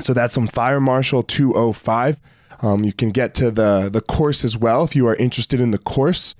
So 0.00 0.12
that's 0.12 0.36
on 0.36 0.48
Fire 0.48 0.80
Marshal 0.80 1.22
205. 1.22 2.18
Um, 2.60 2.84
you 2.84 2.92
can 2.92 3.10
get 3.10 3.34
to 3.34 3.50
the, 3.50 3.88
the 3.92 4.00
course 4.00 4.44
as 4.44 4.56
well 4.56 4.84
if 4.84 4.96
you 4.96 5.06
are 5.06 5.14
interested 5.16 5.60
in 5.60 5.70
the 5.70 5.78
course. 5.78 6.34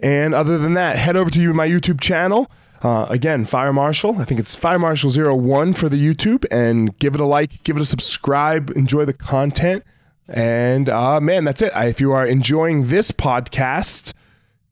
And 0.00 0.34
other 0.34 0.58
than 0.58 0.74
that, 0.74 0.96
head 0.96 1.16
over 1.16 1.30
to 1.30 1.54
my 1.54 1.68
YouTube 1.68 2.00
channel. 2.00 2.50
Uh, 2.82 3.06
again, 3.08 3.46
Fire 3.46 3.72
Marshal. 3.72 4.18
I 4.20 4.24
think 4.24 4.38
it's 4.38 4.54
Fire 4.54 4.78
Marshal 4.78 5.10
01 5.10 5.74
for 5.74 5.88
the 5.88 5.96
YouTube. 5.96 6.44
And 6.50 6.98
give 6.98 7.14
it 7.14 7.20
a 7.20 7.24
like, 7.24 7.62
give 7.62 7.76
it 7.76 7.82
a 7.82 7.86
subscribe, 7.86 8.70
enjoy 8.70 9.04
the 9.04 9.12
content. 9.12 9.84
And 10.28 10.88
uh, 10.88 11.20
man, 11.20 11.44
that's 11.44 11.62
it. 11.62 11.72
I, 11.74 11.86
if 11.86 12.00
you 12.00 12.12
are 12.12 12.26
enjoying 12.26 12.88
this 12.88 13.12
podcast, 13.12 14.12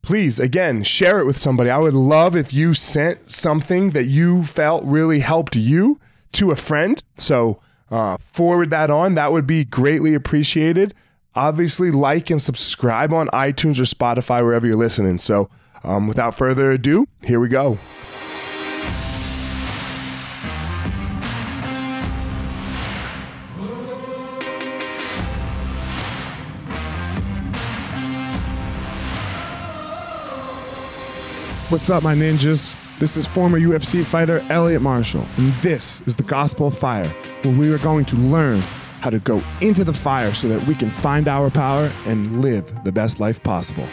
please, 0.02 0.38
again, 0.38 0.82
share 0.82 1.20
it 1.20 1.24
with 1.24 1.38
somebody. 1.38 1.70
I 1.70 1.78
would 1.78 1.94
love 1.94 2.36
if 2.36 2.52
you 2.52 2.74
sent 2.74 3.30
something 3.30 3.90
that 3.90 4.04
you 4.04 4.44
felt 4.44 4.84
really 4.84 5.20
helped 5.20 5.56
you 5.56 6.00
to 6.32 6.50
a 6.50 6.56
friend. 6.56 7.02
So, 7.16 7.60
uh, 7.94 8.16
forward 8.18 8.70
that 8.70 8.90
on. 8.90 9.14
That 9.14 9.30
would 9.30 9.46
be 9.46 9.64
greatly 9.64 10.14
appreciated. 10.14 10.92
Obviously, 11.36 11.92
like 11.92 12.28
and 12.28 12.42
subscribe 12.42 13.12
on 13.12 13.28
iTunes 13.28 13.78
or 13.78 13.84
Spotify, 13.84 14.42
wherever 14.42 14.66
you're 14.66 14.74
listening. 14.74 15.18
So, 15.18 15.48
um, 15.84 16.08
without 16.08 16.34
further 16.34 16.72
ado, 16.72 17.06
here 17.22 17.38
we 17.38 17.48
go. 17.48 17.78
What's 31.70 31.88
up, 31.90 32.02
my 32.02 32.14
ninjas? 32.14 32.76
This 32.98 33.16
is 33.16 33.26
former 33.26 33.58
UFC 33.58 34.04
fighter 34.04 34.44
Elliot 34.48 34.82
Marshall, 34.82 35.26
and 35.36 35.48
this 35.54 36.00
is 36.02 36.14
the 36.14 36.22
Gospel 36.22 36.68
of 36.68 36.78
Fire, 36.78 37.12
where 37.44 37.54
we 37.54 37.70
are 37.72 37.78
going 37.78 38.06
to 38.06 38.16
learn 38.16 38.60
how 39.00 39.10
to 39.10 39.18
go 39.18 39.42
into 39.60 39.84
the 39.84 39.92
fire 39.92 40.32
so 40.32 40.48
that 40.48 40.66
we 40.66 40.74
can 40.74 40.88
find 40.88 41.28
our 41.28 41.50
power 41.50 41.90
and 42.06 42.40
live 42.40 42.84
the 42.84 42.92
best 42.92 43.20
life 43.20 43.42
possible. 43.42 43.86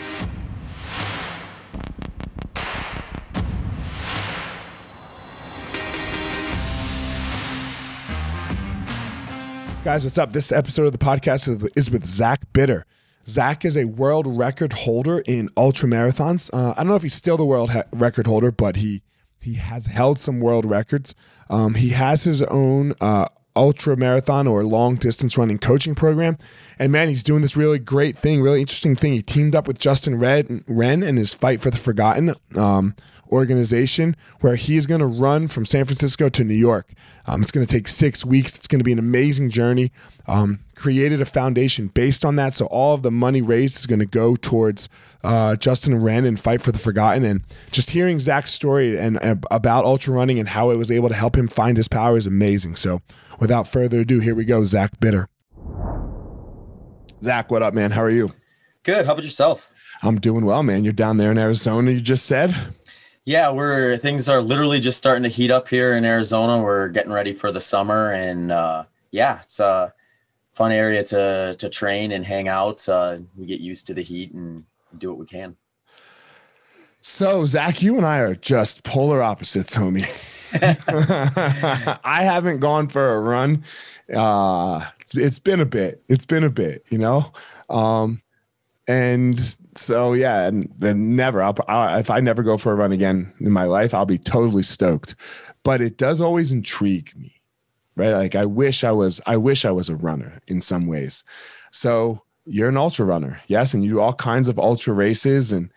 Guys, 9.83 10.05
what's 10.05 10.17
up? 10.17 10.31
This 10.31 10.53
episode 10.53 10.85
of 10.85 10.93
the 10.93 10.97
podcast 10.97 11.71
is 11.75 11.91
with 11.91 12.05
Zach 12.05 12.41
Bitter. 12.53 12.85
Zach 13.27 13.65
is 13.65 13.75
a 13.75 13.85
world 13.85 14.27
record 14.27 14.71
holder 14.71 15.19
in 15.19 15.49
ultra 15.57 15.89
marathons. 15.89 16.49
Uh, 16.53 16.71
I 16.71 16.83
don't 16.83 16.87
know 16.87 16.95
if 16.95 17.03
he's 17.03 17.13
still 17.13 17.35
the 17.35 17.45
world 17.45 17.71
record 17.91 18.27
holder, 18.27 18.51
but 18.51 18.77
he 18.77 19.01
he 19.41 19.55
has 19.55 19.87
held 19.87 20.19
some 20.19 20.39
world 20.39 20.65
records. 20.65 21.15
Um, 21.49 21.73
he 21.73 21.89
has 21.89 22.23
his 22.23 22.43
own 22.43 22.93
uh, 23.01 23.25
ultra 23.55 23.95
marathon 23.95 24.47
or 24.47 24.63
long 24.63 24.95
distance 24.95 25.37
running 25.37 25.57
coaching 25.57 25.95
program. 25.95 26.37
And 26.79 26.91
man, 26.91 27.09
he's 27.09 27.23
doing 27.23 27.41
this 27.41 27.57
really 27.57 27.79
great 27.79 28.17
thing, 28.17 28.41
really 28.41 28.61
interesting 28.61 28.95
thing. 28.95 29.13
He 29.13 29.21
teamed 29.21 29.55
up 29.55 29.67
with 29.67 29.79
Justin 29.79 30.17
Red, 30.17 30.63
Wren 30.67 31.03
in 31.03 31.17
his 31.17 31.33
Fight 31.33 31.61
for 31.61 31.69
the 31.69 31.77
Forgotten 31.77 32.33
um, 32.55 32.95
organization, 33.31 34.15
where 34.41 34.55
he's 34.55 34.87
going 34.87 35.01
to 35.01 35.07
run 35.07 35.47
from 35.47 35.65
San 35.65 35.85
Francisco 35.85 36.29
to 36.29 36.43
New 36.43 36.55
York. 36.55 36.91
Um, 37.27 37.41
it's 37.41 37.51
going 37.51 37.65
to 37.65 37.71
take 37.71 37.87
six 37.87 38.25
weeks. 38.25 38.55
It's 38.55 38.67
going 38.67 38.79
to 38.79 38.83
be 38.85 38.91
an 38.91 38.99
amazing 38.99 39.49
journey. 39.49 39.91
Um, 40.27 40.59
created 40.81 41.21
a 41.21 41.25
foundation 41.25 41.87
based 41.87 42.25
on 42.25 42.37
that. 42.37 42.55
So 42.55 42.65
all 42.65 42.95
of 42.95 43.03
the 43.03 43.11
money 43.11 43.41
raised 43.41 43.77
is 43.77 43.85
going 43.85 43.99
to 43.99 44.07
go 44.07 44.35
towards 44.35 44.89
uh, 45.23 45.55
Justin 45.55 46.01
Wren 46.01 46.25
and 46.25 46.39
Fight 46.39 46.61
for 46.61 46.71
the 46.71 46.79
Forgotten. 46.79 47.23
And 47.23 47.43
just 47.71 47.91
hearing 47.91 48.19
Zach's 48.19 48.51
story 48.51 48.97
and, 48.97 49.21
and 49.21 49.45
about 49.51 49.85
ultra 49.85 50.13
running 50.13 50.39
and 50.39 50.49
how 50.49 50.71
it 50.71 50.77
was 50.77 50.89
able 50.89 51.09
to 51.09 51.15
help 51.15 51.37
him 51.37 51.47
find 51.47 51.77
his 51.77 51.87
power 51.87 52.17
is 52.17 52.25
amazing. 52.25 52.75
So 52.75 53.01
without 53.39 53.67
further 53.67 53.99
ado, 53.99 54.19
here 54.19 54.33
we 54.33 54.43
go. 54.43 54.63
Zach 54.63 54.99
Bitter. 54.99 55.29
Zach, 57.23 57.51
what 57.51 57.61
up, 57.61 57.75
man? 57.75 57.91
How 57.91 58.01
are 58.01 58.09
you? 58.09 58.29
Good. 58.81 59.05
How 59.05 59.11
about 59.11 59.23
yourself? 59.23 59.71
I'm 60.01 60.19
doing 60.19 60.45
well, 60.45 60.63
man. 60.63 60.83
You're 60.83 60.93
down 60.93 61.17
there 61.17 61.31
in 61.31 61.37
Arizona, 61.37 61.91
you 61.91 62.01
just 62.01 62.25
said? 62.25 62.55
Yeah, 63.23 63.51
we're 63.51 63.97
things 63.97 64.27
are 64.27 64.41
literally 64.41 64.79
just 64.79 64.97
starting 64.97 65.21
to 65.21 65.29
heat 65.29 65.51
up 65.51 65.69
here 65.69 65.93
in 65.93 66.05
Arizona. 66.05 66.59
We're 66.59 66.87
getting 66.87 67.11
ready 67.11 67.33
for 67.33 67.51
the 67.51 67.59
summer 67.59 68.11
and 68.11 68.51
uh, 68.51 68.85
yeah, 69.11 69.41
it's 69.43 69.59
a 69.59 69.93
fun 70.53 70.71
area 70.71 71.03
to 71.05 71.55
to 71.57 71.69
train 71.69 72.11
and 72.11 72.25
hang 72.25 72.47
out. 72.47 72.87
Uh, 72.87 73.19
we 73.35 73.45
get 73.45 73.59
used 73.59 73.87
to 73.87 73.93
the 73.93 74.03
heat 74.03 74.33
and 74.33 74.63
do 74.97 75.09
what 75.09 75.17
we 75.17 75.25
can. 75.25 75.55
So, 77.01 77.45
Zach, 77.47 77.81
you 77.81 77.97
and 77.97 78.05
I 78.05 78.19
are 78.19 78.35
just 78.35 78.83
polar 78.83 79.23
opposites, 79.23 79.75
homie. 79.75 80.07
I 82.03 82.23
haven't 82.23 82.59
gone 82.59 82.89
for 82.89 83.15
a 83.15 83.19
run. 83.19 83.63
Uh, 84.13 84.85
it's, 84.99 85.15
it's 85.15 85.39
been 85.39 85.61
a 85.61 85.65
bit. 85.65 86.03
It's 86.09 86.25
been 86.25 86.43
a 86.43 86.49
bit, 86.49 86.85
you 86.89 86.99
know. 86.99 87.31
Um, 87.69 88.21
and 88.87 89.57
so 89.75 90.13
yeah, 90.13 90.45
and 90.45 90.71
then 90.77 91.13
never. 91.13 91.41
I'll, 91.41 91.55
I'll, 91.67 91.97
if 91.99 92.09
I 92.09 92.19
never 92.19 92.43
go 92.43 92.57
for 92.57 92.71
a 92.71 92.75
run 92.75 92.91
again 92.91 93.33
in 93.39 93.51
my 93.51 93.63
life, 93.63 93.93
I'll 93.93 94.05
be 94.05 94.17
totally 94.17 94.63
stoked. 94.63 95.15
But 95.63 95.81
it 95.81 95.97
does 95.97 96.21
always 96.21 96.51
intrigue 96.51 97.13
me, 97.15 97.40
right? 97.95 98.11
Like 98.11 98.35
I 98.35 98.45
wish 98.45 98.83
I 98.83 98.91
was. 98.91 99.21
I 99.25 99.37
wish 99.37 99.65
I 99.65 99.71
was 99.71 99.89
a 99.89 99.95
runner 99.95 100.41
in 100.47 100.61
some 100.61 100.87
ways. 100.87 101.23
So 101.71 102.21
you're 102.45 102.69
an 102.69 102.77
ultra 102.77 103.05
runner, 103.05 103.39
yes, 103.47 103.73
and 103.73 103.83
you 103.83 103.91
do 103.91 103.99
all 103.99 104.13
kinds 104.13 104.47
of 104.47 104.59
ultra 104.59 104.93
races. 104.93 105.51
And 105.51 105.71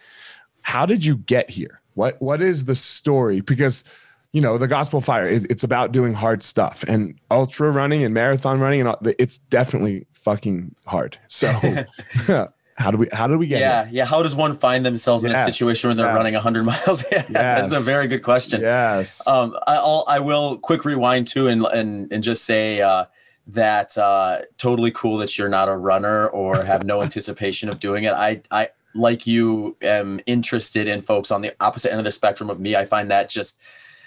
how 0.63 0.87
did 0.87 1.05
you 1.05 1.17
get 1.17 1.51
here? 1.51 1.81
What 1.95 2.21
What 2.21 2.41
is 2.41 2.65
the 2.65 2.75
story? 2.75 3.41
Because 3.41 3.85
you 4.33 4.41
know 4.41 4.59
the 4.59 4.69
gospel 4.69 5.01
fire 5.01 5.29
it, 5.29 5.47
it's 5.49 5.63
about 5.63 5.93
doing 5.93 6.13
hard 6.13 6.43
stuff 6.43 6.85
and 6.89 7.19
ultra 7.31 7.71
running 7.71 8.03
and 8.03 8.13
marathon 8.13 8.59
running 8.59 8.81
and 8.81 8.89
all, 8.89 8.99
it's 9.17 9.39
definitely 9.39 10.07
fucking 10.13 10.75
hard 10.87 11.17
so 11.29 11.49
how 12.77 12.91
do 12.91 12.99
we 12.99 13.09
how 13.13 13.27
do 13.27 13.39
we 13.39 13.47
get 13.47 13.61
yeah 13.61 13.85
here? 13.85 13.95
yeah 13.99 14.05
how 14.05 14.23
does 14.23 14.35
one 14.35 14.57
find 14.57 14.85
themselves 14.85 15.23
yes, 15.23 15.33
in 15.33 15.39
a 15.39 15.53
situation 15.53 15.89
where 15.89 15.95
they're 15.95 16.07
yes. 16.07 16.17
running 16.17 16.35
100 16.35 16.63
miles? 16.65 17.05
Yeah, 17.11 17.25
yes. 17.29 17.31
that's 17.31 17.73
a 17.73 17.81
very 17.81 18.09
good 18.09 18.23
question. 18.23 18.61
Yes. 18.61 19.27
Um 19.27 19.57
i'll 19.67 20.05
i 20.09 20.19
will 20.19 20.59
quick 20.59 20.85
rewind 20.85 21.29
too 21.29 21.47
and 21.47 21.65
and, 21.67 22.13
and 22.13 22.23
just 22.23 22.45
say 22.45 22.81
uh 22.81 23.07
that 23.47 23.97
uh 23.99 24.43
totally 24.57 24.91
cool 24.91 25.19
that 25.19 25.37
you're 25.39 25.49
not 25.49 25.69
a 25.69 25.77
runner 25.77 26.29
or 26.29 26.65
have 26.65 26.85
no 26.85 27.03
anticipation 27.09 27.69
of 27.69 27.79
doing 27.79 28.05
it. 28.05 28.13
I 28.13 28.43
i 28.51 28.69
like 28.95 29.27
you 29.27 29.77
am 29.83 30.21
interested 30.27 30.89
in 30.89 31.01
folks 31.01 31.31
on 31.31 31.43
the 31.43 31.55
opposite 31.61 31.91
end 31.91 31.99
of 31.99 32.05
the 32.05 32.13
spectrum 32.13 32.49
of 32.49 32.61
me. 32.61 32.77
I 32.77 32.87
find 32.87 33.11
that 33.11 33.29
just 33.29 33.59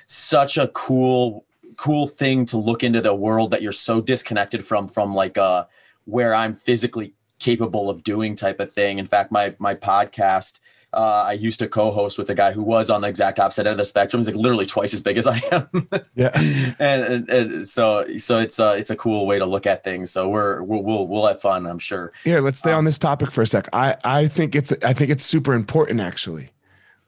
such 0.07 0.57
a 0.57 0.67
cool 0.69 1.45
cool 1.77 2.07
thing 2.07 2.45
to 2.47 2.57
look 2.57 2.83
into 2.83 3.01
the 3.01 3.13
world 3.13 3.51
that 3.51 3.61
you're 3.61 3.71
so 3.71 4.01
disconnected 4.01 4.65
from 4.65 4.87
from 4.87 5.13
like 5.15 5.37
uh 5.37 5.65
where 6.05 6.33
I'm 6.33 6.53
physically 6.53 7.13
capable 7.39 7.89
of 7.89 8.03
doing 8.03 8.35
type 8.35 8.59
of 8.59 8.71
thing. 8.71 8.99
In 8.99 9.05
fact, 9.05 9.31
my 9.31 9.55
my 9.59 9.75
podcast 9.75 10.59
uh, 10.93 11.25
I 11.27 11.33
used 11.33 11.59
to 11.59 11.67
co-host 11.67 12.17
with 12.17 12.29
a 12.29 12.35
guy 12.35 12.53
who 12.53 12.63
was 12.63 12.89
on 12.89 13.01
the 13.01 13.09
exact 13.09 13.39
opposite 13.39 13.67
end 13.67 13.73
of 13.73 13.77
the 13.77 13.85
spectrum. 13.85 14.19
He's 14.19 14.27
like 14.27 14.35
literally 14.37 14.65
twice 14.65 14.93
as 14.93 15.01
big 15.01 15.17
as 15.17 15.27
I 15.27 15.41
am. 15.51 15.69
yeah, 16.15 16.31
and, 16.79 17.03
and, 17.03 17.29
and, 17.29 17.67
so 17.67 18.05
so 18.17 18.39
it's 18.39 18.57
a 18.57 18.77
it's 18.77 18.89
a 18.89 18.95
cool 18.95 19.27
way 19.27 19.37
to 19.37 19.45
look 19.45 19.67
at 19.67 19.83
things. 19.83 20.11
So 20.11 20.29
we're 20.29 20.63
we'll 20.63 20.81
we'll, 20.81 21.07
we'll 21.07 21.27
have 21.27 21.41
fun. 21.41 21.67
I'm 21.67 21.79
sure. 21.79 22.13
Here, 22.23 22.39
let's 22.39 22.59
stay 22.59 22.71
um, 22.71 22.79
on 22.79 22.85
this 22.85 22.97
topic 22.97 23.31
for 23.31 23.41
a 23.41 23.47
sec. 23.47 23.67
I 23.73 23.97
I 24.03 24.27
think 24.27 24.55
it's 24.55 24.71
I 24.83 24.93
think 24.93 25.11
it's 25.11 25.25
super 25.25 25.53
important 25.53 25.99
actually. 25.99 26.51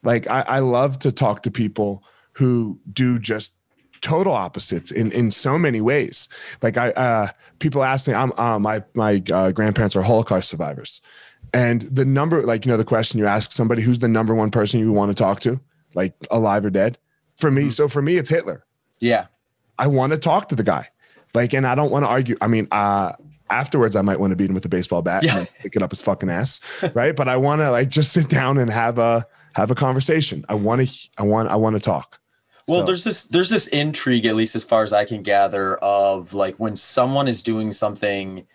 Like 0.03 0.29
I, 0.29 0.41
I 0.41 0.59
love 0.59 0.99
to 0.99 1.11
talk 1.11 1.43
to 1.43 1.51
people 1.51 2.03
who 2.33 2.79
do 2.91 3.17
just 3.17 3.53
total 4.01 4.33
opposites 4.33 4.91
in 4.91 5.11
in 5.11 5.31
so 5.31 5.57
many 5.57 5.81
ways. 5.81 6.29
Like 6.61 6.77
I 6.77 6.91
uh 6.91 7.27
people 7.59 7.83
ask 7.83 8.07
me 8.07 8.13
I'm 8.13 8.31
uh, 8.37 8.59
my 8.59 8.83
my 8.95 9.21
uh, 9.31 9.51
grandparents 9.51 9.95
are 9.95 10.01
Holocaust 10.01 10.49
survivors. 10.49 11.01
And 11.53 11.81
the 11.83 12.05
number 12.05 12.43
like 12.43 12.65
you 12.65 12.71
know 12.71 12.77
the 12.77 12.85
question 12.85 13.19
you 13.19 13.25
ask 13.25 13.51
somebody 13.51 13.81
who's 13.81 13.99
the 13.99 14.07
number 14.07 14.35
one 14.35 14.51
person 14.51 14.79
you 14.79 14.91
want 14.91 15.11
to 15.11 15.15
talk 15.15 15.39
to, 15.41 15.59
like 15.95 16.13
alive 16.31 16.65
or 16.65 16.69
dead? 16.69 16.97
For 17.37 17.49
me, 17.49 17.63
mm-hmm. 17.63 17.69
so 17.69 17.87
for 17.87 18.01
me 18.01 18.17
it's 18.17 18.29
Hitler. 18.29 18.65
Yeah. 18.99 19.27
I 19.77 19.87
want 19.87 20.11
to 20.11 20.17
talk 20.17 20.49
to 20.49 20.55
the 20.55 20.63
guy. 20.63 20.89
Like 21.33 21.53
and 21.53 21.65
I 21.65 21.75
don't 21.75 21.91
want 21.91 22.03
to 22.03 22.09
argue. 22.09 22.35
I 22.41 22.47
mean, 22.47 22.67
uh 22.71 23.13
afterwards 23.49 23.95
I 23.95 24.01
might 24.01 24.19
want 24.19 24.31
to 24.31 24.35
beat 24.35 24.49
him 24.49 24.53
with 24.53 24.65
a 24.65 24.69
baseball 24.69 25.01
bat 25.01 25.23
yeah. 25.23 25.39
and 25.39 25.49
stick 25.49 25.75
it 25.75 25.81
up 25.81 25.91
his 25.91 26.01
fucking 26.01 26.29
ass, 26.29 26.59
right? 26.93 27.15
but 27.15 27.27
I 27.27 27.37
want 27.37 27.61
to 27.61 27.71
like 27.71 27.89
just 27.89 28.13
sit 28.13 28.29
down 28.29 28.57
and 28.57 28.69
have 28.69 28.99
a 28.99 29.25
have 29.53 29.71
a 29.71 29.75
conversation. 29.75 30.45
I 30.49 30.55
want 30.55 30.87
to 30.87 31.09
I 31.17 31.23
want 31.23 31.49
I 31.49 31.55
want 31.55 31.75
to 31.75 31.79
talk. 31.79 32.18
Well, 32.69 32.81
So- 32.81 32.85
there's 32.85 33.03
this 33.03 33.25
there's 33.25 33.49
this 33.49 33.67
intrigue, 33.67 34.25
at 34.25 34.35
least 34.35 34.55
as 34.55 34.63
far 34.63 34.83
as 34.83 34.93
I 34.93 35.03
can 35.05 35.23
gather, 35.23 35.77
of 35.77 36.33
like 36.33 36.55
when 36.57 36.75
someone 36.75 37.27
is 37.27 37.43
doing 37.43 37.71
something 37.71 38.45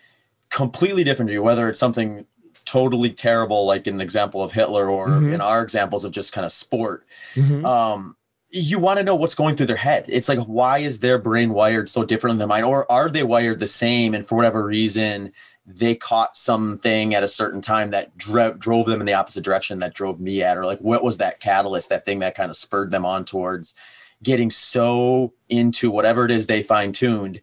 completely 0.49 1.03
different 1.03 1.29
to 1.29 1.33
you, 1.33 1.43
whether 1.43 1.67
it's 1.69 1.79
something 1.79 2.25
totally 2.65 3.11
terrible, 3.11 3.65
like 3.65 3.85
in 3.87 3.97
the 3.97 4.03
example 4.03 4.41
of 4.41 4.51
Hitler, 4.51 4.89
or 4.89 5.07
Mhm. 5.07 5.33
in 5.35 5.41
our 5.41 5.61
examples 5.61 6.03
of 6.03 6.11
just 6.11 6.33
kind 6.33 6.45
of 6.45 6.51
sport. 6.51 7.05
Mhm. 7.35 7.63
Um, 7.65 8.15
you 8.49 8.79
want 8.79 8.97
to 8.97 9.03
know 9.03 9.15
what's 9.15 9.35
going 9.35 9.55
through 9.55 9.65
their 9.65 9.75
head. 9.75 10.05
It's 10.07 10.29
like, 10.29 10.39
why 10.39 10.79
is 10.79 10.99
their 10.99 11.17
brain 11.19 11.51
wired 11.53 11.89
so 11.89 12.03
different 12.05 12.39
than 12.39 12.47
mine, 12.47 12.63
or 12.63 12.89
are 12.91 13.09
they 13.09 13.21
wired 13.23 13.59
the 13.59 13.67
same? 13.67 14.15
And 14.15 14.25
for 14.25 14.35
whatever 14.35 14.63
reason, 14.63 15.31
they 15.67 15.93
caught 15.95 16.37
something 16.37 17.13
at 17.15 17.23
a 17.23 17.27
certain 17.27 17.59
time 17.59 17.89
that 17.91 18.15
dro- 18.17 18.53
drove 18.53 18.85
them 18.85 18.99
in 19.01 19.05
the 19.07 19.13
opposite 19.13 19.43
direction 19.43 19.79
that 19.79 19.93
drove 19.93 20.19
me 20.21 20.41
at, 20.41 20.57
or 20.57 20.65
like, 20.65 20.79
what 20.79 21.03
was 21.03 21.17
that 21.17 21.39
catalyst, 21.39 21.89
that 21.89 22.05
thing 22.05 22.19
that 22.19 22.35
kind 22.35 22.49
of 22.49 22.55
spurred 22.57 22.91
them 22.91 23.05
on 23.05 23.25
towards 23.25 23.75
getting 24.23 24.49
so 24.49 25.33
into 25.49 25.91
whatever 25.91 26.25
it 26.25 26.31
is 26.31 26.47
they 26.47 26.63
fine 26.63 26.91
tuned 26.91 27.41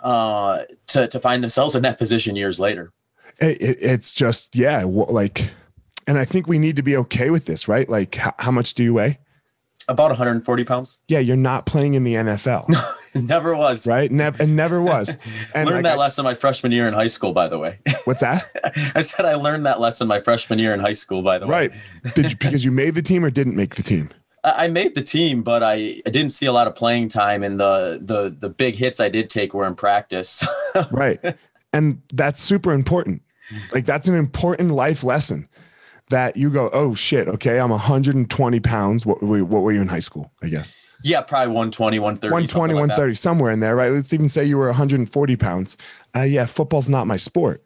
uh, 0.00 0.62
to 0.88 1.08
to 1.08 1.18
find 1.20 1.42
themselves 1.42 1.74
in 1.74 1.82
that 1.82 1.98
position 1.98 2.36
years 2.36 2.60
later. 2.60 2.92
it, 3.40 3.60
it- 3.60 3.78
it's 3.80 4.12
just 4.14 4.54
yeah 4.54 4.82
like 4.84 5.50
and 6.06 6.18
i 6.18 6.24
think 6.24 6.46
we 6.46 6.58
need 6.58 6.76
to 6.76 6.82
be 6.82 6.96
okay 6.96 7.30
with 7.30 7.46
this 7.46 7.68
right 7.68 7.88
like 7.88 8.14
how, 8.16 8.34
how 8.38 8.50
much 8.50 8.74
do 8.74 8.82
you 8.82 8.94
weigh 8.94 9.18
About 9.88 10.10
140 10.10 10.64
pounds. 10.64 10.98
yeah 11.08 11.18
you're 11.20 11.36
not 11.36 11.66
playing 11.66 11.94
in 11.94 12.04
the 12.04 12.14
nfl 12.14 12.64
Never 13.14 13.56
was. 13.56 13.86
right 13.86 14.10
never 14.12 14.42
and 14.42 14.54
never 14.54 14.80
was 14.82 15.08
and 15.54 15.66
learned 15.68 15.84
like, 15.84 15.84
that 15.84 15.98
I- 15.98 16.00
lesson 16.00 16.24
my 16.24 16.34
freshman 16.34 16.72
year 16.72 16.86
in 16.88 16.94
high 16.94 17.06
school, 17.08 17.32
by 17.32 17.48
the 17.48 17.58
way. 17.58 17.78
what's 18.04 18.20
that 18.20 18.46
I 18.94 19.00
said 19.00 19.24
I 19.24 19.34
learned 19.34 19.66
that 19.66 19.80
lesson 19.80 20.06
my 20.08 20.20
freshman 20.20 20.58
year 20.58 20.74
in 20.74 20.80
high 20.80 20.92
school, 20.92 21.22
by 21.22 21.38
the 21.38 21.46
way. 21.46 21.52
right 21.52 22.14
did 22.14 22.30
you 22.30 22.36
because 22.36 22.64
you 22.64 22.70
made 22.72 22.94
the 22.94 23.02
team 23.02 23.24
or 23.24 23.30
didn't 23.30 23.56
make 23.56 23.74
the 23.76 23.82
team 23.82 24.10
I 24.56 24.68
made 24.68 24.94
the 24.94 25.02
team, 25.02 25.42
but 25.42 25.62
I, 25.62 26.00
I 26.06 26.10
didn't 26.10 26.30
see 26.30 26.46
a 26.46 26.52
lot 26.52 26.66
of 26.66 26.74
playing 26.74 27.08
time, 27.08 27.42
and 27.42 27.58
the 27.58 28.00
the 28.02 28.30
the 28.38 28.48
big 28.48 28.74
hits 28.76 29.00
I 29.00 29.08
did 29.08 29.28
take 29.30 29.52
were 29.54 29.66
in 29.66 29.74
practice. 29.74 30.44
right 30.92 31.20
and 31.72 32.00
that's 32.12 32.40
super 32.40 32.72
important 32.72 33.20
like 33.72 33.84
that's 33.84 34.06
an 34.08 34.14
important 34.14 34.70
life 34.70 35.02
lesson 35.04 35.48
that 36.10 36.36
you 36.36 36.50
go 36.50 36.70
oh 36.72 36.94
shit 36.94 37.26
okay 37.28 37.58
i'm 37.58 37.70
120 37.70 38.60
pounds 38.60 39.04
what, 39.04 39.22
were- 39.22 39.44
what 39.44 39.62
were 39.62 39.72
you 39.72 39.80
in 39.82 39.88
high 39.88 39.98
school 39.98 40.30
i 40.42 40.48
guess 40.48 40.74
yeah, 41.04 41.20
probably 41.20 41.48
120, 41.54 41.98
130. 42.00 42.32
120 42.32 42.46
something 42.48 42.76
like 42.76 42.88
that. 42.88 43.02
130 43.02 43.14
somewhere 43.14 43.50
in 43.52 43.60
there 43.60 43.76
right 43.76 43.90
let's 43.92 44.12
even 44.12 44.28
say 44.28 44.44
you 44.44 44.56
were 44.58 44.66
140 44.66 45.36
pounds 45.36 45.76
uh, 46.16 46.20
yeah 46.22 46.44
football's 46.46 46.88
not 46.88 47.06
my 47.06 47.16
sport 47.16 47.62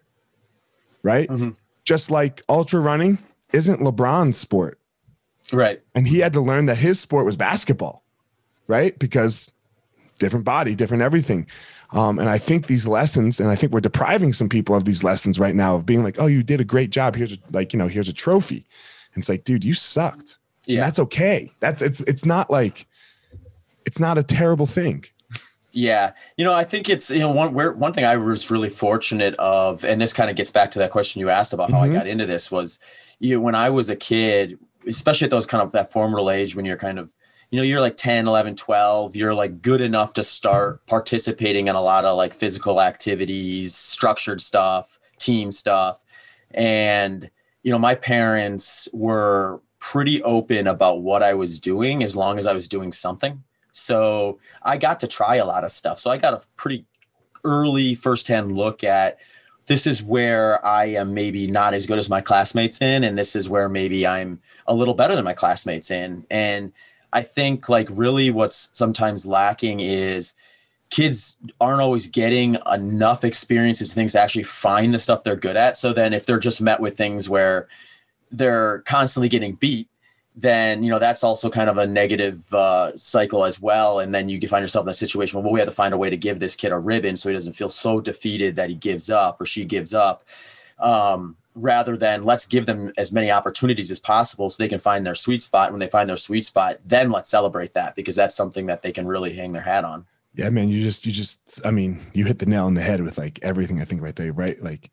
right 1.02 1.28
Mhm. 1.28 1.56
just 1.84 2.10
like 2.10 2.42
ultra 2.48 2.80
running 2.80 3.18
isn't 3.52 3.80
lebron's 3.80 4.38
sport 4.38 4.78
Right. 5.52 5.80
and 5.94 6.06
he 6.06 6.18
had 6.20 6.32
to 6.34 6.40
learn 6.40 6.66
that 6.66 6.76
his 6.78 7.00
sport 7.00 7.24
was 7.26 7.36
basketball 7.36 8.02
right? 8.68 8.96
Because 8.98 9.50
different 10.18 10.44
body 10.44 10.74
different 10.74 11.02
everything. 11.02 11.46
Um, 11.92 12.18
and 12.18 12.28
i 12.28 12.38
think 12.38 12.68
these 12.68 12.86
lessons 12.86 13.38
and 13.40 13.50
i 13.50 13.54
think 13.56 13.72
we're 13.72 13.80
depriving 13.80 14.32
some 14.32 14.48
people 14.48 14.74
of 14.74 14.84
these 14.84 15.02
lessons 15.04 15.38
right 15.38 15.54
now 15.54 15.74
of 15.76 15.84
being 15.84 16.02
like 16.02 16.16
oh 16.18 16.26
you 16.26 16.42
did 16.42 16.60
a 16.60 16.64
great 16.64 16.90
job. 16.90 17.16
Here's 17.16 17.32
a 17.32 17.38
like 17.50 17.72
you 17.72 17.78
know 17.78 17.88
here's 17.88 18.08
a 18.08 18.12
trophy. 18.14 18.64
And 19.14 19.20
it's 19.22 19.28
like 19.28 19.44
dude 19.44 19.64
you 19.64 19.74
sucked. 19.74 20.38
And 20.68 20.76
Yeah. 20.76 20.80
that's 20.84 20.98
okay. 21.00 21.52
That's 21.60 21.82
it's 21.82 22.00
it's 22.02 22.24
not 22.24 22.50
like 22.50 22.86
it's 23.84 23.98
not 23.98 24.16
a 24.16 24.22
terrible 24.22 24.66
thing. 24.66 25.04
Yeah, 25.74 26.12
you 26.36 26.44
know, 26.44 26.52
I 26.52 26.64
think 26.64 26.88
it's 26.88 27.10
you 27.10 27.18
know 27.20 27.32
one 27.32 27.52
where 27.54 27.72
one 27.72 27.92
thing 27.94 28.04
I 28.04 28.16
was 28.16 28.50
really 28.50 28.68
fortunate 28.70 29.34
of, 29.36 29.84
and 29.84 30.00
this 30.00 30.12
kind 30.12 30.28
of 30.30 30.36
gets 30.36 30.50
back 30.50 30.70
to 30.72 30.78
that 30.80 30.90
question 30.92 31.20
you 31.20 31.30
asked 31.30 31.52
about 31.54 31.70
how 31.70 31.78
Mhm. 31.78 31.90
I 31.90 31.92
got 31.92 32.06
into 32.06 32.26
this 32.26 32.50
was, 32.50 32.78
you 33.20 33.34
know, 33.36 33.40
when 33.40 33.54
I 33.54 33.70
was 33.70 33.88
a 33.90 33.96
kid, 33.96 34.58
especially 34.86 35.26
at 35.26 35.30
those 35.30 35.46
kind 35.46 35.62
of 35.62 35.72
that 35.72 35.92
formative 35.92 36.28
age 36.28 36.56
when 36.56 36.64
you're 36.64 36.76
kind 36.76 36.98
of, 36.98 37.14
you 37.50 37.58
know, 37.58 37.62
you're 37.62 37.80
like 37.80 37.96
10, 37.96 38.26
11, 38.26 38.56
12, 38.56 39.16
you're 39.16 39.34
like 39.34 39.60
good 39.62 39.80
enough 39.80 40.14
to 40.14 40.22
start 40.22 40.84
participating 40.86 41.68
in 41.68 41.74
a 41.74 41.82
lot 41.82 42.04
of 42.04 42.16
like 42.16 42.32
physical 42.32 42.80
activities, 42.80 43.74
structured 43.74 44.40
stuff, 44.40 44.98
team 45.18 45.52
stuff, 45.52 46.04
and 46.52 47.30
you 47.62 47.70
know, 47.70 47.78
my 47.78 47.94
parents 47.94 48.88
were 48.92 49.60
pretty 49.78 50.22
open 50.22 50.66
about 50.66 51.02
what 51.02 51.22
I 51.22 51.34
was 51.34 51.60
doing 51.60 52.02
as 52.02 52.16
long 52.16 52.38
as 52.38 52.46
I 52.46 52.52
was 52.52 52.68
doing 52.68 52.92
something. 52.92 53.42
So 53.72 54.38
I 54.62 54.76
got 54.76 55.00
to 55.00 55.08
try 55.08 55.36
a 55.36 55.46
lot 55.46 55.64
of 55.64 55.70
stuff. 55.70 55.98
So 55.98 56.10
I 56.10 56.18
got 56.18 56.34
a 56.34 56.42
pretty 56.56 56.84
early 57.44 57.94
firsthand 57.94 58.56
look 58.56 58.84
at 58.84 59.18
this 59.66 59.86
is 59.86 60.02
where 60.02 60.64
I 60.64 60.86
am 60.86 61.14
maybe 61.14 61.46
not 61.46 61.74
as 61.74 61.86
good 61.86 61.98
as 61.98 62.10
my 62.10 62.20
classmates 62.20 62.80
in, 62.82 63.04
and 63.04 63.16
this 63.16 63.36
is 63.36 63.48
where 63.48 63.68
maybe 63.68 64.06
I'm 64.06 64.40
a 64.66 64.74
little 64.74 64.94
better 64.94 65.14
than 65.14 65.24
my 65.24 65.34
classmates 65.34 65.90
in. 65.90 66.26
And 66.30 66.72
I 67.12 67.22
think 67.22 67.68
like 67.68 67.88
really 67.90 68.30
what's 68.30 68.68
sometimes 68.72 69.26
lacking 69.26 69.80
is 69.80 70.34
kids 70.90 71.38
aren't 71.60 71.80
always 71.80 72.06
getting 72.06 72.56
enough 72.70 73.24
experiences 73.24 73.88
and 73.90 73.94
things 73.94 74.12
to 74.12 74.20
actually 74.20 74.42
find 74.42 74.92
the 74.92 74.98
stuff 74.98 75.24
they're 75.24 75.36
good 75.36 75.56
at. 75.56 75.76
So 75.76 75.92
then 75.92 76.12
if 76.12 76.26
they're 76.26 76.38
just 76.38 76.60
met 76.60 76.80
with 76.80 76.96
things 76.96 77.28
where 77.28 77.68
they're 78.30 78.80
constantly 78.80 79.28
getting 79.28 79.54
beat, 79.54 79.88
then 80.34 80.82
you 80.82 80.90
know 80.90 80.98
that's 80.98 81.22
also 81.22 81.50
kind 81.50 81.68
of 81.68 81.78
a 81.78 81.86
negative 81.86 82.52
uh, 82.54 82.96
cycle 82.96 83.44
as 83.44 83.60
well. 83.60 84.00
And 84.00 84.14
then 84.14 84.28
you 84.28 84.40
find 84.48 84.62
yourself 84.62 84.86
in 84.86 84.90
a 84.90 84.94
situation 84.94 85.36
where 85.36 85.44
well, 85.44 85.52
we 85.52 85.60
have 85.60 85.68
to 85.68 85.74
find 85.74 85.92
a 85.92 85.98
way 85.98 86.10
to 86.10 86.16
give 86.16 86.40
this 86.40 86.56
kid 86.56 86.72
a 86.72 86.78
ribbon 86.78 87.16
so 87.16 87.28
he 87.28 87.34
doesn't 87.34 87.52
feel 87.52 87.68
so 87.68 88.00
defeated 88.00 88.56
that 88.56 88.70
he 88.70 88.74
gives 88.74 89.10
up 89.10 89.40
or 89.40 89.46
she 89.46 89.64
gives 89.64 89.94
up. 89.94 90.24
Um, 90.78 91.36
rather 91.54 91.96
than 91.96 92.24
let's 92.24 92.46
give 92.46 92.64
them 92.64 92.92
as 92.96 93.12
many 93.12 93.30
opportunities 93.30 93.90
as 93.90 93.98
possible 93.98 94.48
so 94.48 94.62
they 94.62 94.68
can 94.68 94.80
find 94.80 95.06
their 95.06 95.14
sweet 95.14 95.42
spot. 95.42 95.70
When 95.70 95.80
they 95.80 95.88
find 95.88 96.08
their 96.08 96.16
sweet 96.16 96.44
spot, 96.44 96.78
then 96.84 97.10
let's 97.10 97.28
celebrate 97.28 97.74
that 97.74 97.94
because 97.94 98.16
that's 98.16 98.34
something 98.34 98.66
that 98.66 98.82
they 98.82 98.92
can 98.92 99.06
really 99.06 99.34
hang 99.34 99.52
their 99.52 99.62
hat 99.62 99.84
on. 99.84 100.06
Yeah, 100.34 100.48
man, 100.48 100.70
you 100.70 100.80
just 100.80 101.04
you 101.04 101.12
just 101.12 101.60
I 101.64 101.70
mean, 101.70 102.00
you 102.14 102.24
hit 102.24 102.38
the 102.38 102.46
nail 102.46 102.64
on 102.64 102.74
the 102.74 102.80
head 102.80 103.02
with 103.02 103.18
like 103.18 103.38
everything 103.42 103.82
I 103.82 103.84
think 103.84 104.00
right 104.00 104.16
there, 104.16 104.32
right? 104.32 104.60
Like 104.62 104.90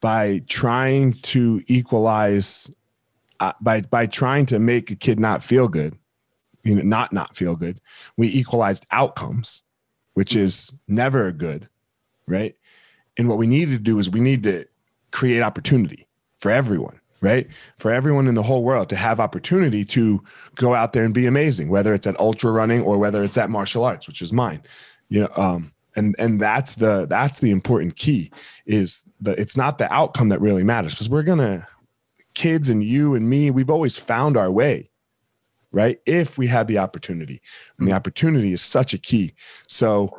by 0.00 0.42
trying 0.46 1.14
to 1.14 1.62
equalize 1.66 2.70
uh, 3.40 3.52
by 3.60 3.82
by 3.82 4.06
trying 4.06 4.46
to 4.46 4.58
make 4.58 4.90
a 4.90 4.96
kid 4.96 5.20
not 5.20 5.42
feel 5.42 5.68
good, 5.68 5.96
you 6.64 6.74
know, 6.74 6.82
not 6.82 7.12
not 7.12 7.36
feel 7.36 7.56
good, 7.56 7.80
we 8.16 8.28
equalized 8.28 8.86
outcomes, 8.90 9.62
which 10.14 10.34
is 10.34 10.72
never 10.86 11.32
good, 11.32 11.68
right? 12.26 12.54
And 13.18 13.28
what 13.28 13.38
we 13.38 13.46
need 13.46 13.70
to 13.70 13.78
do 13.78 13.98
is 13.98 14.10
we 14.10 14.20
need 14.20 14.42
to 14.44 14.64
create 15.10 15.42
opportunity 15.42 16.06
for 16.38 16.50
everyone, 16.50 17.00
right? 17.20 17.48
For 17.78 17.90
everyone 17.90 18.28
in 18.28 18.34
the 18.34 18.42
whole 18.42 18.62
world 18.62 18.88
to 18.90 18.96
have 18.96 19.20
opportunity 19.20 19.84
to 19.86 20.22
go 20.54 20.74
out 20.74 20.92
there 20.92 21.04
and 21.04 21.14
be 21.14 21.26
amazing, 21.26 21.68
whether 21.68 21.92
it's 21.92 22.06
at 22.06 22.18
ultra 22.20 22.52
running 22.52 22.82
or 22.82 22.98
whether 22.98 23.24
it's 23.24 23.36
at 23.36 23.50
martial 23.50 23.84
arts, 23.84 24.06
which 24.06 24.22
is 24.22 24.32
mine. 24.32 24.62
You 25.08 25.22
know, 25.22 25.30
um, 25.36 25.72
and 25.96 26.14
and 26.18 26.40
that's 26.40 26.74
the 26.74 27.06
that's 27.06 27.40
the 27.40 27.50
important 27.50 27.96
key 27.96 28.30
is 28.66 29.04
the 29.20 29.32
it's 29.40 29.56
not 29.56 29.78
the 29.78 29.92
outcome 29.92 30.28
that 30.28 30.40
really 30.40 30.64
matters 30.64 30.94
because 30.94 31.10
we're 31.10 31.22
gonna 31.22 31.66
kids 32.38 32.68
and 32.68 32.84
you 32.84 33.16
and 33.16 33.28
me, 33.28 33.50
we've 33.50 33.68
always 33.68 33.96
found 33.96 34.36
our 34.36 34.50
way, 34.50 34.88
right? 35.72 36.00
If 36.06 36.38
we 36.38 36.46
had 36.46 36.68
the 36.68 36.78
opportunity. 36.78 37.42
And 37.78 37.88
the 37.88 37.92
opportunity 37.92 38.52
is 38.52 38.62
such 38.62 38.94
a 38.94 38.98
key. 38.98 39.34
So 39.66 40.16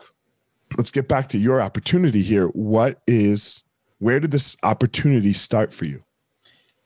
let's 0.77 0.91
get 0.91 1.07
back 1.07 1.29
to 1.29 1.37
your 1.37 1.61
opportunity 1.61 2.21
here. 2.21 2.47
What 2.47 3.01
is 3.07 3.63
where 3.99 4.19
did 4.19 4.31
this 4.31 4.57
opportunity 4.63 5.31
start 5.31 5.73
for 5.73 5.85
you? 5.85 6.03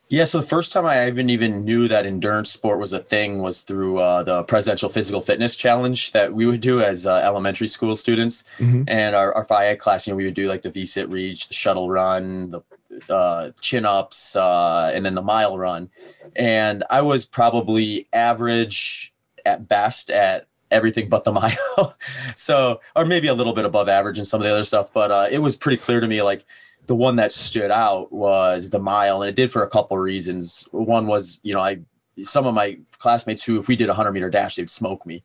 Yeah, 0.10 0.26
so 0.26 0.40
the 0.42 0.46
first 0.46 0.72
time 0.72 0.86
I 0.86 1.08
even 1.08 1.32
even 1.32 1.66
knew 1.66 1.88
that 1.88 2.06
endurance 2.06 2.52
sport 2.52 2.78
was 2.78 2.94
a 2.94 3.00
thing 3.00 3.40
was 3.40 3.64
through 3.64 3.98
uh, 3.98 4.22
the 4.22 4.44
Presidential 4.44 4.88
Physical 4.90 5.22
Fitness 5.22 5.56
Challenge 5.56 6.12
that 6.12 6.32
we 6.32 6.46
would 6.46 6.62
do 6.62 6.82
as 6.82 7.08
uh, 7.08 7.16
elementary 7.16 7.66
school 7.66 7.96
students. 7.96 8.44
Mhm. 8.60 8.84
And 8.88 9.16
our, 9.16 9.34
our 9.34 9.46
FIAC 9.46 9.80
class, 9.80 10.06
you 10.06 10.14
know, 10.14 10.18
we 10.18 10.26
would 10.26 10.36
do 10.36 10.48
like 10.48 10.62
the 10.62 10.70
V-sit 10.70 11.10
reach, 11.10 11.48
the 11.48 11.56
shuttle 11.56 11.90
run, 11.90 12.52
the 12.52 12.62
uh, 13.10 13.52
chin 13.62 13.86
ups, 13.86 14.36
uh, 14.36 14.92
and 14.94 15.06
then 15.06 15.16
the 15.16 15.22
mile 15.22 15.58
run. 15.58 15.90
And 16.36 16.84
I 16.90 17.02
was 17.02 17.26
probably 17.26 18.08
average 18.14 19.14
at 19.46 19.68
best 19.68 20.10
at 20.10 20.48
everything 20.72 21.08
but 21.08 21.24
the 21.24 21.32
mile. 21.78 21.98
so, 22.36 22.82
or 22.96 23.06
maybe 23.06 23.28
a 23.28 23.34
little 23.34 23.54
bit 23.54 23.66
above 23.66 23.90
average 23.90 24.20
in 24.20 24.26
some 24.26 24.42
of 24.42 24.46
the 24.46 24.52
other 24.52 24.64
stuff. 24.64 24.92
But 24.94 25.12
uh, 25.12 25.28
it 25.32 25.40
was 25.40 25.56
pretty 25.56 25.78
clear 25.78 26.00
to 26.00 26.08
me 26.08 26.22
like 26.22 26.46
the 26.88 26.96
one 26.96 27.16
that 27.18 27.32
stood 27.32 27.72
out 27.72 28.12
was 28.12 28.70
the 28.70 28.80
mile. 28.80 29.22
And 29.22 29.30
it 29.30 29.36
did 29.36 29.52
for 29.52 29.64
a 29.64 29.70
couple 29.70 29.98
of 29.98 30.04
reasons. 30.04 30.68
One 30.72 31.08
was, 31.08 31.40
you 31.44 31.54
know, 31.54 31.62
I, 31.62 31.80
some 32.24 32.46
of 32.46 32.54
my 32.54 32.78
classmates 32.98 33.44
who, 33.44 33.58
if 33.58 33.68
we 33.68 33.76
did 33.76 33.88
a 33.90 33.94
100 33.94 34.12
meter 34.12 34.30
dash, 34.30 34.56
they'd 34.56 34.70
smoke 34.70 35.06
me 35.06 35.24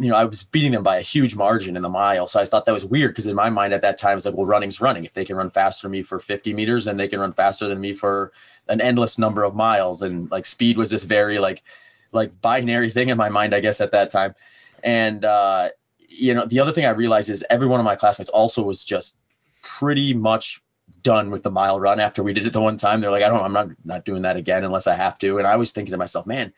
you 0.00 0.10
know, 0.10 0.16
I 0.16 0.24
was 0.24 0.44
beating 0.44 0.70
them 0.70 0.84
by 0.84 0.98
a 0.98 1.02
huge 1.02 1.34
margin 1.34 1.74
in 1.76 1.82
the 1.82 1.88
mile. 1.88 2.28
So 2.28 2.40
I 2.40 2.44
thought 2.44 2.66
that 2.66 2.72
was 2.72 2.84
weird 2.84 3.10
because 3.10 3.26
in 3.26 3.34
my 3.34 3.50
mind 3.50 3.72
at 3.72 3.82
that 3.82 3.98
time, 3.98 4.16
it's 4.16 4.26
like, 4.26 4.34
well, 4.34 4.46
running's 4.46 4.80
running. 4.80 5.04
If 5.04 5.12
they 5.12 5.24
can 5.24 5.34
run 5.34 5.50
faster 5.50 5.86
than 5.86 5.92
me 5.92 6.04
for 6.04 6.20
50 6.20 6.54
meters, 6.54 6.84
then 6.84 6.96
they 6.96 7.08
can 7.08 7.18
run 7.18 7.32
faster 7.32 7.66
than 7.66 7.80
me 7.80 7.94
for 7.94 8.32
an 8.68 8.80
endless 8.80 9.18
number 9.18 9.42
of 9.42 9.56
miles. 9.56 10.02
And 10.02 10.30
like 10.30 10.46
speed 10.46 10.76
was 10.76 10.90
this 10.90 11.02
very 11.02 11.40
like, 11.40 11.64
like 12.12 12.40
binary 12.40 12.90
thing 12.90 13.08
in 13.08 13.18
my 13.18 13.28
mind, 13.28 13.54
I 13.54 13.60
guess 13.60 13.80
at 13.80 13.90
that 13.90 14.10
time. 14.10 14.36
And, 14.84 15.24
uh, 15.24 15.70
you 16.08 16.32
know, 16.32 16.46
the 16.46 16.60
other 16.60 16.72
thing 16.72 16.86
I 16.86 16.90
realized 16.90 17.28
is 17.28 17.44
every 17.50 17.66
one 17.66 17.80
of 17.80 17.84
my 17.84 17.96
classmates 17.96 18.30
also 18.30 18.62
was 18.62 18.84
just 18.84 19.18
pretty 19.62 20.14
much 20.14 20.62
done 21.02 21.30
with 21.30 21.42
the 21.42 21.50
mile 21.50 21.80
run 21.80 21.98
after 21.98 22.22
we 22.22 22.32
did 22.32 22.46
it 22.46 22.52
the 22.52 22.60
one 22.60 22.76
time. 22.76 23.00
They're 23.00 23.10
like, 23.10 23.24
I 23.24 23.28
don't, 23.28 23.42
I'm 23.42 23.52
not, 23.52 23.68
not 23.84 24.04
doing 24.04 24.22
that 24.22 24.36
again 24.36 24.62
unless 24.62 24.86
I 24.86 24.94
have 24.94 25.18
to. 25.18 25.38
And 25.38 25.46
I 25.46 25.56
was 25.56 25.72
thinking 25.72 25.90
to 25.92 25.98
myself, 25.98 26.24
man, 26.24 26.52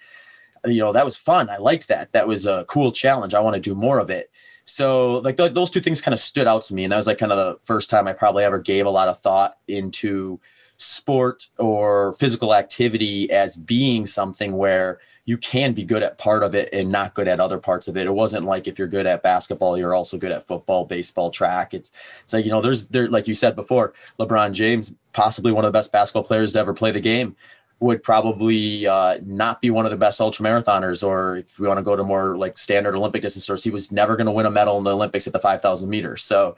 you 0.65 0.81
know 0.81 0.93
that 0.93 1.05
was 1.05 1.17
fun. 1.17 1.49
I 1.49 1.57
liked 1.57 1.89
that. 1.89 2.13
That 2.13 2.27
was 2.27 2.47
a 2.47 2.65
cool 2.69 2.93
challenge. 2.93 3.35
I 3.35 3.41
want 3.41 3.55
to 3.55 3.61
do 3.61 3.75
more 3.75 3.99
of 3.99 4.11
it. 4.11 4.31
So 4.65 5.19
like 5.19 5.37
th- 5.37 5.55
those 5.55 5.71
two 5.71 5.81
things 5.81 6.01
kind 6.01 6.13
of 6.13 6.21
stood 6.21 6.47
out 6.47 6.63
to 6.63 6.75
me 6.75 6.85
and 6.85 6.93
that 6.93 6.97
was 6.97 7.07
like 7.07 7.19
kind 7.19 7.33
of 7.33 7.39
the 7.39 7.59
first 7.65 7.91
time 7.91 8.07
i 8.07 8.13
probably 8.13 8.45
ever 8.45 8.59
gave 8.59 8.87
a 8.87 8.91
lot 8.91 9.09
of 9.09 9.21
thought 9.21 9.57
into 9.67 10.39
sport 10.77 11.49
or 11.59 12.15
physical 12.15 12.55
activity 12.55 13.31
as 13.31 13.57
being 13.57 14.07
something 14.07 14.57
where 14.57 14.99
you 15.27 15.37
can 15.37 15.75
be 15.75 15.85
good 15.85 16.03
at 16.03 16.17
part 16.17 16.43
of 16.43 16.55
it 16.55 16.71
and 16.73 16.91
not 16.91 17.15
good 17.15 17.29
at 17.29 17.39
other 17.39 17.59
parts 17.59 17.87
of 17.87 17.97
it. 17.99 18.07
It 18.07 18.15
wasn't 18.15 18.47
like 18.47 18.67
if 18.67 18.79
you're 18.79 18.89
good 18.89 19.07
at 19.07 19.23
basketball, 19.23 19.77
you're 19.77 19.95
also 19.95 20.17
good 20.17 20.33
at 20.33 20.47
football, 20.47 20.87
baseball, 20.87 21.31
track. 21.31 21.75
It's 21.75 21.93
it's 22.23 22.33
like, 22.33 22.47
you 22.47 22.51
know, 22.51 22.63
there's 22.63 22.89
there 22.89 23.09
like 23.09 23.29
you 23.29 23.35
said 23.35 23.55
before, 23.55 23.93
LeBron 24.19 24.53
James, 24.53 24.95
possibly 25.13 25.53
one 25.53 25.67
of 25.67 25.69
the 25.69 25.79
best 25.79 25.93
basketball 25.93 26.25
players 26.25 26.55
to 26.55 26.61
ever 26.61 26.73
play 26.73 26.91
the 26.91 27.01
game, 27.01 27.37
would 27.81 28.03
probably 28.03 28.87
uh, 28.87 29.19
not 29.25 29.61
be 29.61 29.71
one 29.71 29.87
of 29.87 29.91
the 29.91 29.97
best 29.97 30.21
ultra 30.21 30.45
marathoners. 30.45 31.07
Or 31.07 31.39
if 31.39 31.59
we 31.59 31.67
want 31.67 31.79
to 31.79 31.85
go 31.85 31.97
to 31.97 32.05
more 32.05 32.37
like 32.37 32.59
standard 32.59 32.95
Olympic 32.95 33.23
distance 33.23 33.45
stars, 33.45 33.65
he 33.65 33.71
was 33.71 33.91
never 33.91 34.17
going 34.17 34.27
to 34.27 34.33
win 34.33 34.47
a 34.47 34.51
medal 34.51 34.79
in 34.79 34.85
the 34.85 34.95
Olympics 34.95 35.27
at 35.27 35.33
the 35.33 35.39
5,000 35.39 35.89
meters. 35.89 36.23
So 36.23 36.57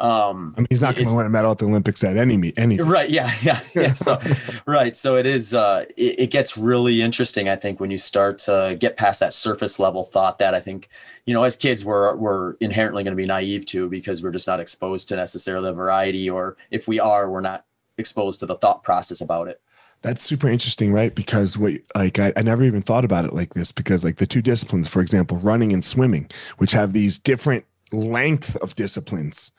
um, 0.00 0.54
I 0.56 0.60
mean, 0.60 0.66
he's 0.70 0.80
not 0.80 0.96
going 0.96 1.08
to 1.08 1.14
win 1.14 1.26
a 1.26 1.30
medal 1.30 1.50
at 1.50 1.58
the 1.58 1.66
Olympics 1.66 2.02
at 2.02 2.16
any 2.16 2.38
meet, 2.38 2.58
any. 2.58 2.78
Right. 2.78 3.10
Yeah. 3.10 3.30
Yeah. 3.42 3.60
Yeah. 3.74 3.92
So, 3.92 4.18
right. 4.66 4.96
So 4.96 5.16
it 5.16 5.26
is. 5.26 5.54
Uh, 5.54 5.84
it, 5.96 6.20
it, 6.20 6.30
gets 6.30 6.56
really 6.56 7.02
interesting. 7.02 7.48
I 7.48 7.56
think 7.56 7.80
when 7.80 7.90
you 7.90 7.98
start 7.98 8.38
to 8.40 8.76
get 8.78 8.96
past 8.96 9.20
that 9.20 9.34
surface 9.34 9.78
level 9.78 10.04
thought 10.04 10.38
that 10.38 10.54
I 10.54 10.60
think, 10.60 10.88
you 11.26 11.34
know, 11.34 11.42
as 11.44 11.56
kids 11.56 11.84
we're 11.84 12.16
we're 12.16 12.54
inherently 12.54 13.02
going 13.02 13.12
to 13.12 13.16
be 13.16 13.26
naive 13.26 13.66
to 13.66 13.88
because 13.88 14.22
we're 14.22 14.30
just 14.30 14.46
not 14.46 14.60
exposed 14.60 15.08
to 15.08 15.16
necessarily 15.16 15.70
the 15.70 15.74
variety, 15.74 16.28
or 16.30 16.56
if 16.70 16.88
we 16.88 16.98
are, 16.98 17.30
we're 17.30 17.40
not 17.40 17.66
exposed 17.98 18.40
to 18.40 18.46
the 18.46 18.56
thought 18.56 18.82
process 18.82 19.20
about 19.20 19.48
it. 19.48 19.60
That's 20.02 20.22
super 20.22 20.48
interesting, 20.48 20.92
right? 20.92 21.14
Because 21.14 21.58
what 21.58 21.74
like 21.94 22.18
I, 22.18 22.32
I 22.36 22.42
never 22.42 22.62
even 22.62 22.80
thought 22.80 23.04
about 23.04 23.26
it 23.26 23.34
like 23.34 23.52
this 23.52 23.70
because 23.70 24.02
like 24.02 24.16
the 24.16 24.26
two 24.26 24.40
disciplines, 24.40 24.88
for 24.88 25.00
example, 25.02 25.36
running 25.38 25.72
and 25.72 25.84
swimming, 25.84 26.30
which 26.56 26.72
have 26.72 26.92
these 26.92 27.18
different 27.18 27.64
length 27.92 28.56
of 28.56 28.74
disciplines 28.76 29.52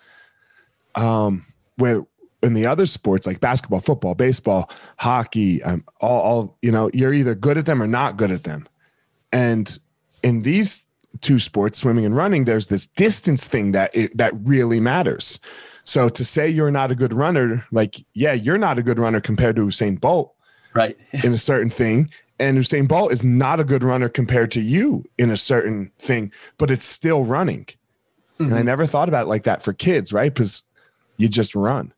um, 0.95 1.45
where 1.77 2.05
in 2.43 2.53
the 2.53 2.65
other 2.65 2.85
sports 2.85 3.27
like 3.27 3.39
basketball, 3.39 3.81
football, 3.81 4.15
baseball, 4.15 4.69
hockey, 4.97 5.61
um, 5.63 5.83
all, 5.99 6.21
all 6.21 6.57
you 6.61 6.71
know, 6.71 6.89
you're 6.93 7.13
either 7.13 7.35
good 7.35 7.57
at 7.57 7.65
them 7.65 7.81
or 7.81 7.87
not 7.87 8.17
good 8.17 8.31
at 8.31 8.43
them. 8.43 8.67
And 9.31 9.77
in 10.23 10.41
these 10.41 10.85
two 11.21 11.39
sports, 11.39 11.79
swimming 11.79 12.05
and 12.05 12.15
running, 12.15 12.45
there's 12.45 12.67
this 12.67 12.87
distance 12.87 13.47
thing 13.47 13.73
that 13.73 13.95
it, 13.95 14.15
that 14.17 14.33
really 14.43 14.79
matters. 14.79 15.39
So 15.83 16.09
to 16.09 16.25
say 16.25 16.49
you're 16.49 16.71
not 16.71 16.91
a 16.91 16.95
good 16.95 17.13
runner, 17.13 17.65
like 17.71 18.03
yeah, 18.13 18.33
you're 18.33 18.57
not 18.57 18.77
a 18.77 18.83
good 18.83 18.99
runner 18.99 19.19
compared 19.19 19.55
to 19.57 19.63
Usain 19.65 19.99
Bolt, 19.99 20.33
right? 20.73 20.97
in 21.23 21.33
a 21.33 21.37
certain 21.37 21.69
thing, 21.69 22.09
and 22.39 22.57
Usain 22.57 22.87
Bolt 22.87 23.11
is 23.11 23.23
not 23.23 23.59
a 23.59 23.63
good 23.63 23.83
runner 23.83 24.09
compared 24.09 24.51
to 24.51 24.61
you 24.61 25.05
in 25.17 25.31
a 25.31 25.37
certain 25.37 25.91
thing, 25.99 26.31
but 26.57 26.71
it's 26.71 26.85
still 26.85 27.23
running. 27.23 27.65
Mm-hmm. 27.65 28.43
And 28.43 28.53
I 28.53 28.57
mm-hmm. 28.57 28.65
never 28.65 28.85
thought 28.85 29.09
about 29.09 29.25
it 29.25 29.29
like 29.29 29.43
that 29.43 29.63
for 29.63 29.73
kids, 29.73 30.11
right? 30.11 30.33
Because 30.33 30.63
you 31.17 31.29
just 31.29 31.55
run. 31.55 31.93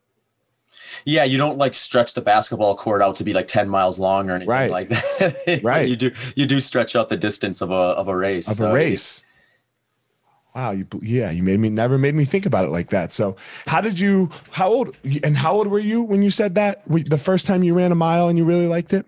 Yeah, 1.05 1.23
you 1.23 1.37
don't 1.37 1.57
like 1.57 1.75
stretch 1.75 2.13
the 2.13 2.21
basketball 2.21 2.75
court 2.75 3.01
out 3.01 3.15
to 3.17 3.23
be 3.23 3.33
like 3.33 3.47
10 3.47 3.69
miles 3.69 3.99
long 3.99 4.29
or 4.29 4.35
anything 4.35 4.49
right. 4.49 4.71
like 4.71 4.89
that. 4.89 5.61
right. 5.63 5.87
You 5.87 5.95
do 5.95 6.11
you 6.35 6.45
do 6.45 6.59
stretch 6.59 6.95
out 6.95 7.09
the 7.09 7.17
distance 7.17 7.61
of 7.61 7.71
a 7.71 7.73
of 7.73 8.07
a 8.07 8.15
race. 8.15 8.49
Of 8.49 8.57
so 8.57 8.71
a 8.71 8.73
race. 8.73 9.23
Wow, 10.55 10.71
you 10.71 10.85
yeah, 11.01 11.31
you 11.31 11.41
made 11.41 11.59
me 11.59 11.69
never 11.69 11.97
made 11.97 12.13
me 12.13 12.25
think 12.25 12.45
about 12.45 12.65
it 12.65 12.71
like 12.71 12.89
that. 12.89 13.11
So, 13.11 13.35
how 13.65 13.81
did 13.81 13.99
you 13.99 14.29
how 14.51 14.69
old 14.69 14.95
and 15.23 15.35
how 15.35 15.53
old 15.53 15.67
were 15.67 15.79
you 15.79 16.03
when 16.03 16.21
you 16.21 16.29
said 16.29 16.55
that? 16.55 16.83
The 16.87 17.17
first 17.17 17.47
time 17.47 17.63
you 17.63 17.73
ran 17.73 17.91
a 17.91 17.95
mile 17.95 18.29
and 18.29 18.37
you 18.37 18.45
really 18.45 18.67
liked 18.67 18.93
it? 18.93 19.05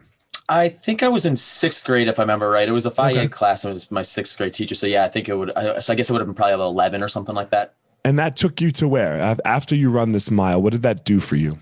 I 0.49 0.69
think 0.69 1.03
I 1.03 1.07
was 1.07 1.25
in 1.25 1.35
sixth 1.35 1.85
grade, 1.85 2.07
if 2.07 2.19
I 2.19 2.23
remember 2.23 2.49
right. 2.49 2.67
It 2.67 2.71
was 2.71 2.85
a 2.85 2.91
five 2.91 3.15
okay. 3.15 3.27
class. 3.27 3.65
It 3.65 3.69
was 3.69 3.89
my 3.91 4.01
sixth 4.01 4.37
grade 4.37 4.53
teacher. 4.53 4.75
So 4.75 4.87
yeah, 4.87 5.03
I 5.03 5.07
think 5.07 5.29
it 5.29 5.35
would. 5.35 5.51
I, 5.55 5.79
so 5.79 5.93
I 5.93 5.95
guess 5.95 6.09
it 6.09 6.13
would 6.13 6.19
have 6.19 6.27
been 6.27 6.35
probably 6.35 6.53
about 6.53 6.69
eleven 6.69 7.03
or 7.03 7.07
something 7.07 7.35
like 7.35 7.51
that. 7.51 7.75
And 8.03 8.17
that 8.19 8.35
took 8.35 8.61
you 8.61 8.71
to 8.73 8.87
where? 8.87 9.37
After 9.45 9.75
you 9.75 9.89
run 9.89 10.11
this 10.11 10.29
mile, 10.29 10.61
what 10.61 10.71
did 10.71 10.83
that 10.83 11.05
do 11.05 11.19
for 11.19 11.35
you? 11.35 11.59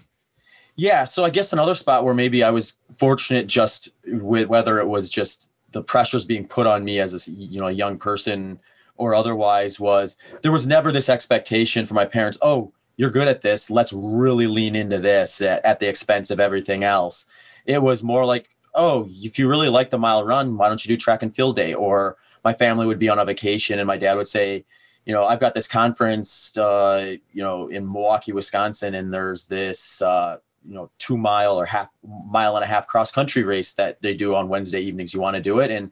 Yeah, 0.76 1.04
so 1.04 1.24
I 1.24 1.30
guess 1.30 1.54
another 1.54 1.76
spot 1.76 2.04
where 2.04 2.14
maybe 2.14 2.44
I 2.44 2.50
was 2.50 2.74
fortunate 2.98 3.48
just 3.48 3.90
with 4.06 4.48
whether 4.48 4.80
it 4.80 4.88
was 4.88 5.10
just 5.10 5.52
the 5.72 5.84
pressures 5.84 6.26
being 6.26 6.48
put 6.48 6.68
on 6.68 6.84
me 6.84 7.00
as 7.00 7.28
a 7.28 7.32
you 7.32 7.60
know 7.60 7.68
a 7.68 7.72
young 7.72 7.98
person 7.98 8.60
or 8.98 9.16
otherwise 9.16 9.80
was 9.80 10.18
there 10.42 10.52
was 10.52 10.68
never 10.68 10.92
this 10.92 11.10
expectation 11.10 11.86
for 11.86 11.94
my 11.94 12.06
parents, 12.06 12.38
oh, 12.42 12.72
you're 12.98 13.10
good 13.10 13.28
at 13.28 13.42
this, 13.42 13.72
let's 13.72 13.94
really 13.94 14.48
lean 14.48 14.76
into 14.76 15.00
this 15.00 15.42
at, 15.42 15.66
at 15.66 15.80
the 15.80 15.88
expense 15.88 16.30
of 16.30 16.40
everything 16.40 16.84
else. 16.84 17.26
It 17.66 17.82
was 17.82 18.04
more 18.04 18.26
like, 18.26 18.50
oh, 18.76 19.08
if 19.10 19.40
you 19.40 19.50
really 19.50 19.70
like 19.70 19.90
the 19.90 19.98
mile 19.98 20.24
run, 20.24 20.58
why 20.58 20.68
don't 20.68 20.84
you 20.86 20.90
do 20.90 20.98
track 20.98 21.24
and 21.24 21.36
field 21.36 21.56
day? 21.56 21.74
Or 21.74 22.18
my 22.44 22.54
family 22.54 22.86
would 22.86 23.00
be 23.00 23.10
on 23.10 23.20
a 23.20 23.26
vacation 23.26 23.80
and 23.80 23.88
my 23.88 23.98
dad 23.98 24.16
would 24.16 24.28
say, 24.28 24.66
you 25.06 25.14
know, 25.14 25.26
I've 25.26 25.40
got 25.40 25.54
this 25.54 25.68
conference, 25.68 26.58
uh, 26.58 27.16
you 27.34 27.44
know, 27.44 27.68
in 27.68 27.86
Milwaukee, 27.86 28.32
Wisconsin, 28.32 28.96
and 28.96 29.14
there's 29.14 29.48
this, 29.48 30.02
uh, 30.02 30.38
you 30.66 30.74
know, 30.74 30.90
two 30.98 31.18
mile 31.18 31.60
or 31.60 31.66
half 31.66 31.90
mile 32.04 32.56
and 32.56 32.64
a 32.64 32.68
half 32.68 32.88
cross 32.88 33.12
country 33.12 33.44
race 33.44 33.74
that 33.74 34.02
they 34.02 34.14
do 34.14 34.34
on 34.34 34.48
Wednesday 34.48 34.80
evenings. 34.80 35.14
You 35.14 35.20
want 35.20 35.36
to 35.36 35.42
do 35.42 35.60
it, 35.60 35.72
and 35.72 35.92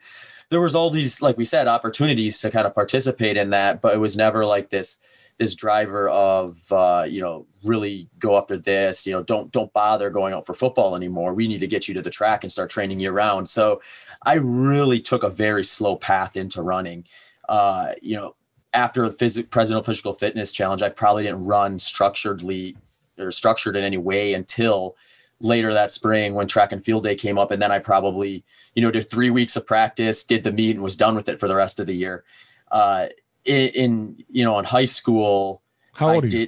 there 0.51 0.61
was 0.61 0.75
all 0.75 0.89
these, 0.89 1.21
like 1.21 1.37
we 1.37 1.45
said, 1.45 1.67
opportunities 1.67 2.39
to 2.41 2.51
kind 2.51 2.67
of 2.67 2.75
participate 2.75 3.37
in 3.37 3.49
that, 3.51 3.81
but 3.81 3.93
it 3.93 3.99
was 3.99 4.15
never 4.15 4.45
like 4.45 4.69
this 4.69 4.99
this 5.37 5.55
driver 5.55 6.07
of 6.09 6.71
uh, 6.71 7.03
you 7.09 7.19
know 7.19 7.47
really 7.63 8.07
go 8.19 8.37
after 8.37 8.57
this 8.57 9.07
you 9.07 9.13
know 9.13 9.23
don't 9.23 9.51
don't 9.51 9.73
bother 9.73 10.11
going 10.11 10.35
out 10.35 10.45
for 10.45 10.53
football 10.53 10.95
anymore. 10.95 11.33
We 11.33 11.47
need 11.47 11.61
to 11.61 11.67
get 11.67 11.87
you 11.87 11.95
to 11.95 12.01
the 12.01 12.11
track 12.11 12.43
and 12.43 12.51
start 12.51 12.69
training 12.69 12.99
year 12.99 13.13
round. 13.13 13.49
So 13.49 13.81
i 14.23 14.35
really 14.35 14.99
took 14.99 15.23
a 15.23 15.29
very 15.29 15.63
slow 15.63 15.95
path 15.95 16.35
into 16.35 16.61
running. 16.61 17.05
Uh, 17.49 17.93
you 18.01 18.15
know 18.15 18.35
after 18.73 19.09
the 19.09 19.15
phys- 19.15 19.49
presidential 19.49 19.83
physical 19.83 20.13
fitness 20.13 20.51
challenge, 20.51 20.81
I 20.81 20.89
probably 20.89 21.23
didn't 21.23 21.45
run 21.45 21.77
structuredly 21.77 22.75
or 23.17 23.31
structured 23.31 23.75
in 23.75 23.83
any 23.83 23.97
way 23.97 24.33
until 24.33 24.95
later 25.41 25.73
that 25.73 25.91
spring 25.91 26.33
when 26.33 26.47
track 26.47 26.71
and 26.71 26.83
field 26.83 27.03
day 27.03 27.15
came 27.15 27.37
up. 27.37 27.51
And 27.51 27.61
then 27.61 27.71
I 27.71 27.79
probably, 27.79 28.43
you 28.75 28.81
know, 28.81 28.91
did 28.91 29.09
three 29.09 29.29
weeks 29.29 29.55
of 29.55 29.65
practice, 29.65 30.23
did 30.23 30.43
the 30.43 30.51
meet 30.51 30.75
and 30.75 30.83
was 30.83 30.95
done 30.95 31.15
with 31.15 31.27
it 31.29 31.39
for 31.39 31.47
the 31.47 31.55
rest 31.55 31.79
of 31.79 31.87
the 31.87 31.95
year. 31.95 32.23
Uh, 32.71 33.07
in, 33.45 33.69
in 33.69 34.23
you 34.29 34.45
know, 34.45 34.57
in 34.59 34.65
high 34.65 34.85
school, 34.85 35.61
how 35.93 36.13
old 36.13 36.25
I 36.25 36.27
are 36.27 36.29
you? 36.29 36.47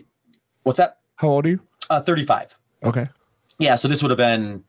what's 0.64 0.78
that? 0.78 1.00
How 1.16 1.30
old 1.30 1.46
are 1.46 1.50
you? 1.50 1.60
Uh, 1.90 2.02
35. 2.02 2.58
Okay. 2.84 3.08
Yeah. 3.60 3.76
So 3.76 3.88
this 3.88 4.02
would 4.02 4.12
have 4.12 4.18
been 4.18 4.64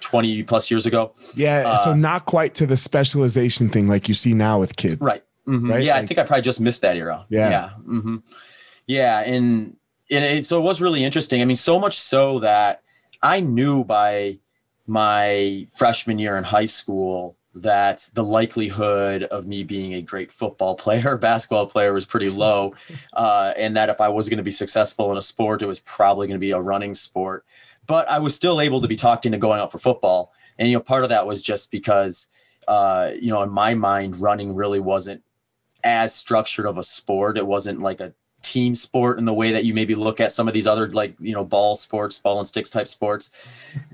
20 0.00 0.42
plus 0.44 0.70
years 0.70 0.86
ago. 0.86 1.14
Yeah. 1.34 1.62
Uh, 1.66 1.76
so 1.84 1.94
not 1.94 2.26
quite 2.26 2.54
to 2.56 2.66
the 2.66 2.76
specialization 2.76 3.68
thing 3.68 3.88
like 3.88 4.08
you 4.08 4.14
see 4.14 4.34
now 4.34 4.58
with 4.58 4.76
kids. 4.76 5.00
Right. 5.00 5.22
Mm-hmm. 5.46 5.70
Right? 5.70 5.82
Yeah, 5.82 5.94
like, 5.94 6.04
I 6.04 6.06
think 6.06 6.18
I 6.18 6.24
probably 6.24 6.42
just 6.42 6.60
missed 6.60 6.82
that 6.82 6.96
era. 6.96 7.24
Yeah. 7.28 7.50
Yeah. 7.50 7.70
Mm-hmm. 7.86 8.16
Yeah. 8.86 9.20
And, 9.20 9.76
and 10.10 10.24
it, 10.24 10.44
so 10.44 10.58
it 10.58 10.62
was 10.62 10.80
really 10.80 11.04
interesting. 11.04 11.42
I 11.42 11.44
mean, 11.44 11.56
so 11.56 11.78
much 11.78 11.98
so 11.98 12.40
that 12.40 12.82
I 13.26 13.40
knew 13.40 13.82
by 13.82 14.38
my 14.86 15.66
freshman 15.72 16.20
year 16.20 16.38
in 16.38 16.44
high 16.44 16.66
school 16.66 17.36
that 17.56 18.08
the 18.14 18.22
likelihood 18.22 19.24
of 19.24 19.48
me 19.48 19.64
being 19.64 19.94
a 19.94 20.00
great 20.00 20.30
football 20.30 20.76
player, 20.84 21.16
basketball 21.18 21.66
player 21.66 21.92
was 21.92 22.06
pretty 22.06 22.30
low. 22.30 22.74
Uh, 23.12 23.54
and 23.56 23.74
that 23.74 23.88
if 23.88 23.98
I 23.98 24.08
was 24.08 24.28
going 24.28 24.36
to 24.36 24.42
be 24.42 24.50
successful 24.50 25.10
in 25.10 25.16
a 25.16 25.22
sport, 25.22 25.62
it 25.62 25.66
was 25.66 25.80
probably 25.80 26.26
going 26.26 26.38
to 26.38 26.46
be 26.46 26.50
a 26.50 26.60
running 26.60 26.94
sport. 26.94 27.46
But 27.86 28.06
I 28.10 28.18
was 28.18 28.34
still 28.34 28.60
able 28.60 28.82
to 28.82 28.88
be 28.88 28.94
talked 28.94 29.24
into 29.24 29.38
going 29.38 29.58
out 29.58 29.72
for 29.72 29.78
football. 29.78 30.34
And, 30.58 30.68
you 30.68 30.76
know, 30.76 30.82
part 30.82 31.02
of 31.02 31.08
that 31.08 31.26
was 31.26 31.42
just 31.42 31.70
because, 31.70 32.28
uh, 32.68 33.12
you 33.18 33.30
know, 33.30 33.42
in 33.42 33.50
my 33.50 33.72
mind, 33.72 34.20
running 34.20 34.54
really 34.54 34.80
wasn't 34.80 35.22
as 35.82 36.14
structured 36.14 36.66
of 36.66 36.76
a 36.76 36.82
sport. 36.82 37.38
It 37.38 37.46
wasn't 37.46 37.80
like 37.80 38.00
a 38.00 38.12
team 38.46 38.76
sport 38.76 39.18
in 39.18 39.24
the 39.24 39.34
way 39.34 39.50
that 39.50 39.64
you 39.64 39.74
maybe 39.74 39.96
look 39.96 40.20
at 40.20 40.32
some 40.32 40.46
of 40.46 40.54
these 40.54 40.68
other 40.68 40.88
like 40.88 41.14
you 41.18 41.32
know 41.32 41.44
ball 41.44 41.74
sports 41.74 42.16
ball 42.16 42.38
and 42.38 42.46
sticks 42.46 42.70
type 42.70 42.86
sports 42.86 43.30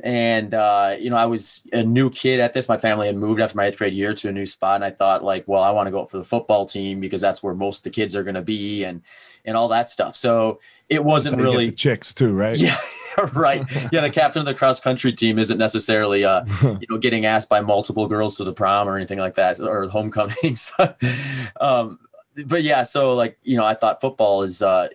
and 0.04 0.52
uh, 0.52 0.94
you 1.00 1.08
know 1.08 1.16
i 1.16 1.24
was 1.24 1.66
a 1.72 1.82
new 1.82 2.10
kid 2.10 2.38
at 2.38 2.52
this 2.52 2.68
my 2.68 2.76
family 2.76 3.06
had 3.06 3.16
moved 3.16 3.40
after 3.40 3.56
my 3.56 3.66
eighth 3.66 3.78
grade 3.78 3.94
year 3.94 4.12
to 4.12 4.28
a 4.28 4.32
new 4.32 4.44
spot 4.44 4.74
and 4.74 4.84
i 4.84 4.90
thought 4.90 5.24
like 5.24 5.42
well 5.48 5.62
i 5.62 5.70
want 5.70 5.86
to 5.86 5.90
go 5.90 6.04
for 6.04 6.18
the 6.18 6.24
football 6.24 6.66
team 6.66 7.00
because 7.00 7.22
that's 7.22 7.42
where 7.42 7.54
most 7.54 7.78
of 7.78 7.84
the 7.84 7.90
kids 7.90 8.14
are 8.14 8.22
going 8.22 8.34
to 8.34 8.42
be 8.42 8.84
and 8.84 9.00
and 9.46 9.56
all 9.56 9.68
that 9.68 9.88
stuff 9.88 10.14
so 10.14 10.60
it 10.90 11.02
wasn't 11.02 11.34
really 11.40 11.72
chicks 11.72 12.12
too 12.12 12.34
right 12.34 12.58
yeah 12.58 12.78
right. 13.34 13.64
Yeah, 13.92 14.00
the 14.00 14.10
captain 14.10 14.40
of 14.40 14.46
the 14.46 14.54
cross 14.54 14.80
country 14.80 15.12
team 15.12 15.38
isn't 15.38 15.58
necessarily, 15.58 16.24
uh, 16.24 16.44
you 16.62 16.86
know, 16.88 16.98
getting 16.98 17.26
asked 17.26 17.48
by 17.48 17.60
multiple 17.60 18.06
girls 18.06 18.36
to 18.36 18.44
the 18.44 18.52
prom 18.52 18.88
or 18.88 18.96
anything 18.96 19.18
like 19.18 19.34
that, 19.34 19.60
or 19.60 19.88
homecomings. 19.88 20.72
um, 21.60 21.98
but 22.46 22.62
yeah, 22.62 22.82
so 22.82 23.14
like 23.14 23.38
you 23.42 23.56
know, 23.56 23.64
I 23.64 23.74
thought 23.74 24.00
football 24.00 24.42
is 24.42 24.62
uh, 24.62 24.88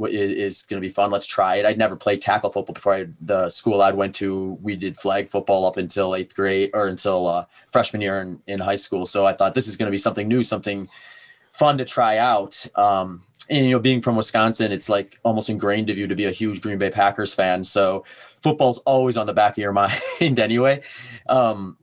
is, 0.00 0.62
going 0.62 0.80
to 0.80 0.86
be 0.86 0.92
fun. 0.92 1.10
Let's 1.10 1.26
try 1.26 1.56
it. 1.56 1.66
I'd 1.66 1.78
never 1.78 1.96
played 1.96 2.20
tackle 2.20 2.50
football 2.50 2.74
before. 2.74 2.94
I, 2.94 3.06
the 3.20 3.48
school 3.48 3.82
I 3.82 3.90
went 3.90 4.14
to, 4.16 4.58
we 4.62 4.76
did 4.76 4.96
flag 4.96 5.28
football 5.28 5.66
up 5.66 5.76
until 5.76 6.14
eighth 6.14 6.34
grade 6.34 6.70
or 6.72 6.88
until 6.88 7.26
uh, 7.26 7.46
freshman 7.70 8.02
year 8.02 8.20
in, 8.20 8.40
in 8.46 8.60
high 8.60 8.76
school. 8.76 9.06
So 9.06 9.26
I 9.26 9.32
thought 9.32 9.54
this 9.54 9.68
is 9.68 9.76
going 9.76 9.86
to 9.86 9.90
be 9.90 9.98
something 9.98 10.28
new, 10.28 10.44
something 10.44 10.88
fun 11.50 11.78
to 11.78 11.84
try 11.84 12.16
out. 12.16 12.66
Um, 12.74 13.22
and 13.50 13.66
you 13.66 13.72
know, 13.72 13.78
being 13.78 14.00
from 14.00 14.16
Wisconsin, 14.16 14.72
it's 14.72 14.88
like 14.88 15.18
almost 15.24 15.50
ingrained 15.50 15.90
of 15.90 15.98
you 15.98 16.06
to 16.06 16.14
be 16.14 16.24
a 16.24 16.30
huge 16.30 16.60
Green 16.60 16.78
Bay 16.78 16.90
Packers 16.90 17.34
fan. 17.34 17.64
So 17.64 18.04
football's 18.40 18.78
always 18.78 19.16
on 19.16 19.26
the 19.26 19.34
back 19.34 19.52
of 19.52 19.58
your 19.58 19.72
mind 20.20 20.38
anyway. 20.38 20.82
Um, 21.28 21.76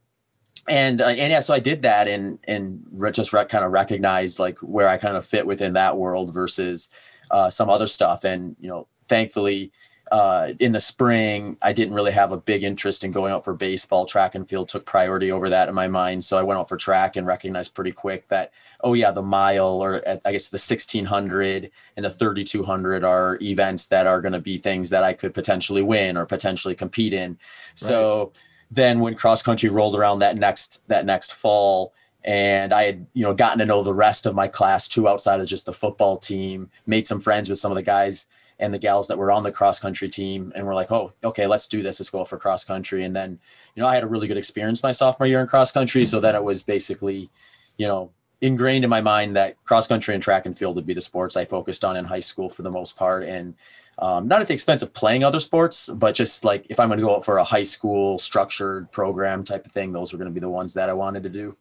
and 0.67 1.01
uh, 1.01 1.07
and 1.07 1.31
yeah, 1.31 1.39
so 1.39 1.53
I 1.53 1.59
did 1.59 1.81
that 1.83 2.07
and 2.07 2.39
and 2.45 2.83
re- 2.91 3.11
just 3.11 3.33
re- 3.33 3.45
kind 3.45 3.63
of 3.63 3.71
recognized 3.71 4.39
like 4.39 4.57
where 4.59 4.87
I 4.87 4.97
kind 4.97 5.17
of 5.17 5.25
fit 5.25 5.45
within 5.45 5.73
that 5.73 5.97
world 5.97 6.33
versus 6.33 6.89
uh, 7.31 7.49
some 7.49 7.69
other 7.69 7.87
stuff. 7.87 8.23
And 8.23 8.55
you 8.59 8.69
know, 8.69 8.87
thankfully, 9.07 9.71
uh, 10.11 10.53
in 10.59 10.71
the 10.71 10.81
spring, 10.81 11.57
I 11.61 11.71
didn't 11.71 11.93
really 11.93 12.11
have 12.11 12.31
a 12.31 12.37
big 12.37 12.63
interest 12.63 13.03
in 13.03 13.11
going 13.11 13.31
out 13.31 13.43
for 13.43 13.53
baseball. 13.53 14.05
Track 14.05 14.35
and 14.35 14.47
field 14.47 14.69
took 14.69 14.85
priority 14.85 15.31
over 15.31 15.49
that 15.49 15.69
in 15.69 15.75
my 15.75 15.87
mind. 15.87 16.23
So 16.23 16.37
I 16.37 16.43
went 16.43 16.59
out 16.59 16.67
for 16.67 16.77
track 16.77 17.15
and 17.15 17.27
recognized 17.27 17.75
pretty 17.75 17.91
quick 17.91 18.27
that, 18.27 18.51
oh, 18.81 18.93
yeah, 18.93 19.11
the 19.11 19.21
mile 19.21 19.83
or 19.83 20.01
I 20.07 20.31
guess 20.31 20.49
the 20.49 20.55
1600 20.55 21.69
and 21.95 22.05
the 22.05 22.09
3200 22.09 23.03
are 23.03 23.37
events 23.41 23.87
that 23.89 24.07
are 24.07 24.21
going 24.21 24.33
to 24.33 24.39
be 24.39 24.57
things 24.57 24.89
that 24.89 25.03
I 25.03 25.13
could 25.13 25.33
potentially 25.33 25.83
win 25.83 26.17
or 26.17 26.25
potentially 26.25 26.75
compete 26.75 27.13
in. 27.13 27.37
So 27.75 28.19
right. 28.19 28.43
Then 28.71 28.99
when 28.99 29.15
cross 29.15 29.41
country 29.41 29.69
rolled 29.69 29.95
around 29.95 30.19
that 30.19 30.37
next, 30.37 30.87
that 30.87 31.05
next 31.05 31.33
fall, 31.33 31.93
and 32.23 32.73
I 32.73 32.83
had, 32.83 33.07
you 33.13 33.23
know, 33.23 33.33
gotten 33.33 33.59
to 33.59 33.65
know 33.65 33.81
the 33.81 33.93
rest 33.93 34.25
of 34.25 34.35
my 34.35 34.47
class 34.47 34.87
too 34.87 35.07
outside 35.07 35.39
of 35.39 35.47
just 35.47 35.65
the 35.65 35.73
football 35.73 36.17
team, 36.17 36.69
made 36.85 37.07
some 37.07 37.19
friends 37.19 37.49
with 37.49 37.59
some 37.59 37.71
of 37.71 37.75
the 37.75 37.83
guys 37.83 38.27
and 38.59 38.73
the 38.73 38.79
gals 38.79 39.07
that 39.07 39.17
were 39.17 39.31
on 39.31 39.43
the 39.43 39.51
cross 39.51 39.79
country 39.79 40.09
team 40.09 40.51
and 40.53 40.65
we're 40.65 40.75
like 40.75 40.91
oh 40.91 41.13
okay 41.23 41.47
let's 41.47 41.65
do 41.67 41.81
this. 41.81 41.99
Let's 41.99 42.09
go 42.09 42.25
for 42.25 42.37
cross 42.37 42.63
country. 42.63 43.03
And 43.05 43.15
then 43.15 43.39
you 43.75 43.81
know 43.81 43.87
i 43.87 43.95
had 43.95 44.03
a 44.03 44.07
really 44.07 44.27
good 44.27 44.37
experience 44.37 44.83
my 44.83 44.91
sophomore 44.91 45.27
year 45.27 45.39
in 45.39 45.47
cross 45.47 45.71
country. 45.71 46.05
So 46.05 46.19
then 46.19 46.35
it 46.35 46.43
was 46.43 46.61
basically 46.61 47.29
you 47.77 47.87
know 47.87 48.11
ingrained 48.41 48.83
in 48.83 48.89
my 48.89 49.01
mind 49.01 49.35
that 49.35 49.61
cross 49.63 49.87
country 49.87 50.13
and 50.13 50.23
track 50.23 50.45
and 50.45 50.57
field 50.57 50.75
would 50.75 50.85
be 50.85 50.93
the 50.93 51.01
sports 51.01 51.35
i 51.35 51.45
focused 51.45 51.83
on 51.83 51.97
in 51.97 52.05
high 52.05 52.19
school 52.19 52.49
for 52.49 52.61
the 52.61 52.71
most 52.71 52.95
part 52.95 53.23
and 53.23 53.53
um, 53.97 54.29
not 54.29 54.39
at 54.39 54.47
the 54.47 54.53
expense 54.53 54.81
of 54.81 54.93
playing 54.93 55.23
other 55.23 55.39
sports 55.39 55.89
but 55.89 56.15
just 56.15 56.45
like 56.45 56.65
if 56.69 56.79
i'm 56.79 56.87
going 56.87 56.99
to 56.99 57.05
go 57.05 57.15
out 57.15 57.25
for 57.25 57.37
a 57.37 57.43
high 57.43 57.63
school 57.63 58.17
structured 58.17 58.91
program 58.91 59.43
type 59.43 59.65
of 59.65 59.71
thing 59.71 59.91
those 59.91 60.13
were 60.13 60.17
going 60.17 60.29
to 60.29 60.33
be 60.33 60.39
the 60.39 60.49
ones 60.49 60.73
that 60.73 60.89
i 60.89 60.93
wanted 60.93 61.23
to 61.23 61.29
do 61.29 61.55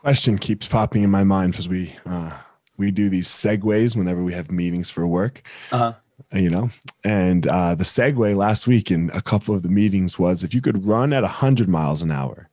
question 0.00 0.38
keeps 0.38 0.68
popping 0.68 1.02
in 1.02 1.10
my 1.10 1.24
mind 1.24 1.52
because 1.52 1.68
we 1.68 1.94
uh, 2.06 2.30
we 2.78 2.90
do 2.90 3.10
these 3.10 3.28
segues 3.28 3.94
whenever 3.94 4.22
we 4.22 4.32
have 4.32 4.50
meetings 4.50 4.88
for 4.88 5.06
work. 5.06 5.42
Uh-huh. 5.70 5.92
You 6.32 6.50
know, 6.50 6.70
and 7.04 7.46
uh, 7.46 7.74
the 7.74 7.84
segue 7.84 8.36
last 8.36 8.66
week 8.66 8.90
in 8.90 9.10
a 9.14 9.22
couple 9.22 9.54
of 9.54 9.62
the 9.62 9.68
meetings 9.68 10.18
was 10.18 10.42
if 10.42 10.52
you 10.52 10.60
could 10.60 10.86
run 10.86 11.12
at 11.12 11.22
100 11.22 11.68
miles 11.68 12.02
an 12.02 12.10
hour 12.10 12.48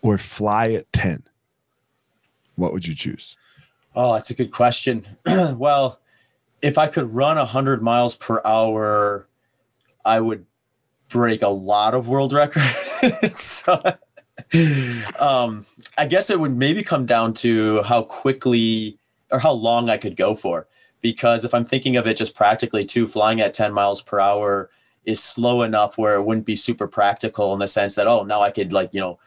or 0.00 0.16
fly 0.16 0.72
at 0.72 0.90
10, 0.92 1.22
what 2.56 2.72
would 2.72 2.86
you 2.86 2.94
choose? 2.94 3.36
Oh, 3.94 4.12
that's 4.14 4.30
a 4.30 4.34
good 4.34 4.50
question. 4.50 5.04
well, 5.26 6.00
if 6.62 6.78
I 6.78 6.86
could 6.86 7.10
run 7.10 7.36
100 7.36 7.82
miles 7.82 8.16
per 8.16 8.42
hour, 8.44 9.28
I 10.04 10.20
would 10.20 10.44
break 11.08 11.42
a 11.42 11.48
lot 11.48 11.94
of 11.94 12.08
world 12.08 12.32
records. 12.34 12.70
so, 13.40 13.80
um, 15.18 15.64
I 15.96 16.06
guess 16.06 16.30
it 16.30 16.40
would 16.40 16.56
maybe 16.56 16.82
come 16.82 17.06
down 17.06 17.32
to 17.34 17.82
how 17.82 18.02
quickly 18.02 18.98
or 19.30 19.38
how 19.38 19.52
long 19.52 19.88
I 19.88 19.96
could 19.96 20.16
go 20.16 20.34
for. 20.34 20.68
Because 21.00 21.44
if 21.44 21.54
I'm 21.54 21.64
thinking 21.64 21.96
of 21.96 22.06
it 22.06 22.16
just 22.16 22.34
practically 22.34 22.84
too, 22.84 23.06
flying 23.06 23.40
at 23.40 23.54
10 23.54 23.72
miles 23.72 24.02
per 24.02 24.18
hour 24.18 24.70
is 25.04 25.22
slow 25.22 25.62
enough 25.62 25.96
where 25.96 26.16
it 26.16 26.24
wouldn't 26.24 26.46
be 26.46 26.56
super 26.56 26.88
practical 26.88 27.52
in 27.52 27.60
the 27.60 27.68
sense 27.68 27.94
that, 27.94 28.06
oh, 28.06 28.24
now 28.24 28.40
I 28.42 28.50
could 28.50 28.72
like, 28.72 28.92
you 28.92 29.00
know, 29.00 29.18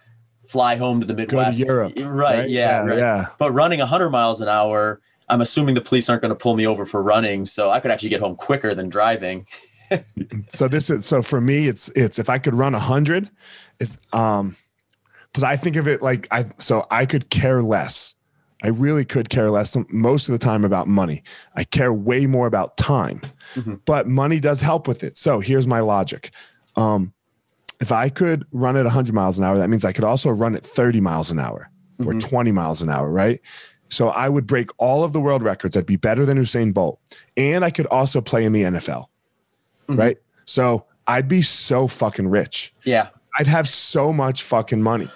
fly 0.50 0.76
home 0.76 1.00
to 1.00 1.06
the 1.06 1.14
Midwest. 1.14 1.60
To 1.60 1.66
Europe, 1.66 1.94
right, 1.96 2.08
right. 2.08 2.50
Yeah, 2.50 2.84
yeah, 2.84 2.90
right. 2.90 2.98
yeah. 2.98 3.28
But 3.38 3.52
running 3.52 3.78
100 3.78 4.10
miles 4.10 4.42
an 4.42 4.48
hour, 4.48 5.00
I'm 5.30 5.42
assuming 5.42 5.76
the 5.76 5.82
police 5.82 6.10
aren't 6.10 6.24
going 6.24 6.30
to 6.30 6.36
pull 6.36 6.56
me 6.56 6.66
over 6.66 6.88
for 6.88 7.04
running. 7.04 7.46
So 7.46 7.70
I 7.70 7.80
could 7.80 7.92
actually 7.92 8.10
get 8.10 8.20
home 8.20 8.36
quicker 8.36 8.74
than 8.74 8.90
driving. 8.90 9.46
so 10.50 10.68
this 10.68 10.90
is 10.90 11.06
so 11.06 11.22
for 11.22 11.40
me 11.42 11.68
it's 11.68 11.90
it's 11.90 12.20
if 12.20 12.30
I 12.30 12.38
could 12.38 12.54
run 12.54 12.74
100 12.74 13.28
if 13.80 13.98
um 14.14 14.56
because 15.32 15.44
I 15.44 15.56
think 15.56 15.78
of 15.78 15.88
it 15.88 16.04
like 16.04 16.28
I 16.30 16.46
so 16.60 16.86
I 16.92 17.08
could 17.08 17.32
care 17.32 17.64
less 17.64 18.14
I 18.62 18.68
really 18.68 19.04
could 19.04 19.30
care 19.30 19.50
less 19.50 19.76
most 19.90 20.28
of 20.28 20.34
the 20.34 20.38
time 20.38 20.66
about 20.66 20.88
money. 20.88 21.24
I 21.56 21.64
care 21.64 21.94
way 21.94 22.26
more 22.26 22.46
about 22.46 22.76
time, 22.78 23.22
mm-hmm. 23.56 23.76
but 23.86 24.08
money 24.08 24.40
does 24.40 24.62
help 24.62 24.88
with 24.88 25.04
it. 25.04 25.16
So 25.16 25.40
here's 25.40 25.66
my 25.66 25.80
logic. 25.80 26.32
Um, 26.76 27.14
if 27.80 27.92
I 27.92 28.10
could 28.10 28.46
run 28.52 28.76
at 28.76 28.86
100 28.86 29.14
miles 29.14 29.38
an 29.38 29.46
hour, 29.46 29.58
that 29.58 29.70
means 29.70 29.86
I 29.86 29.94
could 29.94 30.04
also 30.04 30.30
run 30.30 30.56
at 30.56 30.66
30 30.66 31.00
miles 31.00 31.32
an 31.32 31.40
hour 31.40 31.70
or 32.00 32.14
mm-hmm. 32.14 32.20
20 32.20 32.52
miles 32.52 32.82
an 32.82 32.90
hour, 32.90 33.10
right? 33.10 33.42
So 33.90 34.10
I 34.10 34.30
would 34.30 34.46
break 34.46 34.70
all 34.78 35.04
of 35.04 35.14
the 35.14 35.20
world 35.20 35.42
records. 35.42 35.76
I'd 35.76 35.86
be 35.86 35.96
better 35.96 36.26
than 36.26 36.38
Usain 36.38 36.74
Bolt. 36.74 37.00
And 37.38 37.66
I 37.66 37.72
could 37.72 37.88
also 37.88 38.22
play 38.22 38.46
in 38.46 38.54
the 38.54 38.64
NFL, 38.64 39.06
mm-hmm. 39.88 39.96
right? 39.96 40.18
So 40.46 40.86
I'd 41.08 41.28
be 41.28 41.42
so 41.42 41.88
fucking 41.88 42.28
rich. 42.28 42.74
Yeah. 42.84 43.10
I'd 43.38 43.48
have 43.48 43.68
so 43.68 44.14
much 44.14 44.44
fucking 44.44 44.82
money. 44.82 45.10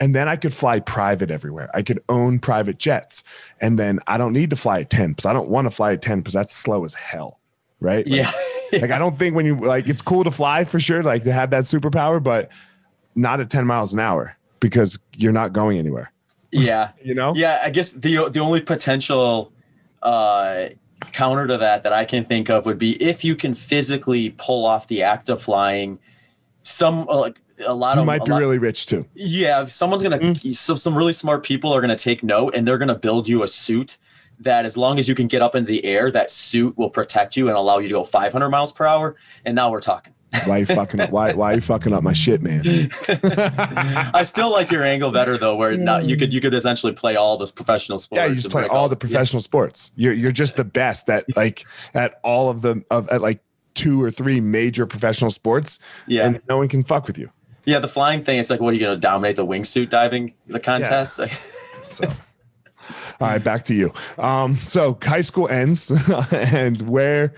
And 0.00 0.14
then 0.14 0.28
I 0.28 0.36
could 0.36 0.54
fly 0.54 0.80
private 0.80 1.30
everywhere. 1.30 1.70
I 1.74 1.82
could 1.82 2.02
own 2.08 2.38
private 2.38 2.78
jets. 2.78 3.22
And 3.60 3.78
then 3.78 4.00
I 4.06 4.16
don't 4.16 4.32
need 4.32 4.50
to 4.50 4.56
fly 4.56 4.80
at 4.80 4.90
10 4.90 5.10
because 5.10 5.26
I 5.26 5.32
don't 5.32 5.48
want 5.48 5.66
to 5.66 5.70
fly 5.70 5.92
at 5.92 6.00
10 6.00 6.20
because 6.20 6.32
that's 6.34 6.56
slow 6.56 6.84
as 6.84 6.94
hell. 6.94 7.39
Right. 7.80 8.06
Like, 8.06 8.16
yeah. 8.16 8.32
like 8.80 8.90
I 8.90 8.98
don't 8.98 9.18
think 9.18 9.34
when 9.34 9.46
you 9.46 9.56
like 9.56 9.88
it's 9.88 10.02
cool 10.02 10.24
to 10.24 10.30
fly 10.30 10.64
for 10.64 10.78
sure, 10.78 11.02
like 11.02 11.24
to 11.24 11.32
have 11.32 11.50
that 11.50 11.64
superpower, 11.64 12.22
but 12.22 12.50
not 13.14 13.40
at 13.40 13.50
10 13.50 13.66
miles 13.66 13.92
an 13.92 14.00
hour 14.00 14.36
because 14.60 14.98
you're 15.16 15.32
not 15.32 15.52
going 15.52 15.78
anywhere. 15.78 16.12
Yeah. 16.52 16.90
you 17.02 17.14
know? 17.14 17.32
Yeah. 17.36 17.60
I 17.62 17.70
guess 17.70 17.92
the 17.92 18.28
the 18.28 18.40
only 18.40 18.60
potential 18.60 19.52
uh 20.02 20.70
counter 21.12 21.46
to 21.46 21.56
that 21.56 21.84
that 21.84 21.92
I 21.92 22.04
can 22.04 22.24
think 22.24 22.50
of 22.50 22.66
would 22.66 22.76
be 22.76 23.00
if 23.00 23.24
you 23.24 23.36
can 23.36 23.54
physically 23.54 24.30
pull 24.30 24.66
off 24.66 24.88
the 24.88 25.04
act 25.04 25.28
of 25.28 25.40
flying 25.40 26.00
some 26.62 27.06
like 27.06 27.40
a 27.66 27.74
lot 27.74 27.94
you 27.94 28.00
of 28.00 28.06
might 28.06 28.24
be 28.24 28.32
lot, 28.32 28.38
really 28.40 28.58
rich 28.58 28.86
too. 28.86 29.06
Yeah, 29.14 29.66
someone's 29.66 30.02
gonna 30.02 30.18
mm. 30.18 30.54
so 30.54 30.74
some 30.74 30.96
really 30.96 31.12
smart 31.12 31.44
people 31.44 31.72
are 31.72 31.80
gonna 31.80 31.94
take 31.94 32.22
note 32.22 32.54
and 32.56 32.66
they're 32.66 32.78
gonna 32.78 32.98
build 32.98 33.28
you 33.28 33.42
a 33.42 33.48
suit 33.48 33.98
that 34.40 34.64
as 34.64 34.76
long 34.76 34.98
as 34.98 35.08
you 35.08 35.14
can 35.14 35.26
get 35.26 35.42
up 35.42 35.54
into 35.54 35.68
the 35.68 35.84
air, 35.84 36.10
that 36.10 36.30
suit 36.30 36.76
will 36.76 36.90
protect 36.90 37.36
you 37.36 37.48
and 37.48 37.56
allow 37.56 37.78
you 37.78 37.88
to 37.88 37.94
go 37.94 38.04
500 38.04 38.48
miles 38.48 38.72
per 38.72 38.86
hour. 38.86 39.16
And 39.44 39.54
now 39.54 39.70
we're 39.70 39.80
talking. 39.80 40.14
why 40.46 40.56
are 40.56 40.58
you 40.60 40.66
fucking 40.66 41.00
up? 41.00 41.10
Why 41.10 41.32
why 41.32 41.52
are 41.52 41.54
you 41.56 41.60
fucking 41.60 41.92
up 41.92 42.04
my 42.04 42.12
shit, 42.12 42.40
man? 42.40 42.62
I 44.14 44.22
still 44.22 44.50
like 44.50 44.70
your 44.70 44.84
angle 44.84 45.10
better 45.10 45.36
though, 45.36 45.56
where 45.56 45.76
not 45.76 46.04
you 46.04 46.16
could 46.16 46.32
you 46.32 46.40
could 46.40 46.54
essentially 46.54 46.92
play 46.92 47.16
all 47.16 47.36
those 47.36 47.50
professional 47.50 47.98
sports. 47.98 48.20
Yeah, 48.20 48.26
you 48.26 48.36
just 48.36 48.48
play 48.48 48.68
all 48.68 48.88
the 48.88 48.94
professional 48.94 49.40
yeah. 49.40 49.44
sports. 49.44 49.90
You're 49.96 50.12
you're 50.12 50.30
just 50.30 50.54
the 50.54 50.62
best 50.62 51.10
at 51.10 51.24
like 51.36 51.64
at 51.94 52.20
all 52.22 52.48
of 52.48 52.62
the 52.62 52.80
of 52.92 53.08
at 53.08 53.20
like 53.20 53.40
two 53.74 54.00
or 54.00 54.12
three 54.12 54.40
major 54.40 54.86
professional 54.86 55.30
sports. 55.30 55.80
Yeah, 56.06 56.26
and 56.26 56.40
no 56.48 56.58
one 56.58 56.68
can 56.68 56.84
fuck 56.84 57.08
with 57.08 57.18
you. 57.18 57.28
Yeah, 57.64 57.78
the 57.78 57.88
flying 57.88 58.24
thing. 58.24 58.38
It's 58.38 58.50
like, 58.50 58.60
what 58.60 58.70
are 58.70 58.74
you 58.74 58.80
going 58.80 58.96
to 58.96 59.00
dominate 59.00 59.36
the 59.36 59.46
wingsuit 59.46 59.90
diving 59.90 60.34
the 60.46 60.60
contest? 60.60 61.18
Yeah. 61.18 61.26
so, 61.82 62.08
all 63.20 63.28
right, 63.28 63.42
back 63.42 63.64
to 63.66 63.74
you. 63.74 63.92
Um, 64.18 64.56
so 64.64 64.98
high 65.02 65.20
school 65.20 65.48
ends, 65.48 65.90
and 66.32 66.82
where 66.82 67.34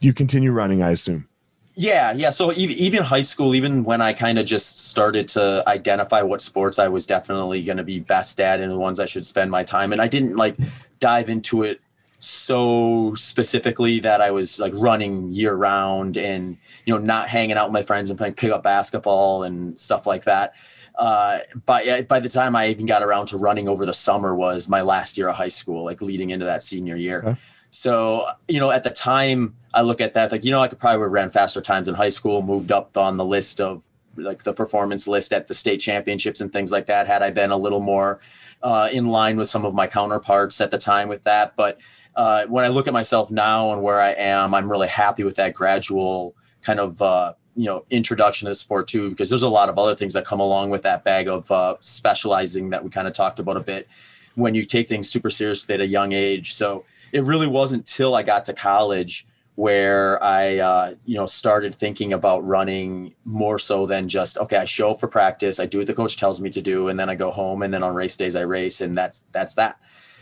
you 0.00 0.12
continue 0.12 0.52
running, 0.52 0.82
I 0.82 0.90
assume. 0.90 1.26
Yeah, 1.74 2.12
yeah. 2.12 2.30
So 2.30 2.52
even 2.52 3.02
high 3.02 3.22
school, 3.22 3.54
even 3.54 3.84
when 3.84 4.02
I 4.02 4.12
kind 4.12 4.38
of 4.38 4.44
just 4.44 4.88
started 4.88 5.28
to 5.28 5.62
identify 5.66 6.20
what 6.20 6.42
sports 6.42 6.78
I 6.78 6.88
was 6.88 7.06
definitely 7.06 7.62
going 7.62 7.78
to 7.78 7.84
be 7.84 8.00
best 8.00 8.40
at 8.40 8.60
and 8.60 8.70
the 8.70 8.78
ones 8.78 9.00
I 9.00 9.06
should 9.06 9.24
spend 9.24 9.50
my 9.50 9.62
time, 9.62 9.92
and 9.92 10.02
I 10.02 10.08
didn't 10.08 10.36
like 10.36 10.56
dive 10.98 11.28
into 11.28 11.62
it 11.62 11.80
so 12.18 13.14
specifically 13.14 13.98
that 14.00 14.20
I 14.20 14.30
was 14.30 14.60
like 14.60 14.72
running 14.76 15.32
year 15.32 15.54
round 15.54 16.18
and 16.18 16.56
you 16.84 16.92
know 16.92 17.00
not 17.00 17.28
hanging 17.28 17.56
out 17.56 17.68
with 17.68 17.72
my 17.72 17.82
friends 17.82 18.10
and 18.10 18.18
playing 18.18 18.34
pickup 18.34 18.62
basketball 18.62 19.44
and 19.44 19.80
stuff 19.80 20.06
like 20.06 20.24
that. 20.24 20.54
Uh, 21.00 21.40
by 21.64 22.02
by 22.02 22.20
the 22.20 22.28
time 22.28 22.54
I 22.54 22.68
even 22.68 22.84
got 22.84 23.02
around 23.02 23.26
to 23.28 23.38
running 23.38 23.68
over 23.68 23.86
the 23.86 23.94
summer 23.94 24.34
was 24.34 24.68
my 24.68 24.82
last 24.82 25.16
year 25.16 25.30
of 25.30 25.34
high 25.34 25.48
school, 25.48 25.82
like 25.82 26.02
leading 26.02 26.28
into 26.28 26.44
that 26.44 26.62
senior 26.62 26.94
year. 26.94 27.22
Okay. 27.24 27.40
So 27.70 28.26
you 28.48 28.60
know 28.60 28.70
at 28.70 28.84
the 28.84 28.90
time 28.90 29.56
I 29.72 29.80
look 29.80 30.02
at 30.02 30.12
that 30.12 30.30
like 30.30 30.44
you 30.44 30.50
know 30.50 30.60
I 30.60 30.68
could 30.68 30.78
probably 30.78 31.02
have 31.02 31.10
ran 31.10 31.30
faster 31.30 31.62
times 31.62 31.88
in 31.88 31.94
high 31.94 32.10
school, 32.10 32.42
moved 32.42 32.70
up 32.70 32.98
on 32.98 33.16
the 33.16 33.24
list 33.24 33.62
of 33.62 33.88
like 34.16 34.42
the 34.42 34.52
performance 34.52 35.08
list 35.08 35.32
at 35.32 35.46
the 35.46 35.54
state 35.54 35.78
championships 35.78 36.42
and 36.42 36.52
things 36.52 36.70
like 36.70 36.84
that 36.86 37.06
had 37.06 37.22
I 37.22 37.30
been 37.30 37.50
a 37.50 37.56
little 37.56 37.80
more 37.80 38.20
uh, 38.62 38.90
in 38.92 39.08
line 39.08 39.38
with 39.38 39.48
some 39.48 39.64
of 39.64 39.72
my 39.72 39.86
counterparts 39.86 40.60
at 40.60 40.70
the 40.70 40.76
time 40.76 41.08
with 41.08 41.22
that, 41.24 41.56
but 41.56 41.80
uh, 42.16 42.44
when 42.46 42.64
I 42.64 42.68
look 42.68 42.86
at 42.86 42.92
myself 42.92 43.30
now 43.30 43.72
and 43.72 43.82
where 43.82 44.00
I 44.00 44.10
am, 44.10 44.52
I'm 44.52 44.70
really 44.70 44.88
happy 44.88 45.24
with 45.24 45.36
that 45.36 45.54
gradual 45.54 46.34
kind 46.60 46.80
of 46.80 47.00
uh, 47.00 47.32
you 47.60 47.66
know 47.66 47.84
introduction 47.90 48.46
to 48.46 48.52
the 48.52 48.54
sport 48.54 48.88
too, 48.88 49.10
because 49.10 49.28
there's 49.28 49.42
a 49.42 49.48
lot 49.48 49.68
of 49.68 49.78
other 49.78 49.94
things 49.94 50.14
that 50.14 50.24
come 50.24 50.40
along 50.40 50.70
with 50.70 50.82
that 50.82 51.04
bag 51.04 51.28
of 51.28 51.50
uh, 51.50 51.76
specializing 51.80 52.70
that 52.70 52.82
we 52.82 52.88
kind 52.88 53.06
of 53.06 53.12
talked 53.12 53.38
about 53.38 53.58
a 53.58 53.60
bit 53.60 53.86
when 54.34 54.54
you 54.54 54.64
take 54.64 54.88
things 54.88 55.10
super 55.10 55.28
seriously 55.28 55.74
at 55.74 55.80
a 55.80 55.86
young 55.86 56.12
age. 56.12 56.54
So 56.54 56.84
it 57.12 57.22
really 57.24 57.46
wasn't 57.46 57.84
till 57.86 58.14
I 58.14 58.22
got 58.22 58.46
to 58.46 58.54
college 58.54 59.26
where 59.56 60.22
I, 60.24 60.56
uh, 60.56 60.94
you 61.04 61.16
know, 61.16 61.26
started 61.26 61.74
thinking 61.74 62.14
about 62.14 62.46
running 62.46 63.14
more 63.26 63.58
so 63.58 63.84
than 63.84 64.08
just 64.08 64.38
okay. 64.38 64.56
I 64.56 64.64
show 64.64 64.92
up 64.92 65.00
for 65.00 65.08
practice, 65.08 65.60
I 65.60 65.66
do 65.66 65.78
what 65.78 65.86
the 65.86 65.92
coach 65.92 66.16
tells 66.16 66.40
me 66.40 66.48
to 66.48 66.62
do, 66.62 66.88
and 66.88 66.98
then 66.98 67.10
I 67.10 67.14
go 67.14 67.30
home, 67.30 67.60
and 67.62 67.74
then 67.74 67.82
on 67.82 67.94
race 67.94 68.16
days 68.16 68.36
I 68.36 68.42
race, 68.42 68.80
and 68.80 68.96
that's 68.96 69.26
that's 69.32 69.54
that 69.56 69.78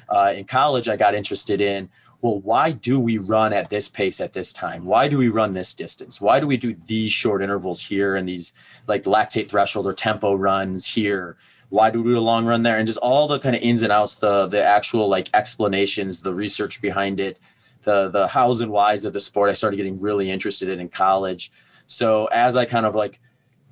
uh, 0.08 0.32
in 0.36 0.44
college 0.44 0.88
I 0.88 0.96
got 0.96 1.14
interested 1.14 1.60
in 1.60 1.88
well, 2.20 2.40
why 2.40 2.72
do 2.72 2.98
we 2.98 3.18
run 3.18 3.52
at 3.52 3.70
this 3.70 3.88
pace 3.88 4.20
at 4.20 4.32
this 4.32 4.52
time? 4.52 4.84
Why 4.84 5.06
do 5.06 5.18
we 5.18 5.28
run 5.28 5.52
this 5.52 5.72
distance? 5.72 6.20
Why 6.20 6.40
do 6.40 6.46
we 6.46 6.56
do 6.56 6.74
these 6.86 7.12
short 7.12 7.42
intervals 7.42 7.80
here 7.80 8.16
and 8.16 8.28
these 8.28 8.52
like 8.88 9.04
lactate 9.04 9.48
threshold 9.48 9.86
or 9.86 9.92
tempo 9.92 10.34
runs 10.34 10.84
here? 10.84 11.36
Why 11.68 11.90
do 11.90 12.02
we 12.02 12.12
do 12.12 12.18
a 12.18 12.20
long 12.20 12.44
run 12.44 12.62
there? 12.62 12.76
And 12.76 12.86
just 12.88 12.98
all 12.98 13.28
the 13.28 13.38
kind 13.38 13.54
of 13.54 13.62
ins 13.62 13.82
and 13.82 13.92
outs, 13.92 14.16
the 14.16 14.48
the 14.48 14.62
actual 14.62 15.08
like 15.08 15.30
explanations, 15.32 16.22
the 16.22 16.34
research 16.34 16.82
behind 16.82 17.20
it, 17.20 17.38
the 17.82 18.08
the 18.08 18.26
hows 18.26 18.60
and 18.60 18.72
whys 18.72 19.04
of 19.04 19.12
the 19.12 19.20
sport. 19.20 19.50
I 19.50 19.52
started 19.52 19.76
getting 19.76 20.00
really 20.00 20.30
interested 20.30 20.68
in 20.68 20.80
in 20.80 20.88
college. 20.88 21.52
So 21.86 22.26
as 22.26 22.56
I 22.56 22.64
kind 22.64 22.84
of 22.84 22.96
like 22.96 23.20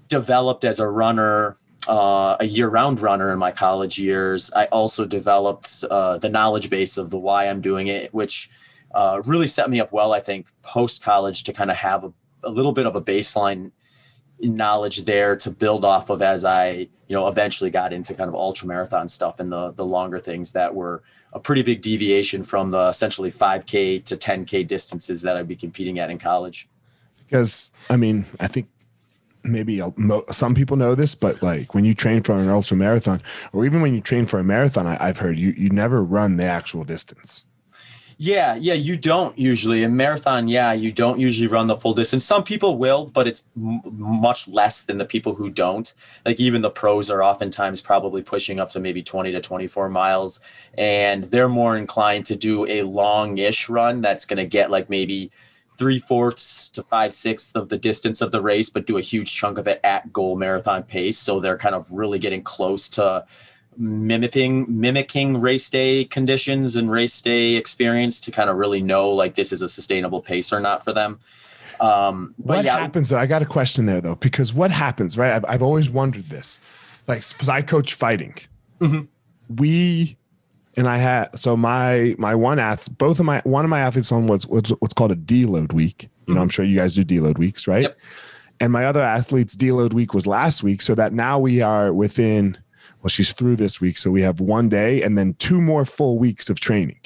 developed 0.07 0.65
as 0.65 0.79
a 0.79 0.89
runner, 0.89 1.57
uh, 1.89 2.37
a 2.41 2.45
year-round 2.45 3.01
runner 3.01 3.33
in 3.33 3.39
my 3.39 3.53
college 3.53 3.99
years, 3.99 4.51
I 4.55 4.67
also 4.67 5.05
developed 5.05 5.85
uh, 5.91 6.19
the 6.19 6.29
knowledge 6.29 6.71
base 6.71 6.97
of 6.97 7.11
the 7.11 7.19
why 7.19 7.47
I'm 7.47 7.61
doing 7.61 7.87
it, 7.87 8.13
which 8.13 8.51
uh, 8.95 9.21
really 9.27 9.47
set 9.47 9.71
me 9.71 9.81
up 9.81 9.93
well, 9.93 10.13
I 10.13 10.21
think, 10.21 10.47
post 10.63 11.03
college 11.03 11.45
to 11.45 11.53
kind 11.53 11.71
of 11.71 11.77
have 11.77 12.05
a, 12.05 12.13
a, 12.45 12.51
little 12.51 12.73
bit 12.73 12.87
of 12.87 12.97
a 12.97 13.03
baseline 13.03 13.71
knowledge 14.41 15.05
there 15.05 15.37
to 15.37 15.51
build 15.51 15.85
off 15.85 16.11
of 16.11 16.23
as 16.23 16.45
I, 16.45 16.89
you 17.09 17.17
know, 17.17 17.29
eventually 17.29 17.71
got 17.71 17.93
into 17.93 18.15
kind 18.15 18.29
of 18.29 18.35
ultra 18.35 18.67
marathon 18.67 19.09
stuff 19.09 19.41
and 19.41 19.51
the 19.51 19.73
the 19.73 19.85
longer 19.85 20.19
things 20.19 20.53
that 20.53 20.75
were 20.75 21.03
a 21.33 21.41
pretty 21.41 21.63
big 21.63 21.83
deviation 21.83 22.43
from 22.43 22.71
the 22.71 22.89
essentially 22.89 23.31
5K 23.31 24.05
to 24.05 24.17
10K 24.17 24.67
distances 24.67 25.23
that 25.23 25.37
I'd 25.37 25.49
be 25.49 25.57
competing 25.57 25.99
at 25.99 26.11
in 26.11 26.19
college. 26.19 26.69
Because 27.19 27.73
I 27.91 27.97
mean, 27.97 28.25
I 28.41 28.47
think 28.47 28.69
maybe 29.47 29.83
some 30.31 30.55
people 30.55 30.77
know 30.77 30.95
this, 30.95 31.15
but 31.15 31.43
like 31.43 31.75
when 31.75 31.85
you 31.85 31.95
train 31.95 32.23
for 32.23 32.37
an 32.37 32.49
ultra 32.49 32.77
marathon, 32.77 33.23
or 33.53 33.65
even 33.65 33.81
when 33.81 33.95
you 33.95 34.01
train 34.01 34.27
for 34.27 34.39
a 34.39 34.45
marathon, 34.45 34.87
I, 34.87 35.07
have 35.07 35.19
heard 35.19 35.39
you 35.39 35.51
you 35.57 35.71
never 35.71 36.03
run 36.03 36.37
the 36.37 36.45
actual 36.45 36.85
distance. 36.85 37.45
Yeah, 38.19 38.55
yeah, 38.55 38.73
you 38.73 38.97
don't 38.97 39.39
usually 39.39 39.83
in 39.83 39.95
marathon. 39.95 40.49
Yeah, 40.49 40.73
you 40.73 40.91
don't 40.91 41.21
usually 41.21 41.49
run 41.49 41.67
the 41.67 41.77
full 41.77 41.93
distance. 41.93 42.25
Some 42.25 42.45
people 42.45 42.79
will, 42.79 43.07
but 43.07 43.29
it's 43.29 43.45
m- 43.55 43.83
much 43.85 44.49
less 44.49 44.85
than 44.85 44.97
the 44.97 45.05
people 45.05 45.35
who 45.35 45.51
don't. 45.51 45.93
Like 46.25 46.41
even 46.41 46.63
the 46.63 46.71
pros 46.71 47.11
are 47.11 47.23
oftentimes 47.23 47.83
probably 47.83 48.23
pushing 48.23 48.59
up 48.59 48.71
to 48.71 48.81
maybe 48.81 49.03
20 49.03 49.33
to 49.33 49.41
24 49.43 49.91
miles, 49.91 50.41
and 50.79 51.25
they're 51.25 51.49
more 51.49 51.77
inclined 51.77 52.25
to 52.27 52.37
do 52.37 52.65
a 52.67 52.83
long-ish 52.85 53.69
run 53.69 54.01
that's 54.01 54.25
going 54.25 54.39
to 54.39 54.47
get 54.47 54.71
like 54.71 54.89
maybe 54.89 55.31
three 55.77 55.99
fourths 55.99 56.69
to 56.71 56.83
five 56.83 57.13
sixths 57.13 57.55
of 57.55 57.69
the 57.69 57.79
distance 57.79 58.21
of 58.21 58.31
the 58.31 58.41
race, 58.41 58.71
but 58.71 58.87
do 58.87 58.97
a 58.97 59.01
huge 59.03 59.35
chunk 59.35 59.59
of 59.59 59.69
it 59.69 59.81
at 59.85 60.13
goal 60.13 60.37
marathon 60.37 60.83
pace. 60.83 61.19
So 61.19 61.41
they're 61.41 61.59
kind 61.59 61.75
of 61.75 61.91
really 61.93 62.19
getting 62.19 62.43
close 62.43 62.89
to 62.91 63.27
mimicking 63.79 64.65
mimicking 64.69 65.39
race 65.39 65.69
day 65.69 66.05
conditions 66.05 66.77
and 66.77 66.91
race 66.91 67.21
day 67.21 67.57
experience 67.57 68.21
to 68.21 68.31
kind 68.31 68.49
of 68.49 68.57
really 68.57 68.81
know 68.81 69.11
like 69.11 69.35
this 69.35 69.53
is 69.53 69.61
a 69.61 69.69
sustainable 69.69 70.23
pace 70.23 70.51
or 70.53 70.61
not 70.61 70.83
for 70.83 70.95
them. 70.95 71.19
Um, 71.79 72.35
but 72.39 72.57
what 72.57 72.65
yeah, 72.65 72.79
happens? 72.79 73.11
Though, 73.11 73.19
I 73.19 73.27
got 73.27 73.43
a 73.43 73.47
question 73.47 73.85
there 73.85 74.01
though, 74.01 74.15
because 74.15 74.55
what 74.55 74.71
happens, 74.71 75.19
right? 75.19 75.33
I've, 75.33 75.45
I've 75.45 75.63
always 75.63 75.91
wondered 75.91 76.31
this, 76.31 76.59
like, 77.07 77.27
because 77.29 77.51
I 77.51 77.61
coach 77.61 77.93
fighting. 77.93 78.35
Mm-hmm. 78.81 79.55
We 79.55 80.17
and 80.77 80.89
I 80.89 80.99
had 80.99 81.37
so 81.39 81.57
my 81.57 82.15
my 82.19 82.35
one 82.35 82.59
ath 82.59 82.97
both 82.99 83.19
of 83.19 83.27
my 83.27 83.41
one 83.45 83.65
of 83.65 83.71
my 83.71 83.81
athletes 83.81 84.13
on 84.13 84.27
was 84.27 84.47
what's 84.47 84.71
what's 84.71 84.95
called 84.95 85.13
a 85.13 85.17
deload 85.17 85.73
week. 85.73 86.03
You 86.03 86.09
mm-hmm. 86.09 86.35
know, 86.35 86.43
I'm 86.43 86.49
sure 86.49 86.65
you 86.65 86.77
guys 86.77 86.95
do 86.95 87.05
deload 87.05 87.39
weeks, 87.39 87.67
right? 87.67 87.83
Yep. 87.83 87.99
And 88.61 88.73
my 88.73 88.87
other 88.87 89.03
athlete's 89.03 89.57
deload 89.57 89.93
week 89.93 90.15
was 90.15 90.27
last 90.27 90.63
week, 90.63 90.83
so 90.83 90.95
that 90.95 91.13
now 91.13 91.39
we 91.39 91.61
are 91.61 91.93
within. 91.93 92.59
Well, 93.03 93.09
she's 93.09 93.33
through 93.33 93.57
this 93.57 93.81
week, 93.81 93.99
so 93.99 94.11
we 94.11 94.23
have 94.23 94.41
one 94.41 94.69
day 94.69 95.03
and 95.03 95.17
then 95.17 95.35
two 95.35 95.61
more 95.61 95.85
full 95.85 96.19
weeks 96.19 96.51
of 96.51 96.59
training, 96.59 96.99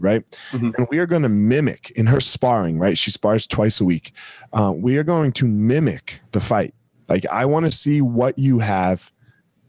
right? 0.00 0.24
Mm-hmm. 0.50 0.70
And 0.76 0.88
we 0.90 0.98
are 0.98 1.06
going 1.06 1.22
to 1.22 1.28
mimic 1.28 1.90
in 1.92 2.06
her 2.06 2.18
sparring, 2.18 2.78
right? 2.78 2.98
She 2.98 3.10
spars 3.12 3.46
twice 3.46 3.80
a 3.80 3.84
week. 3.84 4.12
Uh, 4.52 4.72
we 4.74 4.96
are 4.96 5.04
going 5.04 5.32
to 5.32 5.46
mimic 5.46 6.20
the 6.32 6.40
fight. 6.40 6.74
Like 7.08 7.26
I 7.26 7.44
want 7.44 7.66
to 7.66 7.72
see 7.72 8.00
what 8.00 8.38
you 8.38 8.58
have. 8.58 9.12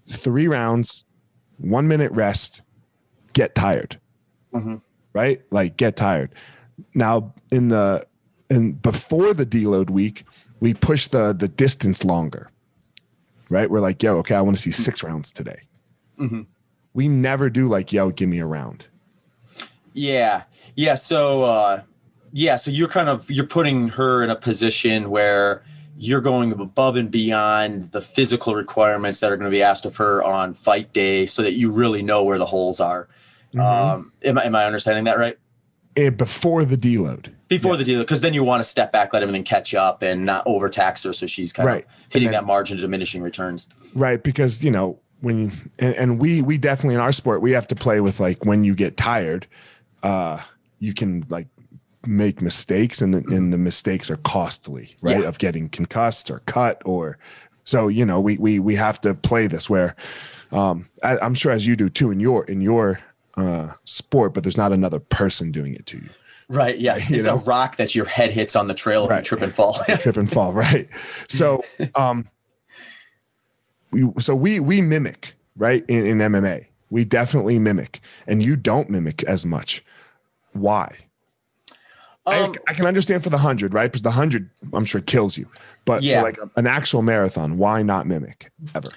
Three 0.08 0.48
rounds, 0.48 1.04
one 1.58 1.88
minute 1.88 2.12
rest, 2.12 2.62
get 3.36 3.54
tired, 3.54 4.00
mm-hmm. 4.52 4.78
right? 5.13 5.43
Like 5.52 5.78
get 5.78 5.95
tired. 5.95 6.34
Now 6.95 7.36
in 7.52 7.67
the 7.67 8.08
and 8.50 8.82
before 8.82 9.36
the 9.36 9.45
deload 9.45 9.91
week, 9.91 10.26
we 10.60 10.74
push 10.74 11.08
the 11.08 11.34
the 11.34 11.48
distance 11.48 12.04
longer, 12.04 12.50
right? 13.50 13.69
We're 13.69 13.82
like, 13.82 14.02
yo, 14.02 14.17
okay, 14.17 14.34
I 14.34 14.41
want 14.41 14.56
to 14.56 14.62
see 14.62 14.71
six 14.71 15.04
rounds 15.04 15.32
today. 15.32 15.60
Mm-hmm. 16.19 16.41
We 16.93 17.08
never 17.08 17.50
do 17.52 17.67
like, 17.67 17.93
yo, 17.93 18.10
give 18.10 18.30
me 18.30 18.39
a 18.39 18.45
round. 18.45 18.86
Yeah, 19.93 20.43
yeah. 20.76 20.95
So, 20.95 21.43
uh, 21.43 21.82
yeah. 22.32 22.56
So 22.56 22.71
you're 22.71 22.88
kind 22.88 23.10
of 23.10 23.30
you're 23.30 23.45
putting 23.45 23.89
her 23.89 24.24
in 24.24 24.30
a 24.30 24.36
position 24.36 25.10
where 25.10 25.63
you're 25.98 26.21
going 26.21 26.52
above 26.52 26.98
and 26.98 27.10
beyond 27.10 27.91
the 27.91 28.02
physical 28.02 28.56
requirements 28.56 29.21
that 29.21 29.32
are 29.32 29.38
going 29.38 29.50
to 29.50 29.56
be 29.56 29.63
asked 29.63 29.86
of 29.86 29.95
her 29.98 30.24
on 30.24 30.54
fight 30.54 30.91
day, 30.93 31.26
so 31.26 31.41
that 31.41 31.54
you 31.54 31.71
really 31.71 32.02
know 32.02 32.24
where 32.24 32.38
the 32.38 32.45
holes 32.45 32.80
are. 32.80 33.08
Mm-hmm. 33.56 33.62
Um, 33.62 34.12
am, 34.24 34.38
am 34.38 34.56
I 34.56 34.65
understanding 34.65 35.06
that 35.06 35.18
right? 35.18 35.38
And 35.96 36.08
eh, 36.08 36.10
before 36.10 36.65
the 36.65 36.76
deload. 36.76 37.32
Before 37.48 37.78
the 37.78 37.84
deload, 37.84 38.02
because 38.02 38.22
then 38.22 38.34
you 38.34 38.44
want 38.44 38.62
to 38.62 38.70
step 38.70 38.91
back, 38.91 39.13
let 39.13 39.24
everything 39.24 39.44
catch 39.44 39.74
up, 39.74 40.02
and 40.02 40.26
not 40.26 40.46
overtax 40.46 41.04
her, 41.04 41.13
so 41.13 41.26
she's 41.26 41.54
kind 41.54 41.68
right. 41.68 41.86
of 41.86 41.91
hitting 42.10 42.28
then, 42.28 42.34
that 42.34 42.46
margin 42.46 42.78
of 42.78 42.82
diminishing 42.82 43.22
returns. 43.22 43.70
Right, 43.96 44.22
because 44.22 44.63
you 44.63 44.72
know 44.72 45.00
when 45.22 45.39
you, 45.39 45.52
and, 45.80 45.96
and 45.96 46.20
we 46.20 46.41
we 46.41 46.58
definitely 46.58 46.96
in 46.96 47.02
our 47.02 47.12
sport 47.12 47.41
we 47.41 47.52
have 47.52 47.68
to 47.68 47.76
play 47.76 48.02
with 48.02 48.20
like 48.20 48.44
when 48.46 48.63
you 48.63 48.76
get 48.76 48.98
tired, 48.98 49.48
uh, 50.04 50.39
you 50.80 50.94
can 50.94 51.26
like 51.30 51.48
make 52.08 52.41
mistakes, 52.41 53.02
and 53.02 53.13
the, 53.13 53.20
and 53.34 53.54
the 53.54 53.58
mistakes 53.58 54.10
are 54.10 54.18
costly, 54.18 54.96
right? 55.02 55.22
Yeah. 55.22 55.28
Of 55.28 55.38
getting 55.38 55.70
concussed 55.70 56.30
or 56.30 56.39
cut 56.39 56.82
or 56.84 57.18
so 57.63 57.88
you 57.88 58.06
know 58.06 58.20
we 58.22 58.38
we 58.38 58.60
we 58.60 58.76
have 58.76 59.02
to 59.02 59.13
play 59.13 59.48
this 59.48 59.70
where 59.70 59.96
um, 60.52 60.88
I, 61.04 61.18
I'm 61.18 61.34
sure 61.34 61.52
as 61.52 61.68
you 61.68 61.76
do 61.76 61.89
too 61.89 62.12
in 62.12 62.20
your 62.20 62.46
in 62.46 62.62
your 62.62 63.00
uh, 63.38 63.74
sport, 63.84 64.34
but 64.34 64.43
there's 64.43 64.58
not 64.58 64.71
another 64.71 65.00
person 65.00 65.52
doing 65.52 65.74
it 65.74 65.86
to 65.88 65.98
you. 65.98 66.10
Right. 66.50 66.78
Yeah. 66.78 66.98
You 66.98 67.15
it's 67.15 67.26
know? 67.26 67.36
a 67.36 67.38
rock 67.38 67.78
that 67.78 67.95
your 67.95 68.06
head 68.06 68.32
hits 68.32 68.56
on 68.56 68.67
the 68.67 68.74
trail 68.74 69.08
right. 69.08 69.19
if 69.19 69.26
you 69.26 69.30
trip 69.30 69.41
and 69.41 69.54
fall. 69.54 69.74
trip 70.00 70.17
and 70.17 70.32
fall. 70.32 70.54
Right. 70.54 70.88
So, 71.28 71.63
um, 71.95 72.28
we, 73.91 74.12
so 74.19 74.36
we, 74.36 74.60
we 74.60 74.82
mimic, 74.82 75.34
right. 75.58 75.84
In, 75.88 76.06
in 76.06 76.17
MMA, 76.19 76.65
we 76.89 77.04
definitely 77.04 77.60
mimic 77.60 78.00
and 78.28 78.43
you 78.43 78.56
don't 78.56 78.89
mimic 78.89 79.24
as 79.24 79.45
much. 79.45 79.84
Why? 80.54 80.95
Um, 82.28 82.54
I, 82.67 82.71
I, 82.71 82.74
can 82.74 82.88
understand 82.88 83.24
for 83.24 83.30
the 83.30 83.38
hundred, 83.38 83.74
right? 83.74 83.91
Because 83.91 84.02
the 84.02 84.12
hundred, 84.12 84.50
I'm 84.74 84.86
sure 84.86 85.00
kills 85.02 85.38
you, 85.38 85.48
but 85.86 86.02
yeah. 86.02 86.19
for 86.19 86.24
like 86.24 86.39
an 86.56 86.65
actual 86.65 87.04
marathon, 87.04 87.58
why 87.58 87.84
not 87.84 88.08
mimic 88.08 88.52
ever? 88.74 88.89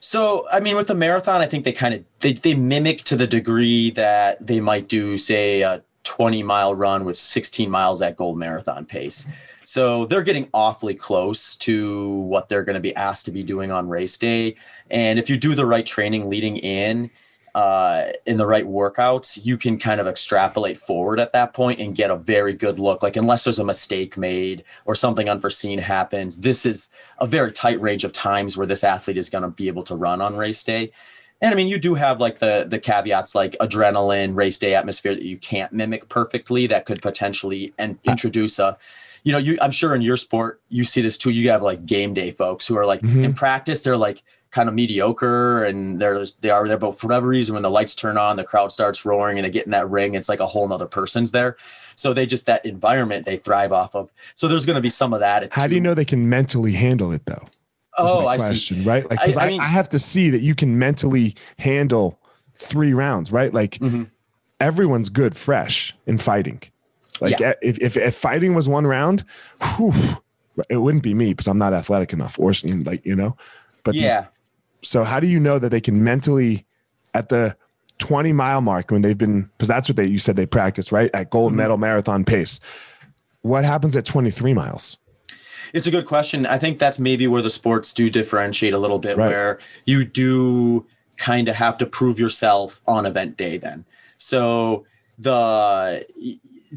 So, 0.00 0.48
I 0.50 0.60
mean, 0.60 0.76
with 0.76 0.86
the 0.86 0.94
marathon, 0.94 1.42
I 1.42 1.46
think 1.46 1.64
they 1.64 1.72
kind 1.72 1.94
of 1.94 2.04
they, 2.20 2.32
they 2.32 2.54
mimic 2.54 2.98
to 3.04 3.16
the 3.16 3.26
degree 3.26 3.90
that 3.90 4.44
they 4.44 4.60
might 4.60 4.88
do, 4.88 5.18
say, 5.18 5.60
a 5.60 5.82
20 6.04 6.42
mile 6.42 6.74
run 6.74 7.04
with 7.04 7.16
16 7.18 7.70
miles 7.70 8.02
at 8.02 8.16
goal 8.16 8.34
marathon 8.34 8.84
pace. 8.84 9.28
So 9.64 10.06
they're 10.06 10.22
getting 10.22 10.48
awfully 10.52 10.94
close 10.94 11.54
to 11.58 12.08
what 12.08 12.48
they're 12.48 12.64
going 12.64 12.74
to 12.74 12.80
be 12.80 12.96
asked 12.96 13.26
to 13.26 13.30
be 13.30 13.42
doing 13.42 13.70
on 13.70 13.88
race 13.88 14.18
day. 14.18 14.56
And 14.90 15.18
if 15.18 15.30
you 15.30 15.36
do 15.36 15.54
the 15.54 15.66
right 15.66 15.86
training 15.86 16.28
leading 16.28 16.56
in, 16.56 17.10
uh, 17.54 18.10
in 18.26 18.36
the 18.36 18.46
right 18.46 18.66
workouts, 18.66 19.38
you 19.44 19.56
can 19.56 19.78
kind 19.78 20.00
of 20.00 20.06
extrapolate 20.06 20.78
forward 20.78 21.20
at 21.20 21.32
that 21.32 21.54
point 21.54 21.80
and 21.80 21.94
get 21.94 22.10
a 22.10 22.16
very 22.16 22.52
good 22.52 22.78
look. 22.78 23.02
Like, 23.02 23.16
unless 23.16 23.44
there's 23.44 23.58
a 23.58 23.64
mistake 23.64 24.16
made 24.16 24.64
or 24.84 24.94
something 24.94 25.28
unforeseen 25.28 25.78
happens, 25.78 26.38
this 26.38 26.64
is 26.64 26.88
a 27.18 27.26
very 27.26 27.52
tight 27.52 27.80
range 27.80 28.04
of 28.04 28.12
times 28.12 28.56
where 28.56 28.66
this 28.66 28.84
athlete 28.84 29.16
is 29.16 29.30
going 29.30 29.42
to 29.42 29.50
be 29.50 29.68
able 29.68 29.82
to 29.84 29.96
run 29.96 30.20
on 30.20 30.36
race 30.36 30.62
day. 30.62 30.92
And 31.42 31.52
I 31.52 31.56
mean, 31.56 31.68
you 31.68 31.78
do 31.78 31.94
have 31.94 32.20
like 32.20 32.38
the 32.38 32.66
the 32.68 32.78
caveats 32.78 33.34
like 33.34 33.56
adrenaline, 33.60 34.36
race 34.36 34.58
day 34.58 34.74
atmosphere 34.74 35.14
that 35.14 35.24
you 35.24 35.38
can't 35.38 35.72
mimic 35.72 36.08
perfectly. 36.08 36.66
That 36.66 36.84
could 36.84 37.00
potentially 37.00 37.72
and 37.78 37.98
introduce 38.04 38.58
a 38.58 38.76
you 39.24 39.32
know, 39.32 39.38
you 39.38 39.58
I'm 39.60 39.70
sure 39.70 39.94
in 39.94 40.02
your 40.02 40.16
sport 40.16 40.60
you 40.68 40.84
see 40.84 41.00
this 41.00 41.16
too. 41.16 41.30
You 41.30 41.50
have 41.50 41.62
like 41.62 41.86
game 41.86 42.14
day 42.14 42.30
folks 42.30 42.66
who 42.66 42.76
are 42.76 42.86
like 42.86 43.00
mm-hmm. 43.00 43.24
in 43.24 43.34
practice, 43.34 43.82
they're 43.82 43.96
like 43.96 44.22
kind 44.50 44.68
of 44.68 44.74
mediocre 44.74 45.62
and 45.64 46.00
there's 46.00 46.34
they 46.34 46.50
are 46.50 46.66
there 46.66 46.76
but 46.76 46.98
for 46.98 47.06
whatever 47.06 47.28
reason 47.28 47.54
when 47.54 47.62
the 47.62 47.70
lights 47.70 47.94
turn 47.94 48.18
on 48.18 48.36
the 48.36 48.44
crowd 48.44 48.72
starts 48.72 49.04
roaring 49.04 49.38
and 49.38 49.44
they 49.44 49.50
get 49.50 49.64
in 49.64 49.70
that 49.70 49.88
ring 49.88 50.14
it's 50.14 50.28
like 50.28 50.40
a 50.40 50.46
whole 50.46 50.66
nother 50.66 50.86
person's 50.86 51.32
there. 51.32 51.56
So 51.94 52.12
they 52.12 52.26
just 52.26 52.46
that 52.46 52.64
environment 52.64 53.26
they 53.26 53.36
thrive 53.36 53.72
off 53.72 53.94
of. 53.94 54.10
So 54.34 54.48
there's 54.48 54.66
going 54.66 54.76
to 54.76 54.80
be 54.80 54.90
some 54.90 55.12
of 55.12 55.20
that 55.20 55.52
how 55.52 55.66
do 55.66 55.74
you 55.74 55.80
know 55.80 55.94
they 55.94 56.04
can 56.04 56.28
mentally 56.28 56.72
handle 56.72 57.12
it 57.12 57.24
though? 57.26 57.46
Oh 57.98 58.26
i 58.26 58.36
question, 58.36 58.78
see 58.78 58.84
right? 58.84 59.08
Like 59.08 59.20
because 59.20 59.36
I, 59.36 59.46
I, 59.46 59.48
mean, 59.48 59.60
I, 59.60 59.64
have 59.64 59.88
to 59.90 59.98
see 59.98 60.30
that 60.30 60.40
you 60.40 60.54
can 60.54 60.78
mentally 60.78 61.34
handle 61.58 62.18
three 62.56 62.92
rounds 62.92 63.30
right? 63.30 63.52
Like 63.54 63.72
mm-hmm. 63.72 64.04
everyone's 64.58 65.08
good 65.08 65.36
fresh 65.36 65.94
in 66.06 66.18
fighting. 66.18 66.62
Like 67.20 67.38
yeah. 67.38 67.52
if, 67.62 67.78
if, 67.78 67.96
if 67.96 68.16
fighting 68.16 68.54
was 68.54 68.68
one 68.68 68.86
round 68.86 69.24
whew, 69.76 69.92
it 70.68 70.78
wouldn't 70.78 71.04
be 71.04 71.14
me 71.14 71.32
because 71.32 71.46
i'm 71.46 71.58
not 71.58 71.72
athletic 71.72 72.12
enough 72.12 72.38
or 72.38 72.52
like 72.84 73.06
you 73.06 73.14
know? 73.14 73.36
But 73.82 73.94
yeah. 73.94 74.20
these, 74.22 74.28
so 74.82 75.04
how 75.04 75.20
do 75.20 75.26
you 75.26 75.40
know 75.40 75.58
that 75.58 75.70
they 75.70 75.80
can 75.80 76.02
mentally 76.02 76.66
at 77.14 77.28
the 77.28 77.56
20 77.98 78.32
mile 78.32 78.60
mark 78.60 78.90
when 78.90 79.02
they've 79.02 79.18
been 79.18 79.42
because 79.42 79.68
that's 79.68 79.88
what 79.88 79.96
they 79.96 80.06
you 80.06 80.18
said 80.18 80.36
they 80.36 80.46
practice 80.46 80.90
right? 80.90 81.10
At 81.14 81.30
gold 81.30 81.50
mm-hmm. 81.50 81.58
medal 81.58 81.76
marathon 81.76 82.24
pace. 82.24 82.60
What 83.42 83.64
happens 83.64 83.96
at 83.96 84.04
23 84.04 84.52
miles? 84.54 84.98
It's 85.72 85.86
a 85.86 85.90
good 85.90 86.06
question. 86.06 86.46
I 86.46 86.58
think 86.58 86.78
that's 86.78 86.98
maybe 86.98 87.26
where 87.26 87.42
the 87.42 87.50
sports 87.50 87.92
do 87.92 88.10
differentiate 88.10 88.74
a 88.74 88.78
little 88.78 88.98
bit 88.98 89.16
right. 89.16 89.28
where 89.28 89.58
you 89.86 90.04
do 90.04 90.86
kind 91.16 91.48
of 91.48 91.54
have 91.54 91.78
to 91.78 91.86
prove 91.86 92.18
yourself 92.18 92.80
on 92.86 93.06
event 93.06 93.36
day 93.36 93.56
then. 93.56 93.84
So 94.16 94.84
the 95.18 96.04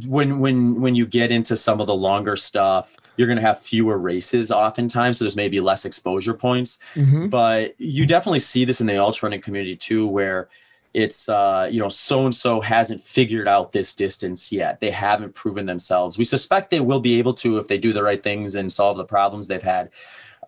when 0.05 0.39
when 0.39 0.81
when 0.81 0.95
you 0.95 1.05
get 1.05 1.31
into 1.31 1.55
some 1.55 1.79
of 1.81 1.87
the 1.87 1.95
longer 1.95 2.35
stuff 2.35 2.97
you're 3.17 3.27
going 3.27 3.39
to 3.39 3.45
have 3.45 3.59
fewer 3.59 3.97
races 3.97 4.51
oftentimes 4.51 5.17
so 5.17 5.25
there's 5.25 5.35
maybe 5.35 5.59
less 5.59 5.85
exposure 5.85 6.33
points. 6.33 6.79
Mm-hmm. 6.95 7.27
but 7.27 7.75
you 7.79 8.05
definitely 8.05 8.39
see 8.39 8.65
this 8.65 8.81
in 8.81 8.87
the 8.87 8.97
ultra 8.97 9.27
running 9.27 9.41
community 9.41 9.75
too 9.75 10.07
where 10.07 10.49
it's 10.93 11.27
uh, 11.27 11.67
you 11.71 11.79
know 11.79 11.89
so 11.89 12.25
and 12.25 12.35
so 12.35 12.61
hasn't 12.61 13.01
figured 13.01 13.47
out 13.47 13.71
this 13.71 13.95
distance 13.95 14.51
yet. 14.51 14.79
They 14.79 14.91
haven't 14.91 15.33
proven 15.33 15.65
themselves. 15.65 16.17
We 16.17 16.23
suspect 16.23 16.69
they 16.69 16.79
will 16.79 16.99
be 16.99 17.17
able 17.17 17.33
to 17.35 17.57
if 17.57 17.67
they 17.67 17.77
do 17.77 17.93
the 17.93 18.03
right 18.03 18.21
things 18.21 18.55
and 18.55 18.71
solve 18.71 18.97
the 18.97 19.05
problems 19.05 19.47
they've 19.47 19.61
had 19.61 19.89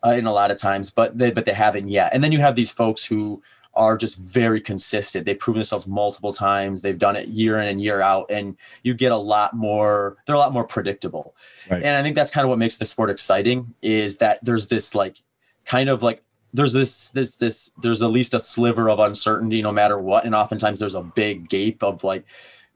uh, 0.05 0.11
in 0.11 0.27
a 0.27 0.33
lot 0.33 0.51
of 0.51 0.57
times 0.57 0.89
but 0.89 1.17
they 1.17 1.31
but 1.31 1.45
they 1.45 1.53
haven't 1.53 1.89
yet. 1.89 2.13
And 2.13 2.23
then 2.23 2.31
you 2.31 2.39
have 2.39 2.55
these 2.55 2.71
folks 2.71 3.03
who 3.03 3.41
are 3.75 3.97
just 3.97 4.17
very 4.17 4.61
consistent. 4.61 5.25
They've 5.25 5.37
proven 5.37 5.59
themselves 5.59 5.87
multiple 5.87 6.33
times. 6.33 6.81
They've 6.81 6.97
done 6.97 7.15
it 7.15 7.27
year 7.27 7.59
in 7.59 7.67
and 7.67 7.81
year 7.81 8.01
out, 8.01 8.29
and 8.29 8.55
you 8.83 8.93
get 8.93 9.11
a 9.11 9.17
lot 9.17 9.53
more. 9.53 10.17
They're 10.25 10.35
a 10.35 10.39
lot 10.39 10.53
more 10.53 10.63
predictable, 10.63 11.35
right. 11.69 11.83
and 11.83 11.97
I 11.97 12.03
think 12.03 12.15
that's 12.15 12.31
kind 12.31 12.45
of 12.45 12.49
what 12.49 12.59
makes 12.59 12.77
the 12.77 12.85
sport 12.85 13.09
exciting. 13.09 13.73
Is 13.81 14.17
that 14.17 14.39
there's 14.43 14.67
this 14.67 14.95
like 14.95 15.21
kind 15.65 15.89
of 15.89 16.03
like 16.03 16.23
there's 16.53 16.73
this 16.73 17.11
this 17.11 17.35
this 17.35 17.71
there's 17.81 18.01
at 18.01 18.11
least 18.11 18.33
a 18.33 18.39
sliver 18.39 18.89
of 18.89 18.99
uncertainty 18.99 19.61
no 19.61 19.71
matter 19.71 19.99
what, 19.99 20.25
and 20.25 20.33
oftentimes 20.33 20.79
there's 20.79 20.95
a 20.95 21.03
big 21.03 21.49
gape 21.49 21.83
of 21.83 22.03
like 22.03 22.25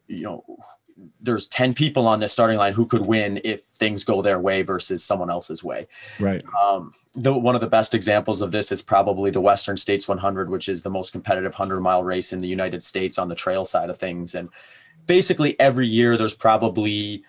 you 0.07 0.23
know 0.23 0.43
there's 1.21 1.47
10 1.47 1.73
people 1.73 2.07
on 2.07 2.19
this 2.19 2.31
starting 2.31 2.57
line 2.57 2.73
who 2.73 2.85
could 2.85 3.05
win 3.05 3.39
if 3.43 3.61
things 3.63 4.03
go 4.03 4.21
their 4.21 4.39
way 4.39 4.61
versus 4.61 5.03
someone 5.03 5.29
else's 5.29 5.63
way. 5.63 5.87
Right. 6.19 6.43
Um, 6.61 6.93
the, 7.15 7.33
one 7.33 7.55
of 7.55 7.61
the 7.61 7.67
best 7.67 7.93
examples 7.93 8.41
of 8.41 8.51
this 8.51 8.71
is 8.71 8.81
probably 8.81 9.31
the 9.31 9.41
Western 9.41 9.77
States 9.77 10.07
100, 10.07 10.49
which 10.49 10.69
is 10.69 10.83
the 10.83 10.89
most 10.89 11.11
competitive 11.11 11.53
100 11.53 11.81
mile 11.81 12.03
race 12.03 12.33
in 12.33 12.39
the 12.39 12.47
United 12.47 12.83
States 12.83 13.17
on 13.17 13.29
the 13.29 13.35
trail 13.35 13.65
side 13.65 13.89
of 13.89 13.97
things. 13.97 14.35
And 14.35 14.49
basically 15.05 15.59
every 15.59 15.87
year 15.87 16.17
there's 16.17 16.33
probably 16.33 17.23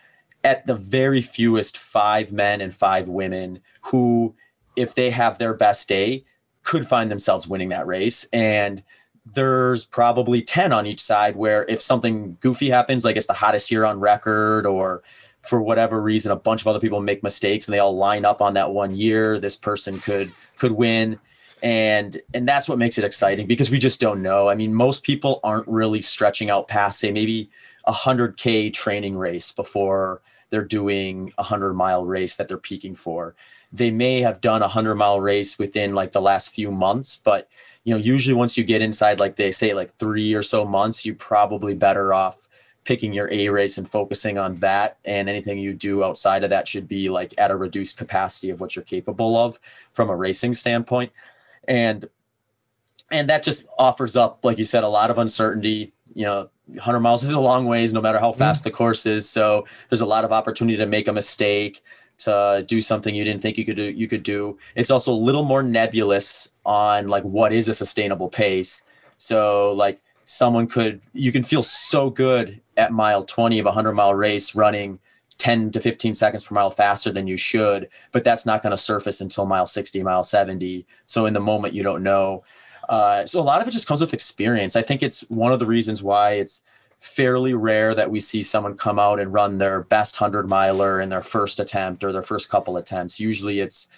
at 0.44 0.66
the 0.66 0.74
very 0.74 1.20
fewest 1.20 1.76
five 1.78 2.33
men 2.33 2.61
and 2.61 2.74
five 2.74 3.09
women 3.09 3.61
who, 3.83 4.35
if 4.76 4.94
they 4.94 5.11
have 5.11 5.38
their 5.38 5.54
best 5.54 5.88
day, 5.88 6.24
could 6.62 6.87
find 6.87 7.11
themselves 7.11 7.48
winning 7.48 7.70
that 7.70 7.87
race. 7.87 8.26
And 8.33 8.83
there's 9.26 9.85
probably 9.85 10.42
10 10.42 10.72
on 10.72 10.87
each 10.87 11.00
side 11.00 11.37
where 11.37 11.64
if 11.68 11.80
something 11.83 12.37
goofy 12.40 12.70
happens, 12.70 13.04
like 13.04 13.16
it's 13.16 13.26
the 13.26 13.33
hottest 13.33 13.70
year 13.70 13.85
on 13.85 14.00
record, 14.00 14.66
or 14.66 15.02
for 15.42 15.62
whatever 15.62 16.00
reason, 16.00 16.33
a 16.33 16.37
bunch 16.37 16.61
of 16.61 16.66
other 16.66 16.80
people 16.80 17.00
make 17.00 17.22
mistakes 17.22 17.66
and 17.66 17.74
they 17.74 17.78
all 17.78 17.96
line 17.96 18.24
up 18.24 18.40
on 18.40 18.54
that 18.54 18.70
one 18.70 18.94
year, 18.94 19.38
this 19.38 19.56
person 19.56 19.98
could 20.00 20.30
could 20.56 20.72
win. 20.72 21.18
And 21.62 22.20
and 22.33 22.48
that's 22.48 22.68
what 22.68 22.78
makes 22.78 22.98
it 22.98 23.04
exciting 23.04 23.46
because 23.46 23.70
we 23.70 23.78
just 23.78 24.00
don't 24.00 24.22
know. 24.22 24.48
I 24.48 24.54
mean, 24.54 24.74
most 24.74 25.02
people 25.02 25.40
aren't 25.44 25.68
really 25.68 26.00
stretching 26.00 26.50
out 26.50 26.68
past, 26.68 26.98
say, 26.98 27.12
maybe 27.12 27.50
a 27.85 27.92
hundred 27.92 28.37
K 28.37 28.70
training 28.70 29.16
race 29.16 29.52
before 29.52 30.22
they're 30.50 30.64
doing 30.64 31.33
a 31.38 31.42
hundred 31.42 31.74
mile 31.74 32.04
race 32.04 32.37
that 32.37 32.48
they're 32.48 32.59
peaking 32.59 32.94
for. 32.94 33.35
They 33.72 33.90
may 33.90 34.20
have 34.20 34.40
done 34.40 34.62
a 34.62 34.68
hundred 34.68 34.96
mile 34.96 35.20
race 35.20 35.59
within 35.59 35.94
like 35.94 36.12
the 36.12 36.20
last 36.20 36.50
few 36.50 36.70
months, 36.70 37.18
but 37.22 37.48
you 37.85 37.95
know, 37.95 38.01
usually 38.01 38.35
once 38.35 38.59
you 38.59 38.64
get 38.64 38.83
inside, 38.83 39.21
like 39.21 39.37
they 39.37 39.51
say, 39.51 39.73
like 39.73 39.95
three 39.97 40.35
or 40.35 40.43
so 40.43 40.64
months, 40.64 41.05
you 41.05 41.14
probably 41.14 41.75
better 41.75 42.12
off 42.12 42.49
picking 42.85 43.12
your 43.12 43.31
A 43.33 43.49
race 43.49 43.79
and 43.79 43.88
focusing 43.88 44.38
on 44.38 44.57
that. 44.57 44.99
And 45.05 45.29
anything 45.29 45.59
you 45.59 45.73
do 45.73 46.05
outside 46.05 46.45
of 46.45 46.51
that 46.51 46.69
should 46.69 46.88
be 46.88 47.09
like 47.09 47.35
at 47.38 47.51
a 47.51 47.57
reduced 47.57 47.97
capacity 47.97 48.51
of 48.51 48.61
what 48.61 48.77
you're 48.77 48.85
capable 48.85 49.37
of 49.37 49.59
from 49.93 50.11
a 50.11 50.16
racing 50.16 50.55
standpoint. 50.55 51.12
And 51.69 52.09
and 53.12 53.29
that 53.29 53.43
just 53.43 53.66
offers 53.79 54.16
up, 54.16 54.45
like 54.45 54.57
you 54.57 54.64
said, 54.64 54.85
a 54.85 54.88
lot 54.88 55.11
of 55.11 55.19
uncertainty. 55.19 55.93
You 56.14 56.25
know, 56.25 56.51
100 56.66 57.01
miles 57.01 57.23
is 57.23 57.33
a 57.33 57.40
long 57.40 57.66
ways, 57.66 57.93
no 57.93 58.01
matter 58.01 58.19
how 58.19 58.33
fast 58.33 58.62
mm. 58.62 58.64
the 58.64 58.71
course 58.71 59.07
is. 59.07 59.29
So 59.29 59.66
there's 59.88 60.01
a 60.01 60.07
lot 60.07 60.25
of 60.25 60.33
opportunity 60.33 60.77
to 60.77 60.87
make 60.87 61.09
a 61.09 61.12
mistake 61.12 61.83
to 62.21 62.64
do 62.66 62.81
something 62.81 63.14
you 63.14 63.25
didn't 63.25 63.40
think 63.40 63.57
you 63.57 63.64
could 63.64 63.77
do 63.77 63.85
you 63.85 64.07
could 64.07 64.23
do 64.23 64.59
it's 64.75 64.90
also 64.90 65.11
a 65.11 65.14
little 65.14 65.43
more 65.43 65.62
nebulous 65.62 66.53
on 66.70 67.09
like 67.09 67.24
what 67.24 67.52
is 67.52 67.68
a 67.68 67.74
sustainable 67.74 68.28
pace. 68.28 68.85
So 69.18 69.72
like 69.72 70.00
someone 70.24 70.68
could 70.68 71.02
you 71.12 71.33
can 71.33 71.42
feel 71.42 71.64
so 71.64 72.09
good 72.09 72.61
at 72.76 72.92
mile 72.92 73.24
20 73.24 73.59
of 73.59 73.66
a 73.66 73.70
100 73.70 73.92
mile 73.92 74.14
race 74.14 74.54
running 74.54 75.00
10 75.38 75.72
to 75.72 75.80
15 75.80 76.14
seconds 76.14 76.44
per 76.44 76.54
mile 76.54 76.70
faster 76.70 77.11
than 77.11 77.26
you 77.26 77.37
should 77.37 77.88
but 78.12 78.22
that's 78.22 78.46
not 78.46 78.62
going 78.62 78.70
to 78.70 78.76
surface 78.76 79.20
until 79.20 79.44
mile 79.46 79.66
60 79.66 80.02
mile 80.04 80.22
70 80.22 80.87
so 81.06 81.26
in 81.26 81.35
the 81.35 81.40
moment 81.40 81.74
you 81.74 81.83
don't 81.83 82.04
know. 82.04 82.44
Uh, 82.88 83.26
so 83.26 83.40
a 83.40 83.42
lot 83.42 83.61
of 83.61 83.68
it 83.68 83.72
just 83.72 83.87
comes 83.87 84.00
with 84.00 84.14
experience. 84.14 84.74
I 84.76 84.83
think 84.83 85.02
it's 85.02 85.20
one 85.28 85.52
of 85.52 85.59
the 85.59 85.66
reasons 85.66 86.02
why 86.02 86.33
it's 86.33 86.62
fairly 87.00 87.54
rare 87.54 87.94
that 87.94 88.11
we 88.11 88.20
see 88.20 88.42
someone 88.42 88.76
come 88.76 88.98
out 88.98 89.20
and 89.20 89.33
run 89.33 89.59
their 89.59 89.83
best 89.85 90.20
100 90.20 90.48
miler 90.48 91.00
in 91.00 91.09
their 91.09 91.22
first 91.22 91.61
attempt 91.61 92.04
or 92.04 92.12
their 92.12 92.22
first 92.22 92.50
couple 92.50 92.76
attempts. 92.76 93.20
Usually 93.20 93.61
it's, 93.61 93.88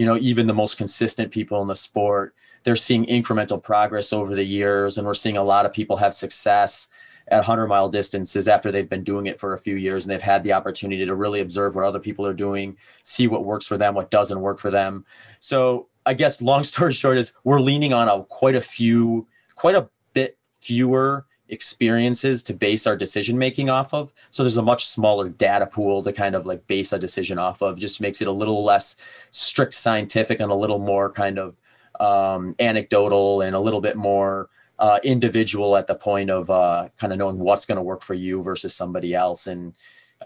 you 0.00 0.06
know, 0.06 0.16
even 0.16 0.46
the 0.46 0.54
most 0.54 0.78
consistent 0.78 1.30
people 1.30 1.60
in 1.60 1.68
the 1.68 1.76
sport, 1.76 2.34
they're 2.62 2.74
seeing 2.74 3.04
incremental 3.04 3.62
progress 3.62 4.14
over 4.14 4.34
the 4.34 4.42
years. 4.42 4.96
And 4.96 5.06
we're 5.06 5.12
seeing 5.12 5.36
a 5.36 5.44
lot 5.44 5.66
of 5.66 5.74
people 5.74 5.98
have 5.98 6.14
success 6.14 6.88
at 7.28 7.36
100 7.36 7.66
mile 7.66 7.90
distances 7.90 8.48
after 8.48 8.72
they've 8.72 8.88
been 8.88 9.04
doing 9.04 9.26
it 9.26 9.38
for 9.38 9.52
a 9.52 9.58
few 9.58 9.76
years 9.76 10.06
and 10.06 10.10
they've 10.10 10.22
had 10.22 10.42
the 10.42 10.54
opportunity 10.54 11.04
to 11.04 11.14
really 11.14 11.40
observe 11.42 11.74
what 11.76 11.84
other 11.84 11.98
people 12.00 12.26
are 12.26 12.32
doing, 12.32 12.78
see 13.02 13.26
what 13.26 13.44
works 13.44 13.66
for 13.66 13.76
them, 13.76 13.94
what 13.94 14.10
doesn't 14.10 14.40
work 14.40 14.58
for 14.58 14.70
them. 14.70 15.04
So 15.38 15.88
I 16.06 16.14
guess 16.14 16.40
long 16.40 16.64
story 16.64 16.92
short 16.94 17.18
is 17.18 17.34
we're 17.44 17.60
leaning 17.60 17.92
on 17.92 18.08
a 18.08 18.24
quite 18.24 18.54
a 18.54 18.62
few, 18.62 19.28
quite 19.54 19.74
a 19.74 19.86
bit 20.14 20.38
fewer 20.60 21.26
experiences 21.50 22.42
to 22.44 22.54
base 22.54 22.86
our 22.86 22.96
decision 22.96 23.36
making 23.36 23.68
off 23.68 23.92
of. 23.92 24.12
So 24.30 24.42
there's 24.42 24.56
a 24.56 24.62
much 24.62 24.86
smaller 24.86 25.28
data 25.28 25.66
pool 25.66 26.02
to 26.02 26.12
kind 26.12 26.34
of 26.34 26.46
like 26.46 26.66
base 26.66 26.92
a 26.92 26.98
decision 26.98 27.38
off 27.38 27.60
of. 27.62 27.78
Just 27.78 28.00
makes 28.00 28.22
it 28.22 28.28
a 28.28 28.32
little 28.32 28.64
less 28.64 28.96
strict 29.30 29.74
scientific 29.74 30.40
and 30.40 30.50
a 30.50 30.54
little 30.54 30.78
more 30.78 31.10
kind 31.10 31.38
of 31.38 31.60
um, 31.98 32.54
anecdotal 32.58 33.42
and 33.42 33.54
a 33.54 33.60
little 33.60 33.80
bit 33.80 33.96
more 33.96 34.48
uh, 34.78 34.98
individual 35.04 35.76
at 35.76 35.86
the 35.86 35.94
point 35.94 36.30
of 36.30 36.48
uh, 36.48 36.88
kind 36.96 37.12
of 37.12 37.18
knowing 37.18 37.38
what's 37.38 37.66
going 37.66 37.76
to 37.76 37.82
work 37.82 38.02
for 38.02 38.14
you 38.14 38.42
versus 38.42 38.74
somebody 38.74 39.14
else. 39.14 39.46
And 39.46 39.74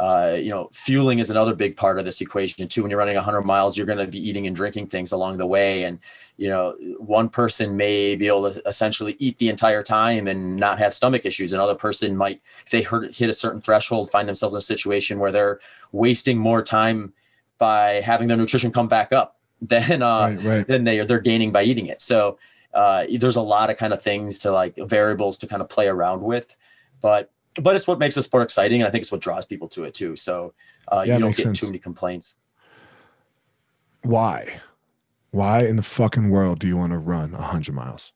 uh, 0.01 0.37
you 0.39 0.51
know, 0.51 0.69
fueling 0.73 1.21
is 1.21 1.31
another 1.31 1.55
big 1.55 1.77
part 1.77 1.99
of 1.99 2.05
this 2.05 2.21
equation 2.21 2.67
too. 2.67 2.83
When 2.83 2.91
you're 2.91 2.99
running 2.99 3.15
100 3.15 3.43
miles, 3.43 3.77
you're 3.77 3.87
going 3.87 3.99
to 3.99 4.07
be 4.07 4.19
eating 4.19 4.47
and 4.47 4.57
drinking 4.57 4.89
things 4.89 5.13
along 5.13 5.37
the 5.37 5.47
way, 5.47 5.85
and 5.85 6.01
you 6.37 6.49
know, 6.49 6.75
one 6.99 7.29
person 7.29 7.77
may 7.77 8.17
be 8.17 8.27
able 8.27 8.51
to 8.51 8.61
essentially 8.67 9.15
eat 9.21 9.39
the 9.39 9.49
entire 9.49 9.85
time 9.85 10.27
and 10.27 10.57
not 10.57 10.81
have 10.81 10.93
stomach 10.93 11.25
issues. 11.25 11.53
Another 11.53 11.77
person 11.77 12.17
might, 12.17 12.43
if 12.65 12.73
they 12.73 12.83
hurt, 12.83 13.15
hit 13.15 13.31
a 13.31 13.33
certain 13.33 13.61
threshold, 13.61 14.11
find 14.11 14.29
themselves 14.29 14.55
in 14.55 14.59
a 14.59 14.63
situation 14.63 15.21
where 15.21 15.31
they're 15.31 15.61
wasting 15.93 16.39
more 16.39 16.61
time 16.61 17.13
by 17.59 18.01
having 18.01 18.27
their 18.27 18.37
nutrition 18.37 18.73
come 18.73 18.89
back 18.89 19.13
up 19.13 19.39
than 19.63 20.03
uh, 20.03 20.29
right, 20.29 20.43
right. 20.45 20.67
than 20.67 20.83
they 20.83 21.05
they're 21.05 21.21
gaining 21.21 21.53
by 21.53 21.63
eating 21.63 21.87
it. 21.87 22.01
So 22.01 22.39
uh, 22.73 23.05
there's 23.19 23.37
a 23.37 23.43
lot 23.43 23.71
of 23.71 23.77
kind 23.77 23.93
of 23.93 24.03
things 24.03 24.41
to 24.41 24.51
like 24.51 24.77
variables 24.77 25.39
to 25.39 25.47
kind 25.47 25.63
of 25.63 25.69
play 25.69 25.87
around 25.87 26.23
with, 26.23 26.57
but 27.01 27.31
but 27.63 27.77
it's 27.77 27.87
what 27.87 27.99
makes 27.99 28.15
the 28.15 28.23
sport 28.23 28.43
exciting, 28.43 28.81
and 28.81 28.89
I 28.89 28.91
think 28.91 29.03
it's 29.03 29.13
what 29.13 29.21
draws 29.21 29.47
people 29.47 29.69
to 29.69 29.85
it 29.85 29.95
too. 29.95 30.17
So 30.17 30.55
uh, 30.89 31.05
yeah, 31.07 31.15
you 31.15 31.21
don't 31.21 31.37
get 31.37 31.45
sense. 31.45 31.61
too 31.61 31.67
many 31.67 31.79
complaints. 31.79 32.37
Why? 34.03 34.61
Why 35.31 35.65
in 35.65 35.77
the 35.77 35.83
fucking 35.83 36.31
world 36.31 36.59
do 36.59 36.67
you 36.67 36.77
want 36.77 36.93
to 36.93 36.99
run 36.99 37.33
100 37.33 37.75
miles? 37.75 38.13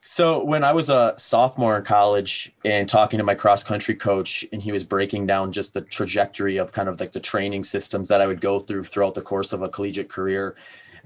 So 0.00 0.42
when 0.42 0.64
I 0.64 0.72
was 0.72 0.88
a 0.90 1.14
sophomore 1.16 1.76
in 1.76 1.84
college 1.84 2.52
and 2.64 2.88
talking 2.88 3.18
to 3.18 3.24
my 3.24 3.34
cross 3.34 3.62
country 3.62 3.94
coach, 3.94 4.44
and 4.52 4.62
he 4.62 4.72
was 4.72 4.84
breaking 4.84 5.26
down 5.26 5.52
just 5.52 5.74
the 5.74 5.80
trajectory 5.82 6.56
of 6.56 6.72
kind 6.72 6.88
of 6.88 6.98
like 6.98 7.12
the 7.12 7.20
training 7.20 7.64
systems 7.64 8.08
that 8.08 8.20
I 8.20 8.26
would 8.26 8.40
go 8.40 8.58
through 8.58 8.84
throughout 8.84 9.14
the 9.14 9.22
course 9.22 9.52
of 9.52 9.62
a 9.62 9.68
collegiate 9.68 10.08
career, 10.08 10.56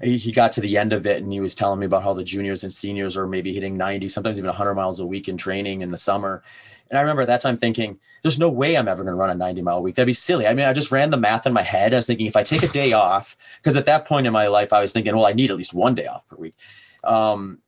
he 0.01 0.31
got 0.31 0.51
to 0.53 0.61
the 0.61 0.77
end 0.77 0.93
of 0.93 1.05
it 1.05 1.23
and 1.23 1.31
he 1.31 1.39
was 1.39 1.55
telling 1.55 1.79
me 1.79 1.85
about 1.85 2.03
how 2.03 2.13
the 2.13 2.23
juniors 2.23 2.63
and 2.63 2.73
seniors 2.73 3.15
are 3.15 3.27
maybe 3.27 3.53
hitting 3.53 3.77
90, 3.77 4.07
sometimes 4.07 4.37
even 4.37 4.47
100 4.47 4.73
miles 4.73 4.99
a 4.99 5.05
week 5.05 5.27
in 5.27 5.37
training 5.37 5.81
in 5.81 5.91
the 5.91 5.97
summer. 5.97 6.43
And 6.93 6.99
I 6.99 7.01
remember 7.01 7.23
at 7.23 7.27
that 7.27 7.41
time 7.41 7.57
thinking, 7.57 7.97
there's 8.21 8.37
no 8.37 8.51
way 8.51 8.77
I'm 8.77 8.87
ever 8.87 9.03
going 9.03 9.15
to 9.15 9.19
run 9.19 9.31
a 9.31 9.33
90 9.33 9.63
mile 9.63 9.81
week. 9.81 9.95
That'd 9.95 10.05
be 10.05 10.13
silly. 10.13 10.45
I 10.45 10.53
mean, 10.53 10.67
I 10.67 10.73
just 10.73 10.91
ran 10.91 11.09
the 11.09 11.17
math 11.17 11.47
in 11.47 11.51
my 11.51 11.63
head. 11.63 11.91
I 11.91 11.95
was 11.95 12.05
thinking 12.05 12.27
if 12.27 12.35
I 12.35 12.43
take 12.43 12.61
a 12.61 12.67
day 12.67 12.93
off, 12.93 13.35
because 13.57 13.75
at 13.75 13.87
that 13.87 14.05
point 14.05 14.27
in 14.27 14.31
my 14.31 14.45
life, 14.45 14.71
I 14.71 14.79
was 14.79 14.93
thinking, 14.93 15.15
well, 15.15 15.25
I 15.25 15.33
need 15.33 15.49
at 15.49 15.57
least 15.57 15.73
one 15.73 15.95
day 15.95 16.05
off 16.05 16.27
per 16.27 16.35
week. 16.35 16.53
Um, 17.03 17.63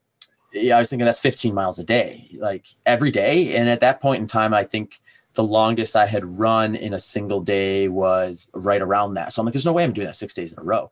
yeah, 0.53 0.75
I 0.75 0.79
was 0.79 0.91
thinking 0.91 1.05
that's 1.05 1.19
15 1.19 1.55
miles 1.55 1.79
a 1.79 1.83
day, 1.83 2.27
like 2.37 2.67
every 2.85 3.09
day. 3.09 3.55
And 3.55 3.67
at 3.67 3.79
that 3.79 3.99
point 3.99 4.21
in 4.21 4.27
time, 4.27 4.53
I 4.53 4.63
think 4.63 5.01
the 5.33 5.43
longest 5.43 5.95
I 5.95 6.05
had 6.05 6.23
run 6.23 6.75
in 6.75 6.93
a 6.93 6.99
single 6.99 7.41
day 7.41 7.87
was 7.87 8.47
right 8.53 8.79
around 8.79 9.15
that. 9.15 9.33
So 9.33 9.41
I'm 9.41 9.47
like, 9.47 9.53
there's 9.53 9.65
no 9.65 9.73
way 9.73 9.83
I'm 9.83 9.91
doing 9.91 10.05
that 10.05 10.15
six 10.15 10.35
days 10.35 10.53
in 10.53 10.59
a 10.59 10.63
row. 10.63 10.91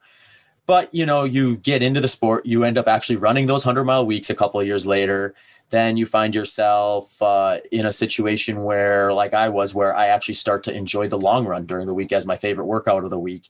but 0.65 0.91
you 0.91 1.05
know 1.05 1.23
you 1.23 1.57
get 1.57 1.83
into 1.83 2.01
the 2.01 2.07
sport 2.07 2.45
you 2.45 2.63
end 2.63 2.77
up 2.77 2.87
actually 2.87 3.17
running 3.17 3.47
those 3.47 3.65
100 3.65 3.83
mile 3.83 4.05
weeks 4.05 4.29
a 4.29 4.35
couple 4.35 4.59
of 4.59 4.65
years 4.65 4.85
later 4.85 5.35
then 5.73 5.97
you 5.97 6.05
find 6.05 6.35
yourself 6.35 7.19
uh, 7.19 7.57
in 7.71 7.87
a 7.87 7.91
situation 7.91 8.63
where 8.63 9.11
like 9.11 9.33
i 9.33 9.49
was 9.49 9.73
where 9.73 9.95
i 9.97 10.05
actually 10.07 10.35
start 10.35 10.63
to 10.63 10.73
enjoy 10.73 11.07
the 11.07 11.17
long 11.17 11.45
run 11.45 11.65
during 11.65 11.87
the 11.87 11.93
week 11.93 12.11
as 12.11 12.27
my 12.27 12.37
favorite 12.37 12.65
workout 12.65 13.03
of 13.03 13.09
the 13.09 13.19
week. 13.19 13.49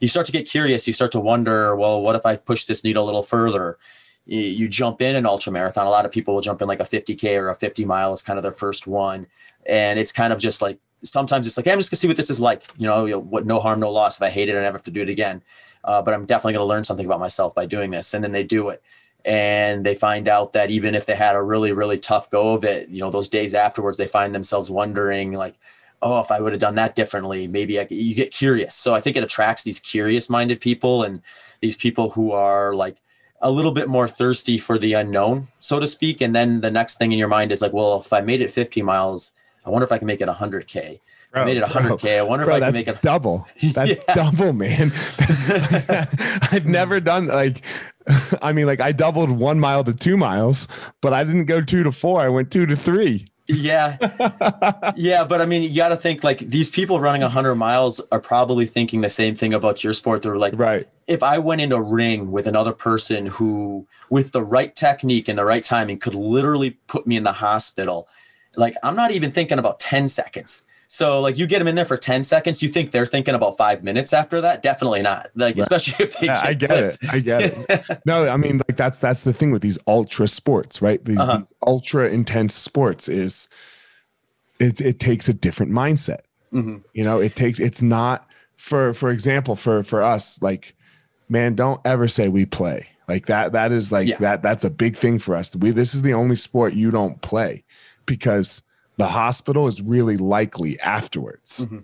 You 0.00 0.08
start 0.08 0.26
to 0.26 0.32
get 0.32 0.48
curious. 0.48 0.86
You 0.86 0.92
start 0.92 1.12
to 1.12 1.20
wonder 1.20 1.74
well 1.74 2.00
what 2.00 2.16
if 2.16 2.24
i 2.24 2.36
push 2.36 2.64
this 2.64 2.84
needle 2.84 3.04
a 3.04 3.06
little 3.06 3.24
further? 3.24 3.78
You, 4.26 4.68
jump 4.70 5.02
in 5.02 5.16
an 5.16 5.26
ultra 5.26 5.52
marathon. 5.52 5.86
A 5.86 5.90
lot 5.90 6.06
of 6.06 6.10
people 6.10 6.32
will 6.32 6.40
jump 6.40 6.62
in 6.62 6.68
like 6.68 6.80
a 6.80 6.84
50k 6.84 7.38
or 7.38 7.50
a 7.50 7.54
50 7.54 7.84
mile 7.84 8.14
is 8.14 8.22
kind 8.22 8.38
of 8.38 8.42
their 8.42 8.52
first 8.52 8.86
one. 8.86 9.26
And 9.66 9.98
it's 9.98 10.12
kind 10.12 10.32
of 10.32 10.40
just 10.40 10.62
like 10.62 10.78
sometimes 11.02 11.46
it's 11.46 11.58
like 11.58 11.66
hey, 11.66 11.72
i'm 11.72 11.78
just 11.78 11.90
gonna 11.90 11.98
see 11.98 12.08
what 12.08 12.16
this 12.16 12.30
is 12.30 12.40
like. 12.40 12.62
You 12.78 12.86
know, 12.86 13.18
what 13.18 13.44
no 13.44 13.60
harm 13.60 13.80
no 13.80 13.90
loss. 13.90 14.16
If 14.16 14.22
i 14.22 14.30
hate 14.30 14.48
it 14.48 14.52
i 14.52 14.62
never 14.62 14.78
have 14.78 14.84
to 14.84 14.90
do 14.90 15.02
it 15.02 15.08
again. 15.10 15.42
Uh, 15.84 16.00
but 16.00 16.14
I'm 16.14 16.24
definitely 16.24 16.54
going 16.54 16.64
to 16.64 16.68
learn 16.68 16.84
something 16.84 17.04
about 17.06 17.20
myself 17.20 17.54
by 17.54 17.66
doing 17.66 17.90
this. 17.90 18.14
And 18.14 18.24
then 18.24 18.32
they 18.32 18.42
do 18.42 18.70
it. 18.70 18.82
And 19.24 19.86
they 19.86 19.94
find 19.94 20.28
out 20.28 20.52
that 20.52 20.70
even 20.70 20.94
if 20.94 21.06
they 21.06 21.14
had 21.14 21.34
a 21.34 21.42
really, 21.42 21.72
really 21.72 21.98
tough 21.98 22.28
go 22.30 22.52
of 22.52 22.64
it, 22.64 22.88
you 22.90 23.00
know, 23.00 23.10
those 23.10 23.28
days 23.28 23.54
afterwards, 23.54 23.96
they 23.96 24.06
find 24.06 24.34
themselves 24.34 24.70
wondering, 24.70 25.32
like, 25.32 25.54
oh, 26.02 26.20
if 26.20 26.30
I 26.30 26.40
would 26.40 26.52
have 26.52 26.60
done 26.60 26.74
that 26.74 26.94
differently, 26.94 27.48
maybe 27.48 27.80
I, 27.80 27.86
you 27.88 28.14
get 28.14 28.30
curious. 28.30 28.74
So 28.74 28.94
I 28.94 29.00
think 29.00 29.16
it 29.16 29.24
attracts 29.24 29.62
these 29.62 29.80
curious 29.80 30.28
minded 30.28 30.60
people 30.60 31.02
and 31.02 31.22
these 31.60 31.74
people 31.74 32.10
who 32.10 32.32
are 32.32 32.74
like 32.74 32.98
a 33.40 33.50
little 33.50 33.72
bit 33.72 33.88
more 33.88 34.06
thirsty 34.06 34.58
for 34.58 34.78
the 34.78 34.92
unknown, 34.92 35.46
so 35.60 35.80
to 35.80 35.86
speak. 35.86 36.20
And 36.20 36.34
then 36.34 36.60
the 36.60 36.70
next 36.70 36.98
thing 36.98 37.12
in 37.12 37.18
your 37.18 37.28
mind 37.28 37.52
is 37.52 37.62
like, 37.62 37.72
well, 37.72 37.98
if 38.00 38.12
I 38.12 38.20
made 38.20 38.42
it 38.42 38.50
50 38.50 38.82
miles, 38.82 39.32
I 39.64 39.70
wonder 39.70 39.84
if 39.84 39.92
I 39.92 39.98
can 39.98 40.06
make 40.06 40.20
it 40.20 40.28
100K. 40.28 41.00
Bro, 41.34 41.42
I 41.42 41.44
made 41.46 41.56
it 41.56 41.64
100k. 41.64 42.00
Bro, 42.00 42.10
I 42.12 42.22
wonder 42.22 42.44
bro, 42.44 42.56
if 42.56 42.62
I 42.62 42.66
can 42.66 42.74
make 42.74 42.88
it 42.88 43.02
double. 43.02 43.46
That's 43.62 44.00
yeah. 44.06 44.14
double, 44.14 44.52
man. 44.52 44.92
I've 46.52 46.66
never 46.68 47.00
done 47.00 47.26
like, 47.26 47.62
I 48.42 48.52
mean, 48.52 48.66
like 48.66 48.80
I 48.80 48.92
doubled 48.92 49.30
one 49.30 49.58
mile 49.58 49.84
to 49.84 49.94
two 49.94 50.16
miles, 50.16 50.68
but 51.00 51.12
I 51.12 51.24
didn't 51.24 51.46
go 51.46 51.60
two 51.60 51.82
to 51.82 51.92
four. 51.92 52.20
I 52.20 52.28
went 52.28 52.50
two 52.50 52.66
to 52.66 52.76
three. 52.76 53.28
Yeah, 53.46 53.98
yeah, 54.96 55.24
but 55.24 55.42
I 55.42 55.46
mean, 55.46 55.62
you 55.62 55.76
got 55.76 55.88
to 55.88 55.96
think 55.96 56.24
like 56.24 56.38
these 56.38 56.70
people 56.70 56.98
running 56.98 57.20
100 57.20 57.54
miles 57.56 58.00
are 58.10 58.20
probably 58.20 58.64
thinking 58.64 59.02
the 59.02 59.10
same 59.10 59.34
thing 59.34 59.52
about 59.52 59.84
your 59.84 59.92
sport. 59.92 60.22
They're 60.22 60.38
like, 60.38 60.54
right. 60.56 60.88
If 61.06 61.22
I 61.22 61.36
went 61.36 61.60
in 61.60 61.70
a 61.70 61.82
ring 61.82 62.32
with 62.32 62.46
another 62.46 62.72
person 62.72 63.26
who, 63.26 63.86
with 64.08 64.32
the 64.32 64.42
right 64.42 64.74
technique 64.74 65.28
and 65.28 65.38
the 65.38 65.44
right 65.44 65.62
timing, 65.62 65.98
could 65.98 66.14
literally 66.14 66.70
put 66.86 67.06
me 67.06 67.16
in 67.18 67.22
the 67.22 67.32
hospital, 67.32 68.08
like 68.56 68.74
I'm 68.82 68.96
not 68.96 69.10
even 69.10 69.30
thinking 69.30 69.58
about 69.58 69.78
10 69.78 70.08
seconds 70.08 70.64
so 70.94 71.18
like 71.18 71.36
you 71.36 71.48
get 71.48 71.58
them 71.58 71.66
in 71.66 71.74
there 71.74 71.84
for 71.84 71.96
10 71.96 72.22
seconds, 72.22 72.62
you 72.62 72.68
think 72.68 72.92
they're 72.92 73.04
thinking 73.04 73.34
about 73.34 73.56
five 73.56 73.82
minutes 73.82 74.12
after 74.12 74.40
that? 74.42 74.62
Definitely 74.62 75.02
not. 75.02 75.28
Like, 75.34 75.56
right. 75.56 75.62
especially 75.62 76.04
if 76.04 76.16
they 76.20 76.26
yeah, 76.26 76.40
I 76.40 76.54
get 76.54 76.70
it. 76.70 76.96
I 77.10 77.18
get 77.18 77.42
it. 77.42 78.00
no, 78.06 78.28
I 78.28 78.36
mean, 78.36 78.58
like 78.58 78.76
that's 78.76 79.00
that's 79.00 79.22
the 79.22 79.32
thing 79.32 79.50
with 79.50 79.60
these 79.60 79.76
ultra 79.88 80.28
sports, 80.28 80.80
right? 80.80 81.04
These, 81.04 81.18
uh-huh. 81.18 81.38
these 81.38 81.46
ultra 81.66 82.10
intense 82.10 82.54
sports 82.54 83.08
is 83.08 83.48
it 84.60 84.80
it 84.80 85.00
takes 85.00 85.28
a 85.28 85.34
different 85.34 85.72
mindset. 85.72 86.20
Mm-hmm. 86.52 86.76
You 86.92 87.02
know, 87.02 87.18
it 87.18 87.34
takes 87.34 87.58
it's 87.58 87.82
not 87.82 88.28
for 88.56 88.94
for 88.94 89.08
example, 89.08 89.56
for 89.56 89.82
for 89.82 90.00
us, 90.00 90.40
like, 90.42 90.76
man, 91.28 91.56
don't 91.56 91.80
ever 91.84 92.06
say 92.06 92.28
we 92.28 92.46
play. 92.46 92.86
Like 93.08 93.26
that, 93.26 93.50
that 93.50 93.72
is 93.72 93.90
like 93.90 94.06
yeah. 94.06 94.18
that, 94.18 94.42
that's 94.42 94.62
a 94.62 94.70
big 94.70 94.96
thing 94.96 95.18
for 95.18 95.34
us. 95.34 95.56
We 95.56 95.72
this 95.72 95.92
is 95.92 96.02
the 96.02 96.14
only 96.14 96.36
sport 96.36 96.74
you 96.74 96.92
don't 96.92 97.20
play 97.20 97.64
because 98.06 98.62
the 98.96 99.06
hospital 99.06 99.66
is 99.66 99.82
really 99.82 100.16
likely 100.16 100.78
afterwards. 100.80 101.60
Mm-hmm. 101.60 101.80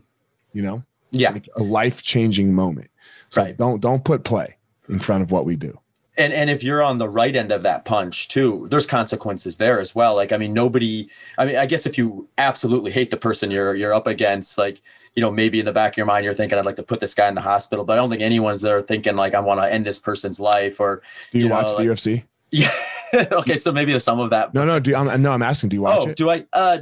You 0.52 0.62
know? 0.62 0.84
Yeah. 1.10 1.30
Like 1.30 1.48
a 1.56 1.62
life-changing 1.62 2.54
moment. 2.54 2.90
So 3.30 3.42
right. 3.42 3.56
don't 3.56 3.80
don't 3.80 4.04
put 4.04 4.24
play 4.24 4.56
in 4.88 4.98
front 4.98 5.22
of 5.22 5.30
what 5.30 5.44
we 5.44 5.56
do. 5.56 5.78
And 6.18 6.32
and 6.32 6.50
if 6.50 6.62
you're 6.62 6.82
on 6.82 6.98
the 6.98 7.08
right 7.08 7.34
end 7.34 7.52
of 7.52 7.62
that 7.62 7.84
punch 7.84 8.28
too, 8.28 8.66
there's 8.70 8.86
consequences 8.86 9.56
there 9.56 9.80
as 9.80 9.94
well. 9.94 10.14
Like 10.14 10.32
I 10.32 10.36
mean 10.36 10.52
nobody 10.52 11.08
I 11.38 11.44
mean 11.44 11.56
I 11.56 11.66
guess 11.66 11.86
if 11.86 11.96
you 11.96 12.28
absolutely 12.38 12.90
hate 12.90 13.10
the 13.10 13.16
person 13.16 13.50
you're 13.50 13.74
you're 13.74 13.94
up 13.94 14.06
against 14.06 14.58
like 14.58 14.82
you 15.14 15.22
know, 15.22 15.30
maybe 15.30 15.58
in 15.58 15.66
the 15.66 15.72
back 15.72 15.92
of 15.92 15.96
your 15.96 16.06
mind, 16.06 16.24
you're 16.24 16.34
thinking, 16.34 16.58
I'd 16.58 16.64
like 16.64 16.76
to 16.76 16.82
put 16.82 17.00
this 17.00 17.14
guy 17.14 17.28
in 17.28 17.34
the 17.34 17.40
hospital, 17.40 17.84
but 17.84 17.94
I 17.94 17.96
don't 17.96 18.10
think 18.10 18.22
anyone's 18.22 18.62
there 18.62 18.80
thinking 18.80 19.16
like, 19.16 19.34
I 19.34 19.40
want 19.40 19.60
to 19.60 19.72
end 19.72 19.84
this 19.84 19.98
person's 19.98 20.38
life 20.38 20.78
or, 20.80 21.02
do 21.32 21.38
you, 21.38 21.44
you 21.44 21.48
know, 21.48 21.56
watch 21.56 21.74
like, 21.74 21.78
the 21.78 21.84
UFC? 21.84 22.22
Yeah. 22.50 22.72
okay, 23.32 23.56
so 23.56 23.72
maybe 23.72 23.92
there's 23.92 24.04
some 24.04 24.20
of 24.20 24.30
that. 24.30 24.54
No, 24.54 24.64
no, 24.64 24.78
do 24.78 24.94
I'm, 24.94 25.22
no, 25.22 25.32
I'm 25.32 25.42
asking, 25.42 25.70
do 25.70 25.76
you 25.76 25.82
watch 25.82 26.02
oh, 26.06 26.10
it? 26.10 26.16
do 26.16 26.30
I? 26.30 26.44
Uh, 26.52 26.78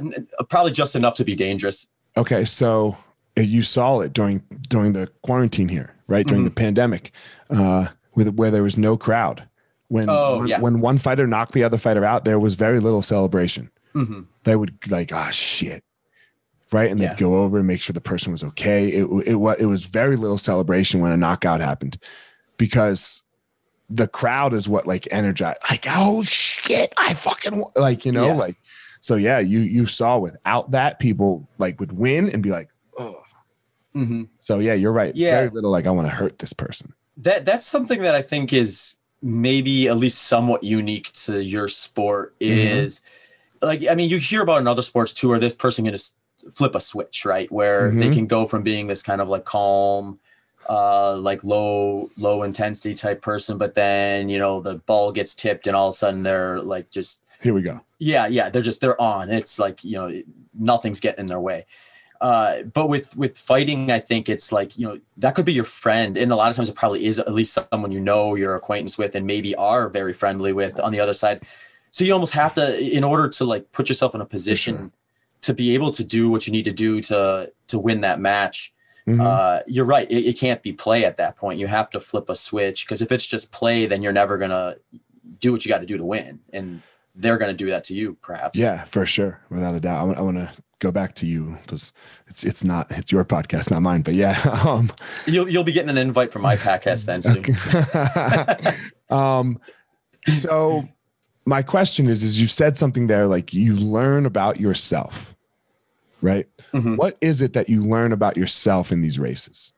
probably 0.49 0.71
just 0.71 0.95
enough 0.95 1.15
to 1.15 1.23
be 1.23 1.35
dangerous. 1.35 1.87
Okay, 2.17 2.45
so 2.45 2.97
uh, 3.37 3.41
you 3.41 3.61
saw 3.61 4.01
it 4.01 4.13
during 4.13 4.43
during 4.67 4.93
the 4.93 5.09
quarantine 5.23 5.69
here, 5.69 5.95
right? 6.07 6.25
During 6.25 6.43
mm-hmm. 6.43 6.49
the 6.49 6.55
pandemic, 6.55 7.11
uh, 7.49 7.87
with 8.15 8.35
where 8.35 8.51
there 8.51 8.63
was 8.63 8.77
no 8.77 8.97
crowd. 8.97 9.43
When 9.87 10.05
oh, 10.07 10.43
yeah. 10.45 10.59
when 10.59 10.81
one 10.81 10.99
fighter 10.99 11.25
knocked 11.25 11.53
the 11.53 11.63
other 11.63 11.77
fighter 11.77 12.05
out, 12.05 12.25
there 12.25 12.39
was 12.39 12.53
very 12.53 12.79
little 12.79 13.01
celebration. 13.01 13.71
Mm-hmm. 13.95 14.21
They 14.43 14.55
would 14.55 14.75
like, 14.91 15.11
ah, 15.11 15.27
oh, 15.27 15.31
shit, 15.31 15.83
right? 16.71 16.91
And 16.91 17.01
they'd 17.01 17.17
go 17.17 17.37
over 17.37 17.57
and 17.57 17.65
make 17.65 17.81
sure 17.81 17.93
the 17.93 18.01
person 18.01 18.31
was 18.31 18.43
okay. 18.43 18.89
It 18.89 19.05
it 19.25 19.35
it 19.59 19.65
was 19.65 19.85
very 19.85 20.15
little 20.15 20.37
celebration 20.37 20.99
when 20.99 21.11
a 21.11 21.17
knockout 21.17 21.59
happened, 21.59 21.97
because 22.57 23.23
the 23.89 24.07
crowd 24.07 24.53
is 24.53 24.69
what 24.69 24.85
like 24.85 25.07
energized 25.11 25.59
like 25.69 25.85
oh 25.89 26.23
shit 26.23 26.93
i 26.97 27.13
fucking 27.13 27.63
like 27.75 28.05
you 28.05 28.11
know 28.11 28.27
yeah. 28.27 28.33
like 28.33 28.55
so 29.01 29.15
yeah 29.15 29.39
you 29.39 29.59
you 29.59 29.85
saw 29.85 30.17
without 30.17 30.71
that 30.71 30.99
people 30.99 31.47
like 31.57 31.79
would 31.79 31.91
win 31.91 32.29
and 32.29 32.43
be 32.43 32.51
like 32.51 32.69
oh 32.97 33.21
mm-hmm. 33.95 34.23
so 34.39 34.59
yeah 34.59 34.73
you're 34.73 34.91
right 34.91 35.09
it's 35.09 35.19
yeah. 35.19 35.37
very 35.37 35.49
little 35.49 35.71
like 35.71 35.87
i 35.87 35.91
want 35.91 36.07
to 36.07 36.13
hurt 36.13 36.37
this 36.39 36.53
person 36.53 36.93
that 37.17 37.45
that's 37.45 37.65
something 37.65 38.01
that 38.01 38.15
i 38.15 38.21
think 38.21 38.53
is 38.53 38.95
maybe 39.21 39.87
at 39.87 39.97
least 39.97 40.23
somewhat 40.23 40.63
unique 40.63 41.11
to 41.11 41.43
your 41.43 41.67
sport 41.67 42.37
mm-hmm. 42.39 42.53
is 42.53 42.99
mm-hmm. 42.99 43.67
like 43.67 43.87
i 43.89 43.95
mean 43.95 44.09
you 44.09 44.17
hear 44.17 44.41
about 44.41 44.59
in 44.59 44.67
other 44.67 44.81
sports 44.83 45.13
too 45.13 45.29
where 45.29 45.39
this 45.39 45.55
person 45.55 45.85
can 45.85 45.93
just 45.93 46.15
flip 46.53 46.75
a 46.75 46.79
switch 46.79 47.25
right 47.25 47.51
where 47.51 47.89
mm-hmm. 47.89 47.99
they 47.99 48.09
can 48.09 48.27
go 48.27 48.45
from 48.45 48.61
being 48.61 48.87
this 48.87 49.01
kind 49.01 49.19
of 49.19 49.27
like 49.27 49.45
calm 49.45 50.19
uh, 50.69 51.17
like 51.17 51.43
low 51.43 52.09
low 52.17 52.43
intensity 52.43 52.93
type 52.93 53.21
person, 53.21 53.57
but 53.57 53.73
then 53.73 54.29
you 54.29 54.37
know 54.37 54.61
the 54.61 54.75
ball 54.75 55.11
gets 55.11 55.33
tipped 55.33 55.65
and 55.67 55.75
all 55.75 55.89
of 55.89 55.93
a 55.93 55.97
sudden 55.97 56.23
they're 56.23 56.61
like 56.61 56.89
just 56.91 57.23
here 57.41 57.53
we 57.53 57.63
go. 57.63 57.81
Yeah, 57.97 58.27
yeah, 58.27 58.49
they're 58.49 58.61
just 58.61 58.79
they're 58.79 58.99
on. 59.01 59.31
It's 59.31 59.57
like 59.57 59.83
you 59.83 59.93
know 59.93 60.21
nothing's 60.53 60.99
getting 60.99 61.21
in 61.21 61.25
their 61.25 61.39
way. 61.39 61.65
Uh, 62.21 62.63
but 62.63 62.87
with 62.87 63.17
with 63.17 63.37
fighting, 63.37 63.91
I 63.91 63.99
think 63.99 64.29
it's 64.29 64.51
like 64.51 64.77
you 64.77 64.87
know 64.87 64.99
that 65.17 65.33
could 65.33 65.45
be 65.45 65.53
your 65.53 65.65
friend, 65.65 66.17
and 66.17 66.31
a 66.31 66.35
lot 66.35 66.51
of 66.51 66.55
times 66.55 66.69
it 66.69 66.75
probably 66.75 67.05
is 67.05 67.17
at 67.17 67.33
least 67.33 67.57
someone 67.71 67.91
you 67.91 67.99
know 67.99 68.35
your 68.35 68.53
acquaintance 68.53 68.97
with, 68.97 69.15
and 69.15 69.25
maybe 69.25 69.55
are 69.55 69.89
very 69.89 70.13
friendly 70.13 70.53
with 70.53 70.79
on 70.79 70.91
the 70.91 70.99
other 70.99 71.13
side. 71.13 71.41
So 71.91 72.03
you 72.03 72.13
almost 72.13 72.33
have 72.33 72.53
to, 72.53 72.79
in 72.79 73.03
order 73.03 73.27
to 73.27 73.45
like 73.45 73.71
put 73.71 73.89
yourself 73.89 74.13
in 74.13 74.21
a 74.21 74.25
position 74.25 74.77
sure. 74.77 74.91
to 75.41 75.53
be 75.55 75.73
able 75.73 75.89
to 75.89 76.03
do 76.03 76.29
what 76.29 76.45
you 76.45 76.51
need 76.51 76.65
to 76.65 76.71
do 76.71 77.01
to 77.01 77.51
to 77.67 77.79
win 77.79 78.01
that 78.01 78.19
match 78.19 78.71
Mm-hmm. 79.09 79.21
Uh, 79.21 79.59
you're 79.65 79.85
right. 79.85 80.09
It, 80.09 80.27
it, 80.27 80.37
can't 80.37 80.61
be 80.61 80.71
play 80.71 81.03
at 81.03 81.17
that 81.17 81.35
point. 81.35 81.59
You 81.59 81.67
have 81.67 81.89
to 81.91 81.99
flip 81.99 82.29
a 82.29 82.35
switch 82.35 82.85
because 82.85 83.01
if 83.01 83.11
it's 83.11 83.25
just 83.25 83.51
play, 83.51 83.87
then 83.87 84.03
you're 84.03 84.13
never 84.13 84.37
gonna 84.37 84.75
do 85.39 85.51
what 85.51 85.65
you 85.65 85.69
got 85.69 85.79
to 85.79 85.85
do 85.87 85.97
to 85.97 86.05
win, 86.05 86.39
and 86.53 86.81
they're 87.15 87.37
gonna 87.39 87.53
do 87.53 87.71
that 87.71 87.83
to 87.85 87.95
you, 87.95 88.17
perhaps. 88.21 88.59
Yeah, 88.59 88.85
for 88.85 89.05
sure, 89.05 89.41
without 89.49 89.73
a 89.73 89.79
doubt. 89.79 90.09
I, 90.09 90.19
I 90.19 90.21
want 90.21 90.37
to 90.37 90.51
go 90.77 90.91
back 90.91 91.15
to 91.15 91.25
you 91.25 91.57
because 91.63 91.91
it's 92.27 92.43
it's 92.43 92.63
not 92.63 92.91
it's 92.91 93.11
your 93.11 93.25
podcast, 93.25 93.71
not 93.71 93.81
mine. 93.81 94.03
But 94.03 94.13
yeah, 94.13 94.39
um, 94.65 94.91
you'll 95.25 95.49
you'll 95.49 95.63
be 95.63 95.71
getting 95.71 95.89
an 95.89 95.97
invite 95.97 96.31
from 96.31 96.43
my 96.43 96.55
podcast 96.55 97.05
then 97.05 97.21
soon. 97.23 97.45
um, 99.09 99.59
so 100.27 100.87
my 101.45 101.63
question 101.63 102.07
is, 102.07 102.21
is 102.21 102.39
you 102.39 102.45
said 102.45 102.77
something 102.77 103.07
there 103.07 103.25
like 103.25 103.55
you 103.55 103.75
learn 103.75 104.27
about 104.27 104.59
yourself 104.59 105.35
right? 106.21 106.47
Mm-hmm. 106.73 106.95
What 106.95 107.17
is 107.21 107.41
it 107.41 107.53
that 107.53 107.69
you 107.69 107.81
learn 107.81 108.11
about 108.11 108.37
yourself 108.37 108.91
in 108.91 109.01
these 109.01 109.19
races? 109.19 109.73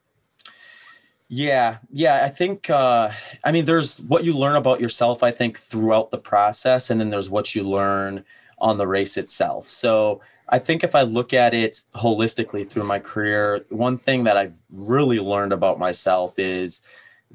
Yeah, 1.33 1.77
yeah, 1.89 2.25
I 2.25 2.29
think 2.29 2.69
uh, 2.69 3.11
I 3.43 3.51
mean 3.51 3.65
there's 3.65 4.01
what 4.01 4.25
you 4.25 4.37
learn 4.37 4.57
about 4.57 4.81
yourself 4.81 5.23
I 5.23 5.31
think 5.31 5.57
throughout 5.57 6.11
the 6.11 6.17
process 6.17 6.89
and 6.89 6.99
then 6.99 7.09
there's 7.09 7.29
what 7.29 7.55
you 7.55 7.63
learn 7.63 8.25
on 8.57 8.77
the 8.77 8.87
race 8.87 9.17
itself. 9.17 9.69
So 9.69 10.21
I 10.49 10.59
think 10.59 10.83
if 10.83 10.93
I 10.93 11.03
look 11.03 11.33
at 11.33 11.53
it 11.53 11.81
holistically 11.95 12.69
through 12.69 12.83
my 12.83 12.99
career, 12.99 13.65
one 13.69 13.97
thing 13.97 14.25
that 14.25 14.35
I've 14.35 14.53
really 14.69 15.19
learned 15.19 15.53
about 15.53 15.79
myself 15.79 16.37
is 16.37 16.81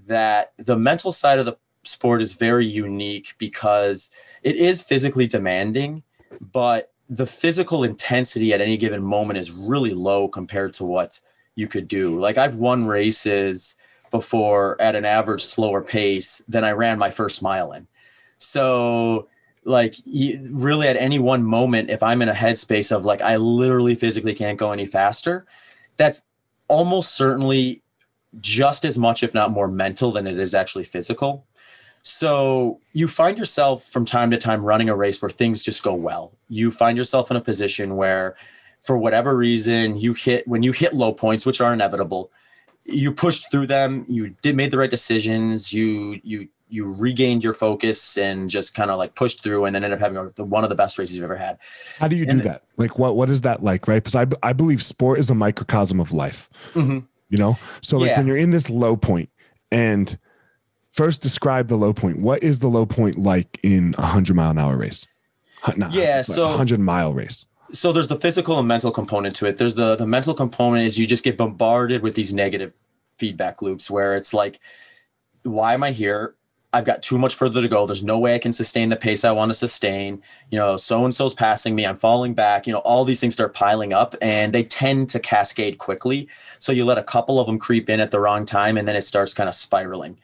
that 0.04 0.52
the 0.58 0.76
mental 0.76 1.10
side 1.10 1.38
of 1.38 1.46
the 1.46 1.56
sport 1.82 2.20
is 2.20 2.34
very 2.34 2.66
unique 2.66 3.34
because 3.38 4.10
it 4.42 4.56
is 4.56 4.82
physically 4.82 5.26
demanding, 5.26 6.02
but 6.52 6.92
the 7.08 7.26
physical 7.26 7.84
intensity 7.84 8.52
at 8.52 8.60
any 8.60 8.76
given 8.76 9.02
moment 9.02 9.38
is 9.38 9.50
really 9.50 9.94
low 9.94 10.28
compared 10.28 10.72
to 10.74 10.84
what 10.84 11.20
you 11.54 11.68
could 11.68 11.88
do. 11.88 12.18
Like 12.18 12.38
I've 12.38 12.56
won 12.56 12.86
races 12.86 13.76
before 14.10 14.80
at 14.80 14.96
an 14.96 15.04
average 15.04 15.44
slower 15.44 15.82
pace 15.82 16.42
than 16.48 16.64
I 16.64 16.72
ran 16.72 16.98
my 16.98 17.10
first 17.10 17.42
mile 17.42 17.72
in. 17.72 17.86
So 18.38 19.28
like 19.64 19.96
really 20.06 20.86
at 20.86 20.96
any 20.96 21.18
one 21.18 21.42
moment 21.42 21.90
if 21.90 22.02
I'm 22.02 22.22
in 22.22 22.28
a 22.28 22.34
headspace 22.34 22.94
of 22.94 23.04
like 23.04 23.20
I 23.20 23.36
literally 23.36 23.94
physically 23.94 24.34
can't 24.34 24.58
go 24.58 24.72
any 24.72 24.86
faster, 24.86 25.46
that's 25.96 26.22
almost 26.68 27.14
certainly 27.14 27.82
just 28.40 28.84
as 28.84 28.98
much, 28.98 29.22
if 29.22 29.34
not 29.34 29.50
more, 29.50 29.68
mental 29.68 30.12
than 30.12 30.26
it 30.26 30.38
is 30.38 30.54
actually 30.54 30.84
physical. 30.84 31.46
So 32.02 32.80
you 32.92 33.08
find 33.08 33.38
yourself 33.38 33.84
from 33.84 34.04
time 34.04 34.30
to 34.30 34.38
time 34.38 34.62
running 34.62 34.88
a 34.88 34.94
race 34.94 35.20
where 35.20 35.30
things 35.30 35.62
just 35.62 35.82
go 35.82 35.94
well. 35.94 36.35
You 36.48 36.70
find 36.70 36.96
yourself 36.96 37.30
in 37.30 37.36
a 37.36 37.40
position 37.40 37.96
where, 37.96 38.36
for 38.80 38.96
whatever 38.96 39.36
reason, 39.36 39.96
you 39.96 40.14
hit 40.14 40.46
when 40.46 40.62
you 40.62 40.72
hit 40.72 40.94
low 40.94 41.12
points, 41.12 41.44
which 41.46 41.60
are 41.60 41.72
inevitable. 41.72 42.30
You 42.84 43.12
pushed 43.12 43.50
through 43.50 43.66
them. 43.66 44.04
You 44.08 44.34
did 44.42 44.56
made 44.56 44.70
the 44.70 44.78
right 44.78 44.90
decisions. 44.90 45.72
You 45.72 46.20
you 46.22 46.48
you 46.68 46.92
regained 46.94 47.44
your 47.44 47.54
focus 47.54 48.16
and 48.16 48.50
just 48.50 48.74
kind 48.74 48.90
of 48.90 48.98
like 48.98 49.14
pushed 49.14 49.42
through 49.42 49.64
and 49.64 49.74
then 49.74 49.84
ended 49.84 49.98
up 49.98 50.00
having 50.00 50.32
the, 50.34 50.44
one 50.44 50.64
of 50.64 50.70
the 50.70 50.74
best 50.74 50.98
races 50.98 51.16
you've 51.16 51.24
ever 51.24 51.36
had. 51.36 51.58
How 51.98 52.08
do 52.08 52.16
you 52.16 52.26
do 52.26 52.40
that? 52.40 52.64
Like 52.76 52.98
what 52.98 53.16
what 53.16 53.30
is 53.30 53.42
that 53.42 53.62
like, 53.62 53.86
right? 53.86 54.02
Because 54.02 54.16
I 54.16 54.26
I 54.42 54.52
believe 54.52 54.82
sport 54.82 55.18
is 55.18 55.30
a 55.30 55.34
microcosm 55.34 56.00
of 56.00 56.12
life. 56.12 56.50
Mm-hmm. 56.74 57.00
You 57.28 57.38
know? 57.38 57.58
So 57.82 57.98
like 57.98 58.10
yeah. 58.10 58.18
when 58.18 58.26
you're 58.26 58.36
in 58.36 58.50
this 58.50 58.68
low 58.70 58.96
point 58.96 59.30
and 59.70 60.18
first 60.96 61.22
describe 61.22 61.68
the 61.68 61.76
low 61.76 61.92
point. 61.92 62.18
What 62.18 62.42
is 62.42 62.58
the 62.58 62.68
low 62.68 62.86
point 62.86 63.18
like 63.18 63.60
in 63.62 63.94
a 63.98 64.02
100 64.02 64.34
mile 64.34 64.50
an 64.50 64.58
hour 64.58 64.76
race? 64.76 65.06
Not 65.76 65.92
yeah, 65.92 66.22
so 66.22 66.46
100 66.46 66.80
mile 66.80 67.12
race. 67.12 67.46
So 67.72 67.92
there's 67.92 68.08
the 68.08 68.16
physical 68.16 68.58
and 68.58 68.68
mental 68.68 68.92
component 68.92 69.34
to 69.36 69.46
it. 69.46 69.58
There's 69.58 69.74
the 69.74 69.96
the 69.96 70.06
mental 70.06 70.34
component 70.34 70.86
is 70.86 70.98
you 70.98 71.06
just 71.06 71.24
get 71.24 71.36
bombarded 71.36 72.02
with 72.02 72.14
these 72.14 72.32
negative 72.32 72.72
feedback 73.16 73.62
loops 73.62 73.90
where 73.90 74.16
it's 74.16 74.32
like 74.32 74.60
why 75.46 75.74
am 75.74 75.82
I 75.82 75.92
here? 75.92 76.34
I've 76.72 76.84
got 76.84 77.02
too 77.02 77.16
much 77.16 77.34
further 77.34 77.62
to 77.62 77.68
go. 77.68 77.86
There's 77.86 78.02
no 78.02 78.18
way 78.18 78.34
I 78.34 78.38
can 78.38 78.52
sustain 78.52 78.90
the 78.90 78.96
pace 78.96 79.24
I 79.24 79.30
want 79.30 79.50
to 79.50 79.54
sustain. 79.54 80.22
You 80.50 80.58
know, 80.58 80.76
so 80.76 81.04
and 81.04 81.14
so's 81.14 81.32
passing 81.32 81.74
me. 81.74 81.86
I'm 81.86 81.96
falling 81.96 82.34
back. 82.34 82.66
You 82.66 82.74
know, 82.74 82.80
all 82.80 83.04
these 83.04 83.20
things 83.20 83.34
start 83.34 83.54
piling 83.54 83.92
up 83.92 84.14
and 84.20 84.52
they 84.52 84.64
tend 84.64 85.08
to 85.10 85.20
cascade 85.20 85.78
quickly. 85.78 86.28
So 86.58 86.72
you 86.72 86.84
let 86.84 86.98
a 86.98 87.02
couple 87.02 87.40
of 87.40 87.46
them 87.46 87.58
creep 87.58 87.88
in 87.88 88.00
at 88.00 88.10
the 88.10 88.20
wrong 88.20 88.44
time 88.44 88.76
and 88.76 88.86
then 88.86 88.96
it 88.96 89.02
starts 89.02 89.32
kind 89.32 89.48
of 89.48 89.54
spiraling. 89.54 90.18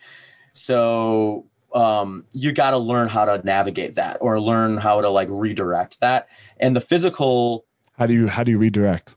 So 0.52 1.46
um, 1.74 2.24
you 2.32 2.52
got 2.52 2.70
to 2.72 2.78
learn 2.78 3.08
how 3.08 3.24
to 3.24 3.44
navigate 3.44 3.94
that 3.94 4.18
or 4.20 4.40
learn 4.40 4.76
how 4.76 5.00
to 5.00 5.08
like 5.08 5.28
redirect 5.30 6.00
that. 6.00 6.28
And 6.58 6.76
the 6.76 6.80
physical. 6.80 7.64
How 7.98 8.06
do 8.06 8.14
you 8.14 8.26
how 8.28 8.44
do 8.44 8.50
you 8.50 8.58
redirect? 8.58 9.16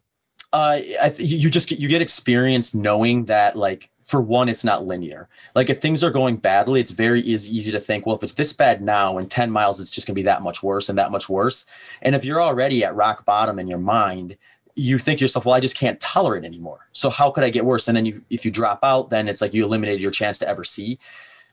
Uh, 0.54 0.80
I 1.02 1.10
th- 1.10 1.20
you 1.20 1.50
just 1.50 1.68
get 1.68 1.80
you 1.80 1.88
get 1.88 2.02
experience 2.02 2.74
knowing 2.74 3.26
that 3.26 3.56
like 3.56 3.90
for 4.06 4.22
one, 4.22 4.48
it's 4.50 4.64
not 4.64 4.86
linear. 4.86 5.28
Like 5.56 5.70
if 5.70 5.82
things 5.82 6.04
are 6.04 6.12
going 6.12 6.38
badly, 6.38 6.80
it's 6.80 6.92
very 6.92 7.22
easy, 7.22 7.56
easy 7.56 7.72
to 7.72 7.80
think, 7.80 8.06
well, 8.06 8.16
if 8.16 8.22
it's 8.22 8.36
this 8.36 8.54
bad 8.54 8.82
now, 8.82 9.18
in 9.18 9.28
10 9.28 9.50
miles, 9.50 9.80
it's 9.80 9.90
just 9.90 10.06
going 10.06 10.14
to 10.14 10.20
be 10.20 10.24
that 10.26 10.44
much 10.44 10.62
worse 10.62 10.90
and 10.90 10.98
that 11.00 11.10
much 11.10 11.28
worse. 11.28 11.66
And 12.04 12.14
if 12.14 12.24
you're 12.24 12.42
already 12.42 12.84
at 12.84 12.96
rock 12.96 13.26
bottom 13.26 13.58
in 13.58 13.68
your 13.68 13.80
mind, 13.80 14.38
you 14.76 15.00
think 15.00 15.18
to 15.18 15.24
yourself, 15.24 15.46
well, 15.46 15.56
I 15.56 15.60
just 15.60 15.76
can't 15.76 16.00
tolerate 16.00 16.44
anymore. 16.44 16.88
So 16.92 17.10
how 17.10 17.32
could 17.32 17.44
I 17.44 17.50
get 17.50 17.66
worse? 17.66 17.88
And 17.88 17.98
then 17.98 18.06
you, 18.06 18.22
if 18.30 18.46
you 18.46 18.52
drop 18.52 18.80
out, 18.84 19.10
then 19.10 19.28
it's 19.28 19.42
like 19.42 19.56
you 19.56 19.64
eliminated 19.66 20.02
your 20.02 20.12
chance 20.12 20.38
to 20.40 20.48
ever 20.48 20.64
see. 20.64 21.00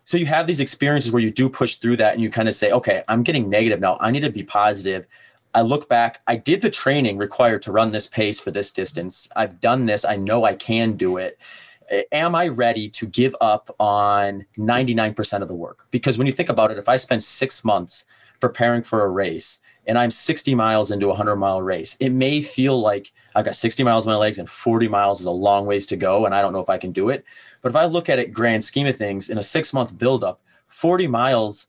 So 0.04 0.18
you 0.18 0.26
have 0.26 0.46
these 0.46 0.60
experiences 0.60 1.12
where 1.12 1.22
you 1.22 1.30
do 1.30 1.48
push 1.48 1.76
through 1.76 1.96
that 1.98 2.14
and 2.14 2.22
you 2.22 2.30
kind 2.30 2.48
of 2.48 2.54
say, 2.54 2.72
okay, 2.72 3.04
I'm 3.08 3.22
getting 3.22 3.48
negative 3.48 3.80
now. 3.80 3.98
I 4.00 4.10
need 4.10 4.20
to 4.20 4.30
be 4.30 4.42
positive. 4.42 5.06
I 5.54 5.60
look 5.60 5.88
back, 5.88 6.22
I 6.26 6.36
did 6.36 6.62
the 6.62 6.70
training 6.70 7.18
required 7.18 7.62
to 7.62 7.72
run 7.72 7.92
this 7.92 8.08
pace 8.08 8.40
for 8.40 8.50
this 8.50 8.72
distance. 8.72 9.28
I've 9.36 9.60
done 9.60 9.84
this. 9.84 10.04
I 10.04 10.16
know 10.16 10.44
I 10.44 10.54
can 10.54 10.92
do 10.92 11.18
it 11.18 11.38
am 12.10 12.34
I 12.34 12.48
ready 12.48 12.88
to 12.90 13.06
give 13.06 13.34
up 13.40 13.74
on 13.78 14.46
99% 14.56 15.42
of 15.42 15.48
the 15.48 15.54
work? 15.54 15.86
Because 15.90 16.18
when 16.18 16.26
you 16.26 16.32
think 16.32 16.48
about 16.48 16.70
it, 16.70 16.78
if 16.78 16.88
I 16.88 16.96
spend 16.96 17.22
six 17.22 17.64
months 17.64 18.06
preparing 18.40 18.82
for 18.82 19.04
a 19.04 19.08
race 19.08 19.60
and 19.86 19.98
I'm 19.98 20.10
60 20.10 20.54
miles 20.54 20.90
into 20.90 21.06
a 21.06 21.10
100 21.10 21.36
mile 21.36 21.60
race, 21.60 21.96
it 22.00 22.10
may 22.10 22.40
feel 22.40 22.80
like 22.80 23.12
I've 23.34 23.44
got 23.44 23.56
60 23.56 23.82
miles 23.82 24.06
in 24.06 24.12
my 24.12 24.16
legs 24.16 24.38
and 24.38 24.48
40 24.48 24.88
miles 24.88 25.20
is 25.20 25.26
a 25.26 25.30
long 25.30 25.66
ways 25.66 25.86
to 25.86 25.96
go, 25.96 26.24
and 26.24 26.34
I 26.34 26.40
don't 26.40 26.52
know 26.52 26.60
if 26.60 26.70
I 26.70 26.78
can 26.78 26.92
do 26.92 27.08
it. 27.10 27.24
But 27.62 27.70
if 27.70 27.76
I 27.76 27.86
look 27.86 28.08
at 28.08 28.18
it 28.18 28.32
grand 28.32 28.62
scheme 28.62 28.86
of 28.86 28.96
things 28.96 29.30
in 29.30 29.38
a 29.38 29.42
six 29.42 29.72
month 29.72 29.96
buildup, 29.96 30.42
40 30.68 31.06
miles 31.06 31.66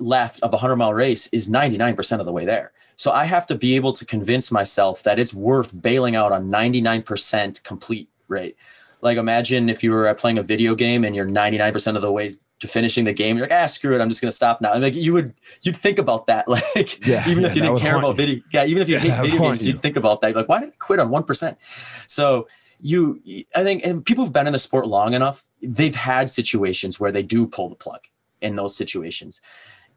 left 0.00 0.40
of 0.42 0.52
a 0.52 0.56
100 0.56 0.76
mile 0.76 0.94
race 0.94 1.28
is 1.28 1.48
99% 1.48 2.20
of 2.20 2.26
the 2.26 2.32
way 2.32 2.44
there. 2.44 2.72
So 2.96 3.10
I 3.10 3.24
have 3.24 3.46
to 3.48 3.54
be 3.54 3.74
able 3.76 3.92
to 3.92 4.04
convince 4.04 4.50
myself 4.52 5.02
that 5.02 5.18
it's 5.18 5.34
worth 5.34 5.80
bailing 5.82 6.14
out 6.14 6.32
on 6.32 6.50
99% 6.50 7.62
complete 7.64 8.08
rate. 8.28 8.56
Like 9.00 9.18
imagine 9.18 9.68
if 9.68 9.82
you 9.82 9.92
were 9.92 10.12
playing 10.14 10.38
a 10.38 10.42
video 10.42 10.74
game 10.74 11.04
and 11.04 11.14
you're 11.14 11.26
99% 11.26 11.96
of 11.96 12.02
the 12.02 12.12
way 12.12 12.36
to 12.60 12.68
finishing 12.68 13.04
the 13.04 13.12
game, 13.12 13.36
you're 13.36 13.46
like, 13.46 13.58
ah, 13.58 13.66
screw 13.66 13.94
it, 13.96 14.00
I'm 14.00 14.08
just 14.08 14.20
gonna 14.20 14.32
stop 14.32 14.60
now. 14.60 14.72
And 14.72 14.82
like 14.82 14.94
you 14.94 15.12
would 15.12 15.34
you'd 15.62 15.76
think 15.76 15.98
about 15.98 16.26
that. 16.28 16.46
Like 16.54 17.04
yeah, 17.06 17.28
even 17.28 17.42
yeah, 17.42 17.48
if 17.48 17.56
you 17.56 17.62
didn't 17.62 17.78
care 17.78 17.96
about 17.96 18.10
you. 18.10 18.14
video, 18.14 18.42
yeah, 18.52 18.64
even 18.64 18.82
if 18.82 18.88
you 18.88 18.94
yeah, 18.94 19.00
hate 19.00 19.22
video 19.22 19.40
games, 19.40 19.66
you. 19.66 19.72
would 19.72 19.82
think 19.82 19.96
about 19.96 20.20
that. 20.20 20.28
You're 20.28 20.38
like, 20.38 20.48
why 20.48 20.60
did 20.60 20.68
I 20.70 20.72
quit 20.78 21.00
on 21.00 21.10
one 21.10 21.24
percent? 21.24 21.58
So 22.06 22.46
you 22.84 23.20
I 23.56 23.64
think 23.64 23.84
and 23.84 24.04
people 24.04 24.24
who've 24.24 24.32
been 24.32 24.46
in 24.46 24.52
the 24.52 24.58
sport 24.58 24.86
long 24.86 25.14
enough, 25.14 25.44
they've 25.62 25.94
had 25.94 26.30
situations 26.30 27.00
where 27.00 27.10
they 27.10 27.22
do 27.22 27.46
pull 27.46 27.68
the 27.68 27.76
plug 27.76 28.00
in 28.40 28.54
those 28.54 28.76
situations. 28.76 29.40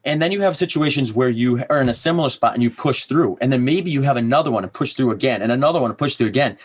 And 0.04 0.22
then 0.22 0.32
you 0.32 0.40
have 0.40 0.56
situations 0.56 1.12
where 1.12 1.28
you 1.28 1.64
are 1.68 1.80
in 1.80 1.88
a 1.88 1.94
similar 1.94 2.30
spot 2.30 2.54
and 2.54 2.62
you 2.62 2.70
push 2.70 3.04
through. 3.04 3.36
And 3.40 3.52
then 3.52 3.64
maybe 3.64 3.90
you 3.90 4.02
have 4.02 4.16
another 4.16 4.50
one 4.50 4.62
and 4.62 4.72
push 4.72 4.94
through 4.94 5.10
again 5.10 5.42
and 5.42 5.52
another 5.52 5.80
one 5.80 5.90
and 5.90 5.98
push 5.98 6.16
through 6.16 6.28
again 6.28 6.56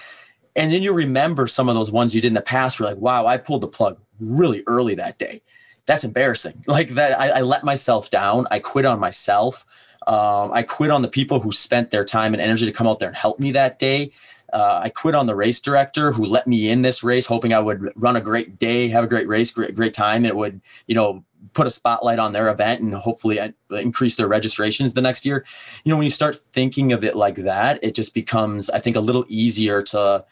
and 0.55 0.71
then 0.71 0.84
you 0.84 0.93
remember 0.93 1.47
some 1.47 1.69
of 1.69 1.76
those 1.76 1.91
ones 1.91 2.13
you 2.13 2.21
did 2.21 2.28
in 2.30 2.34
the 2.34 2.41
past. 2.41 2.80
Where 2.80 2.89
like, 2.89 2.99
wow, 2.99 3.26
I 3.26 3.38
pulled 3.38 3.61
the 3.61 3.67
plug 3.67 3.97
really 4.19 4.63
early 4.67 4.95
that 4.95 5.17
day. 5.17 5.41
That's 5.86 6.03
embarrassing. 6.03 6.63
Like 6.67 6.89
that, 6.89 7.19
I, 7.19 7.39
I 7.39 7.41
let 7.41 7.63
myself 7.63 8.09
down. 8.09 8.47
I 8.51 8.59
quit 8.59 8.86
on 8.86 8.99
myself. 8.99 9.65
Um, 10.05 10.51
I 10.51 10.63
quit 10.63 10.91
on 10.91 11.01
the 11.01 11.07
people 11.07 11.39
who 11.39 11.51
spent 11.51 11.91
their 11.91 12.03
time 12.03 12.34
and 12.34 12.41
energy 12.41 12.65
to 12.65 12.71
come 12.71 12.88
out 12.88 12.99
there 12.99 13.07
and 13.07 13.17
help 13.17 13.39
me 13.39 13.51
that 13.53 13.80
day. 13.80 14.11
Uh, 14.54 14.82
I 14.84 14.89
quit 14.89 15.16
on 15.16 15.26
the 15.26 15.36
race 15.36 15.60
director 15.60 16.12
who 16.12 16.26
let 16.26 16.47
me 16.47 16.70
in 16.70 16.84
this 16.84 17.04
race, 17.04 17.26
hoping 17.26 17.54
I 17.54 17.60
would 17.60 17.91
run 17.95 18.16
a 18.16 18.22
great 18.22 18.60
day, 18.60 18.88
have 18.89 19.04
a 19.04 19.08
great 19.08 19.28
race, 19.28 19.51
great 19.51 19.76
great 19.76 19.93
time. 19.93 20.26
It 20.26 20.36
would, 20.36 20.62
you 20.88 20.95
know, 20.95 21.24
put 21.54 21.68
a 21.68 21.72
spotlight 21.72 22.20
on 22.20 22.34
their 22.34 22.49
event 22.49 22.82
and 22.82 22.93
hopefully 22.93 23.39
uh, 23.39 23.49
increase 23.72 24.16
their 24.16 24.28
registrations 24.28 24.93
the 24.93 25.01
next 25.01 25.26
year. 25.26 25.43
You 25.84 25.89
know, 25.89 25.97
when 25.97 26.06
you 26.06 26.12
start 26.12 26.36
thinking 26.36 26.93
of 26.93 27.04
it 27.04 27.16
like 27.16 27.36
that, 27.38 27.80
it 27.84 27.95
just 27.95 28.14
becomes, 28.14 28.70
I 28.70 28.80
think, 28.80 28.95
a 28.95 29.01
little 29.01 29.26
easier 29.28 29.82
to 29.84 30.26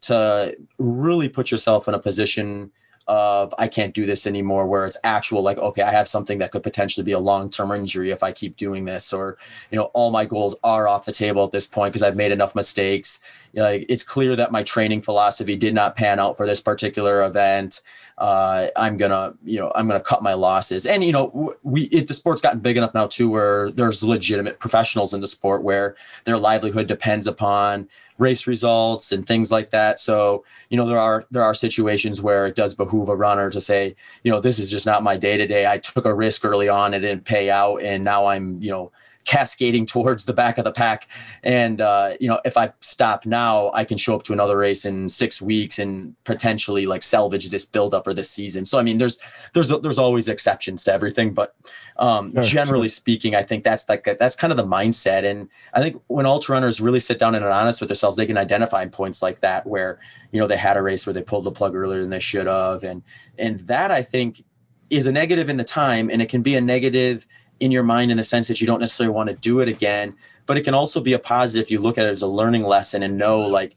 to 0.00 0.56
really 0.78 1.28
put 1.28 1.50
yourself 1.50 1.88
in 1.88 1.94
a 1.94 1.98
position 1.98 2.70
of 3.08 3.54
I 3.58 3.66
can't 3.68 3.94
do 3.94 4.06
this 4.06 4.26
anymore, 4.26 4.66
where 4.66 4.86
it's 4.86 4.96
actual 5.02 5.42
like, 5.42 5.58
okay, 5.58 5.82
I 5.82 5.90
have 5.90 6.08
something 6.08 6.38
that 6.38 6.52
could 6.52 6.62
potentially 6.62 7.04
be 7.04 7.12
a 7.12 7.18
long-term 7.18 7.72
injury 7.72 8.10
if 8.10 8.22
I 8.22 8.32
keep 8.32 8.56
doing 8.56 8.84
this, 8.84 9.12
or 9.12 9.38
you 9.70 9.78
know, 9.78 9.86
all 9.94 10.10
my 10.10 10.24
goals 10.24 10.54
are 10.62 10.86
off 10.86 11.04
the 11.06 11.12
table 11.12 11.44
at 11.44 11.50
this 11.50 11.66
point 11.66 11.92
because 11.92 12.02
I've 12.02 12.16
made 12.16 12.32
enough 12.32 12.54
mistakes. 12.54 13.20
You 13.52 13.60
know, 13.60 13.70
like 13.70 13.86
it's 13.88 14.04
clear 14.04 14.36
that 14.36 14.52
my 14.52 14.62
training 14.62 15.02
philosophy 15.02 15.56
did 15.56 15.74
not 15.74 15.96
pan 15.96 16.18
out 16.18 16.36
for 16.36 16.46
this 16.46 16.60
particular 16.60 17.24
event. 17.24 17.80
Uh, 18.18 18.68
I'm 18.76 18.96
gonna, 18.96 19.34
you 19.44 19.60
know, 19.60 19.72
I'm 19.74 19.86
gonna 19.86 20.00
cut 20.00 20.22
my 20.22 20.34
losses. 20.34 20.86
And 20.86 21.04
you 21.04 21.12
know, 21.12 21.54
we 21.62 21.84
it, 21.84 22.08
the 22.08 22.14
sport's 22.14 22.42
gotten 22.42 22.60
big 22.60 22.76
enough 22.76 22.92
now 22.92 23.06
too, 23.06 23.30
where 23.30 23.70
there's 23.70 24.02
legitimate 24.02 24.58
professionals 24.58 25.14
in 25.14 25.20
the 25.20 25.28
sport 25.28 25.62
where 25.62 25.94
their 26.24 26.36
livelihood 26.36 26.88
depends 26.88 27.28
upon 27.28 27.88
race 28.18 28.48
results 28.48 29.12
and 29.12 29.24
things 29.24 29.52
like 29.52 29.70
that. 29.70 30.00
So, 30.00 30.44
you 30.68 30.76
know, 30.76 30.86
there 30.86 30.98
are 30.98 31.24
there 31.30 31.44
are 31.44 31.54
situations 31.54 32.20
where 32.20 32.46
it 32.48 32.56
does 32.56 32.74
behoove 32.74 33.08
a 33.08 33.16
runner 33.16 33.50
to 33.50 33.60
say, 33.60 33.94
you 34.24 34.32
know, 34.32 34.40
this 34.40 34.58
is 34.58 34.68
just 34.68 34.86
not 34.86 35.04
my 35.04 35.16
day 35.16 35.36
to 35.36 35.46
day. 35.46 35.66
I 35.66 35.78
took 35.78 36.04
a 36.04 36.14
risk 36.14 36.44
early 36.44 36.68
on, 36.68 36.94
it 36.94 37.00
didn't 37.00 37.24
pay 37.24 37.50
out, 37.50 37.82
and 37.82 38.02
now 38.02 38.26
I'm, 38.26 38.60
you 38.60 38.72
know, 38.72 38.90
cascading 39.28 39.84
towards 39.84 40.24
the 40.24 40.32
back 40.32 40.56
of 40.56 40.64
the 40.64 40.72
pack. 40.72 41.06
And 41.42 41.82
uh, 41.82 42.14
you 42.18 42.26
know, 42.26 42.40
if 42.46 42.56
I 42.56 42.72
stop 42.80 43.26
now, 43.26 43.70
I 43.74 43.84
can 43.84 43.98
show 43.98 44.14
up 44.14 44.22
to 44.24 44.32
another 44.32 44.56
race 44.56 44.86
in 44.86 45.06
six 45.10 45.42
weeks 45.42 45.78
and 45.78 46.14
potentially 46.24 46.86
like 46.86 47.02
salvage 47.02 47.50
this 47.50 47.66
buildup 47.66 48.06
or 48.06 48.14
this 48.14 48.30
season. 48.30 48.64
So 48.64 48.78
I 48.78 48.82
mean, 48.82 48.96
there's 48.96 49.18
there's 49.52 49.68
there's 49.68 49.98
always 49.98 50.28
exceptions 50.28 50.82
to 50.84 50.94
everything, 50.94 51.34
but 51.34 51.54
um, 51.98 52.32
sure, 52.32 52.42
generally 52.42 52.88
sure. 52.88 52.94
speaking, 52.94 53.34
I 53.34 53.42
think 53.42 53.64
that's 53.64 53.86
like 53.86 54.04
that's 54.18 54.34
kind 54.34 54.50
of 54.50 54.56
the 54.56 54.64
mindset. 54.64 55.24
And 55.24 55.50
I 55.74 55.82
think 55.82 56.00
when 56.06 56.24
ultra 56.24 56.54
runners 56.54 56.80
really 56.80 57.00
sit 57.00 57.18
down 57.18 57.34
and 57.34 57.44
are 57.44 57.50
honest 57.50 57.82
with 57.82 57.90
themselves, 57.90 58.16
they 58.16 58.26
can 58.26 58.38
identify 58.38 58.86
points 58.86 59.20
like 59.20 59.40
that 59.40 59.66
where 59.66 59.98
you 60.32 60.40
know 60.40 60.46
they 60.46 60.56
had 60.56 60.78
a 60.78 60.82
race 60.82 61.04
where 61.04 61.12
they 61.12 61.22
pulled 61.22 61.44
the 61.44 61.52
plug 61.52 61.74
earlier 61.74 62.00
than 62.00 62.08
they 62.08 62.18
should 62.18 62.46
have, 62.46 62.82
and 62.82 63.02
and 63.36 63.58
that 63.60 63.90
I 63.90 64.02
think 64.02 64.42
is 64.88 65.06
a 65.06 65.12
negative 65.12 65.50
in 65.50 65.58
the 65.58 65.64
time, 65.64 66.08
and 66.08 66.22
it 66.22 66.30
can 66.30 66.40
be 66.40 66.54
a 66.54 66.62
negative 66.62 67.26
in 67.60 67.70
your 67.70 67.82
mind 67.82 68.10
in 68.10 68.16
the 68.16 68.22
sense 68.22 68.48
that 68.48 68.60
you 68.60 68.66
don't 68.66 68.80
necessarily 68.80 69.14
want 69.14 69.28
to 69.28 69.34
do 69.36 69.60
it 69.60 69.68
again 69.68 70.14
but 70.46 70.56
it 70.56 70.62
can 70.62 70.74
also 70.74 71.00
be 71.00 71.12
a 71.12 71.18
positive 71.18 71.66
if 71.66 71.70
you 71.70 71.78
look 71.78 71.98
at 71.98 72.06
it 72.06 72.10
as 72.10 72.22
a 72.22 72.26
learning 72.26 72.64
lesson 72.64 73.02
and 73.02 73.16
know 73.16 73.38
like 73.38 73.76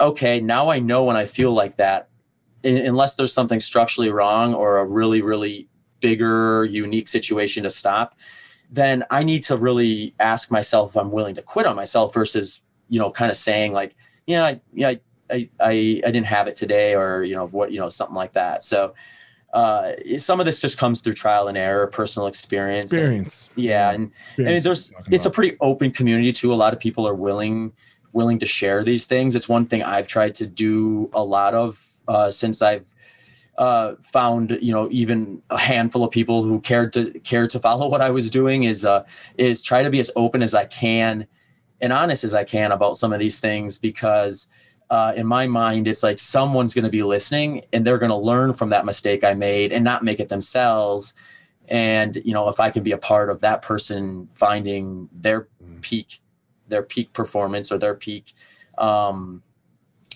okay 0.00 0.40
now 0.40 0.68
i 0.68 0.78
know 0.78 1.04
when 1.04 1.16
i 1.16 1.24
feel 1.24 1.52
like 1.52 1.76
that 1.76 2.08
unless 2.64 3.14
there's 3.14 3.32
something 3.32 3.60
structurally 3.60 4.10
wrong 4.10 4.54
or 4.54 4.78
a 4.78 4.84
really 4.84 5.22
really 5.22 5.68
bigger 6.00 6.64
unique 6.64 7.08
situation 7.08 7.62
to 7.62 7.70
stop 7.70 8.18
then 8.70 9.04
i 9.10 9.22
need 9.22 9.42
to 9.42 9.56
really 9.56 10.14
ask 10.20 10.50
myself 10.50 10.90
if 10.90 10.96
i'm 10.96 11.10
willing 11.10 11.34
to 11.34 11.42
quit 11.42 11.66
on 11.66 11.76
myself 11.76 12.12
versus 12.12 12.60
you 12.88 12.98
know 12.98 13.10
kind 13.10 13.30
of 13.30 13.36
saying 13.36 13.72
like 13.72 13.94
yeah 14.26 14.54
yeah 14.74 14.94
I, 15.30 15.48
I 15.60 15.70
i 16.04 16.10
didn't 16.10 16.26
have 16.26 16.48
it 16.48 16.56
today 16.56 16.94
or 16.94 17.22
you 17.22 17.34
know 17.34 17.46
what 17.48 17.72
you 17.72 17.80
know 17.80 17.88
something 17.88 18.16
like 18.16 18.32
that. 18.34 18.62
So 18.62 18.94
uh, 19.52 19.92
some 20.18 20.40
of 20.40 20.46
this 20.46 20.60
just 20.60 20.76
comes 20.76 21.00
through 21.00 21.14
trial 21.14 21.48
and 21.48 21.56
error, 21.56 21.86
personal 21.86 22.26
experience. 22.26 22.92
Experience. 22.92 23.48
And, 23.54 23.64
yeah, 23.64 23.92
and 23.92 24.12
experience 24.12 24.38
I 24.38 24.52
mean, 24.52 24.62
there's 24.62 24.92
it's 25.10 25.24
about. 25.24 25.32
a 25.32 25.34
pretty 25.34 25.56
open 25.60 25.90
community 25.90 26.32
too. 26.32 26.52
A 26.52 26.54
lot 26.54 26.72
of 26.72 26.80
people 26.80 27.06
are 27.08 27.14
willing 27.14 27.72
willing 28.12 28.38
to 28.38 28.46
share 28.46 28.82
these 28.82 29.06
things. 29.06 29.36
It's 29.36 29.48
one 29.48 29.66
thing 29.66 29.82
I've 29.82 30.08
tried 30.08 30.34
to 30.36 30.46
do 30.46 31.10
a 31.12 31.22
lot 31.24 31.54
of 31.54 31.84
uh, 32.08 32.30
since 32.30 32.62
I've 32.62 32.86
uh, 33.58 33.94
found 34.02 34.58
you 34.60 34.72
know 34.72 34.88
even 34.90 35.42
a 35.50 35.58
handful 35.58 36.04
of 36.04 36.10
people 36.10 36.42
who 36.42 36.60
cared 36.60 36.92
to 36.94 37.18
cared 37.20 37.50
to 37.50 37.60
follow 37.60 37.88
what 37.92 38.00
I 38.00 38.10
was 38.10 38.30
doing 38.30 38.64
is 38.64 38.84
uh, 38.84 39.04
is 39.38 39.62
try 39.62 39.82
to 39.82 39.90
be 39.90 40.00
as 40.00 40.10
open 40.16 40.42
as 40.42 40.54
I 40.54 40.66
can 40.66 41.26
and 41.80 41.92
honest 41.92 42.24
as 42.24 42.34
I 42.34 42.44
can 42.44 42.72
about 42.72 42.96
some 42.96 43.12
of 43.12 43.20
these 43.20 43.40
things 43.40 43.78
because 43.78 44.48
uh, 44.90 45.12
in 45.16 45.26
my 45.26 45.46
mind 45.46 45.88
it's 45.88 46.02
like 46.02 46.18
someone's 46.18 46.74
going 46.74 46.84
to 46.84 46.90
be 46.90 47.02
listening 47.02 47.64
and 47.72 47.84
they're 47.84 47.98
going 47.98 48.10
to 48.10 48.16
learn 48.16 48.52
from 48.52 48.70
that 48.70 48.84
mistake 48.84 49.24
I 49.24 49.34
made 49.34 49.72
and 49.72 49.84
not 49.84 50.04
make 50.04 50.20
it 50.20 50.28
themselves. 50.28 51.14
And 51.68 52.16
you 52.24 52.32
know 52.32 52.48
if 52.48 52.60
I 52.60 52.70
can 52.70 52.82
be 52.82 52.92
a 52.92 52.98
part 52.98 53.28
of 53.30 53.40
that 53.40 53.62
person 53.62 54.28
finding 54.30 55.08
their 55.12 55.48
mm. 55.62 55.80
peak, 55.80 56.20
their 56.68 56.82
peak 56.82 57.12
performance 57.12 57.72
or 57.72 57.78
their 57.78 57.94
peak. 57.94 58.34
Um, 58.78 59.42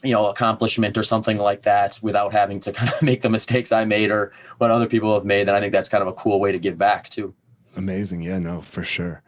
you 0.03 0.13
know 0.13 0.27
accomplishment 0.27 0.97
or 0.97 1.03
something 1.03 1.37
like 1.37 1.63
that 1.63 1.99
without 2.03 2.33
having 2.33 2.61
to 2.61 2.73
kind 2.79 2.91
of 2.93 3.03
make 3.03 3.23
the 3.23 3.31
mistakes 3.31 3.73
i 3.73 3.85
made 3.85 4.11
or 4.11 4.33
what 4.59 4.71
other 4.71 4.87
people 4.87 5.13
have 5.15 5.25
made 5.25 5.47
then 5.47 5.55
i 5.55 5.61
think 5.61 5.73
that's 5.73 5.89
kind 5.89 6.03
of 6.03 6.09
a 6.09 6.13
cool 6.15 6.41
way 6.41 6.53
to 6.53 6.59
give 6.59 6.79
back 6.79 7.09
too 7.09 7.35
amazing 7.77 8.23
yeah 8.23 8.39
no 8.39 8.61
for 8.61 8.83
sure 8.83 9.23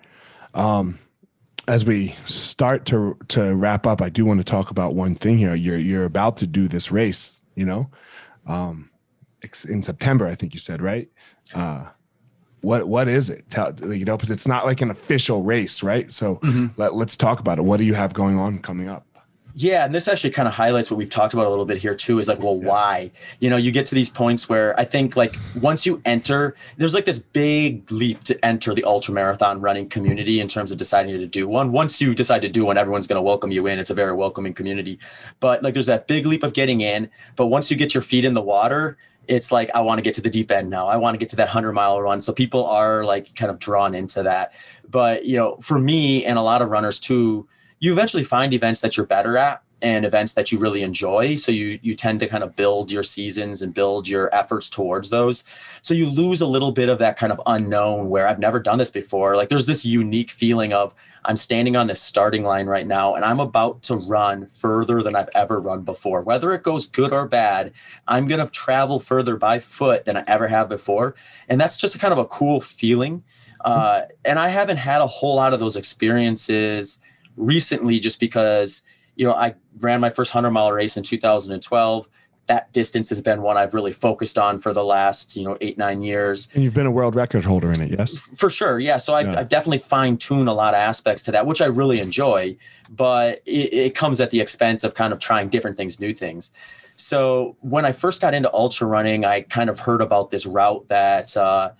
um 0.55 0.99
as 1.69 1.85
we 1.85 2.15
start 2.27 2.85
to 2.87 3.17
to 3.29 3.55
wrap 3.55 3.87
up 3.87 4.03
i 4.03 4.09
do 4.09 4.25
want 4.25 4.41
to 4.41 4.45
talk 4.45 4.71
about 4.71 4.95
one 4.95 5.15
thing 5.15 5.39
here. 5.39 5.55
You're 5.55 5.79
you're 5.79 6.05
about 6.05 6.37
to 6.39 6.47
do 6.47 6.69
this 6.69 6.91
race 6.91 7.41
you 7.55 7.65
know? 7.67 7.91
Um 8.47 8.91
in 9.69 9.83
september 9.83 10.27
i 10.27 10.35
think 10.35 10.55
you 10.55 10.61
said 10.61 10.83
right? 10.83 11.09
Uh 11.55 11.87
what 12.61 12.87
what 12.87 13.09
is 13.09 13.29
it? 13.29 13.49
Tell, 13.51 13.75
you 13.93 14.05
know 14.05 14.17
because 14.17 14.31
it's 14.31 14.47
not 14.47 14.65
like 14.65 14.81
an 14.81 14.91
official 14.91 15.43
race 15.43 15.83
right? 15.83 16.13
So 16.13 16.37
mm-hmm. 16.37 16.69
let, 16.77 16.95
let's 16.95 17.17
talk 17.17 17.41
about 17.41 17.59
it. 17.59 17.63
What 17.63 17.79
do 17.79 17.85
you 17.85 17.95
have 17.95 18.13
going 18.13 18.39
on 18.39 18.59
coming 18.59 18.89
up 18.89 19.07
yeah, 19.55 19.85
and 19.85 19.95
this 19.95 20.09
actually 20.09 20.31
kind 20.31 20.49
of 20.49 20.55
highlights 20.55 20.91
what 20.91 20.97
we've 20.97 21.11
talked 21.11 21.35
about 21.35 21.47
a 21.47 21.51
little 21.51 21.67
bit 21.67 21.79
here 21.79 21.95
too. 21.95 22.19
Is 22.19 22.29
like, 22.29 22.41
well, 22.41 22.57
yeah. 22.57 22.69
why? 22.69 23.11
You 23.41 23.51
know, 23.51 23.57
you 23.57 23.71
get 23.71 23.87
to 23.87 23.95
these 23.95 24.09
points 24.09 24.49
where 24.49 24.79
I 24.81 24.85
think 24.85 25.17
like 25.17 25.37
once 25.61 25.85
you 25.85 26.01
enter, 26.05 26.57
there's 26.79 26.95
like 26.95 27.05
this 27.05 27.19
big 27.19 27.91
leap 27.91 28.25
to 28.25 28.45
enter 28.45 28.75
the 28.75 28.85
ultra 28.85 29.13
marathon 29.13 29.61
running 29.61 29.89
community 29.89 30.41
in 30.41 30.49
terms 30.49 30.73
of 30.73 30.79
deciding 30.79 31.19
to 31.19 31.27
do 31.27 31.47
one. 31.49 31.73
Once 31.73 32.01
you 32.01 32.15
decide 32.15 32.41
to 32.43 32.49
do 32.49 32.65
one, 32.65 32.79
everyone's 32.79 33.07
going 33.07 33.19
to 33.19 33.23
welcome 33.23 33.51
you 33.51 33.67
in. 33.67 33.79
It's 33.79 33.91
a 33.91 33.95
very 33.95 34.13
welcoming 34.13 34.55
community. 34.55 34.99
But 35.41 35.63
like, 35.63 35.75
there's 35.75 35.87
that 35.87 36.07
big 36.07 36.25
leap 36.25 36.43
of 36.43 36.55
getting 36.55 36.81
in. 36.81 37.11
But 37.37 37.47
once 37.47 37.71
you 37.71 37.77
get 37.77 37.95
your 37.95 38.03
feet 38.03 38.25
in 38.25 38.35
the 38.35 38.43
water, 38.43 38.97
it's 39.29 39.53
like 39.53 39.71
I 39.75 39.81
want 39.81 39.99
to 39.99 40.03
get 40.03 40.15
to 40.15 40.21
the 40.21 40.31
deep 40.31 40.51
end 40.51 40.71
now. 40.71 40.87
I 40.87 40.97
want 40.97 41.15
to 41.15 41.19
get 41.19 41.29
to 41.31 41.37
that 41.37 41.47
100 41.47 41.73
mile 41.73 42.01
run. 42.01 42.21
So 42.21 42.33
people 42.33 42.65
are 42.67 43.05
like 43.05 43.35
kind 43.35 43.51
of 43.51 43.59
drawn 43.59 43.95
into 43.95 44.23
that. 44.23 44.53
But, 44.89 45.25
you 45.27 45.37
know, 45.37 45.57
for 45.61 45.79
me 45.79 46.25
and 46.25 46.39
a 46.39 46.43
lot 46.43 46.63
of 46.63 46.71
runners 46.71 46.99
too, 46.99 47.47
you 47.83 47.93
eventually 47.93 48.23
find 48.23 48.55
events 48.55 48.81
that 48.81 48.97
you're 48.97 49.05
better 49.05 49.37
at 49.37 49.61
and 49.83 50.05
events 50.05 50.35
that 50.35 50.53
you 50.53 50.59
really 50.61 50.85
enjoy. 50.85 51.35
So 51.35 51.51
you 51.51 51.81
you 51.83 51.97
tend 51.97 52.21
to 52.21 52.29
kind 52.29 52.45
of 52.45 52.55
build 52.55 52.93
your 52.93 53.03
seasons 53.03 53.61
and 53.61 53.75
build 53.75 54.07
your 54.07 54.33
efforts 54.33 54.71
towards 54.71 55.11
those. 55.11 55.43
So 55.83 55.93
you 55.93 56.07
lose 56.09 56.41
a 56.41 56.47
little 56.47 56.71
bit 56.71 56.89
of 56.89 57.01
that 57.01 57.17
kind 57.17 57.33
of 57.33 57.41
unknown 57.45 58.09
where 58.09 58.29
i've 58.29 58.39
never 58.39 58.61
done 58.61 58.79
this 58.79 58.91
before. 58.91 59.35
Like 59.35 59.49
there's 59.49 59.67
this 59.67 59.85
unique 59.85 60.31
feeling 60.31 60.73
of 60.73 60.95
i'm 61.25 61.37
standing 61.37 61.75
on 61.75 61.89
this 61.89 62.01
starting 62.01 62.45
line 62.45 62.67
right 62.67 62.87
now 62.87 63.15
and 63.17 63.25
i'm 63.25 63.41
about 63.41 63.83
to 63.83 63.97
run 63.97 64.47
further 64.47 65.03
than 65.03 65.17
i've 65.17 65.31
ever 65.35 65.59
run 65.59 65.83
before. 65.83 66.23
Whether 66.23 66.53
it 66.53 66.63
goes 66.63 66.87
good 66.87 67.13
or 67.13 67.27
bad 67.27 67.73
i'm 68.07 68.29
going 68.29 68.45
to 68.45 68.51
travel 68.53 69.01
further 69.01 69.37
by 69.37 69.59
foot 69.59 70.05
than 70.05 70.17
i 70.17 70.23
ever 70.29 70.47
have 70.47 70.69
before. 70.69 71.17
And 71.49 71.61
that's 71.61 71.77
just 71.77 71.97
a 71.97 71.99
kind 71.99 72.13
of 72.13 72.19
a 72.19 72.27
cool 72.27 72.61
feeling. 72.61 73.25
Uh, 73.65 74.03
and 74.25 74.39
i 74.39 74.49
haven't 74.49 74.77
had 74.77 75.01
a 75.01 75.07
whole 75.07 75.35
lot 75.35 75.53
of 75.53 75.59
those 75.59 75.77
experiences 75.77 76.99
recently 77.37 77.99
just 77.99 78.21
because 78.21 78.83
you 79.17 79.27
know 79.27 79.35
i 79.35 79.55
ran 79.81 80.01
my 80.01 80.11
first 80.11 80.35
100 80.35 80.51
mile 80.51 80.73
race 80.73 80.97
in 80.97 81.03
2012 81.03 82.09
that 82.47 82.73
distance 82.73 83.09
has 83.09 83.21
been 83.21 83.41
one 83.41 83.57
I've 83.57 83.73
really 83.73 83.93
focused 83.93 84.37
on 84.37 84.59
for 84.59 84.73
the 84.73 84.85
last, 84.85 85.37
you 85.37 85.45
know, 85.45 85.57
eight, 85.61 85.79
nine 85.79 86.03
years. 86.03 86.49
And 86.55 86.65
you've 86.65 86.75
been 86.75 86.87
a 86.87 86.91
world 86.91 87.15
record 87.15 87.45
holder 87.45 87.71
in 87.71 87.81
it, 87.81 87.91
yes? 87.99 88.19
For 88.19 88.51
sure. 88.51 88.81
Yeah. 88.81 88.97
So 88.97 89.15
I've, 89.15 89.33
yeah. 89.33 89.41
I've 89.41 89.49
definitely 89.49 89.79
fine 89.79 90.17
tuned 90.17 90.49
a 90.49 90.53
lot 90.53 90.75
of 90.75 90.79
aspects 90.79 91.23
to 91.25 91.33
that, 91.33 91.47
which 91.47 91.63
I 91.63 91.67
really 91.67 92.01
enjoy, 92.01 92.57
but 92.91 93.43
it, 93.47 93.73
it, 93.73 93.95
comes 93.95 94.21
at 94.21 94.31
the 94.31 94.41
expense 94.41 94.83
of 94.83 94.95
kind 94.95 95.13
of 95.13 95.21
trying 95.21 95.49
different 95.51 95.77
things, 95.77 96.01
new 96.01 96.13
things. 96.13 96.51
So 96.97 97.57
when 97.61 97.85
I 97.85 97.93
first 97.93 98.21
got 98.21 98.35
into 98.35 98.53
ultra 98.53 98.87
running, 98.87 99.25
I 99.25 99.43
kind 99.43 99.71
of 99.71 99.79
heard 99.79 100.01
about 100.01 100.31
this 100.31 100.45
route 100.45 100.89
that, 100.89 101.37
uh, 101.37 101.71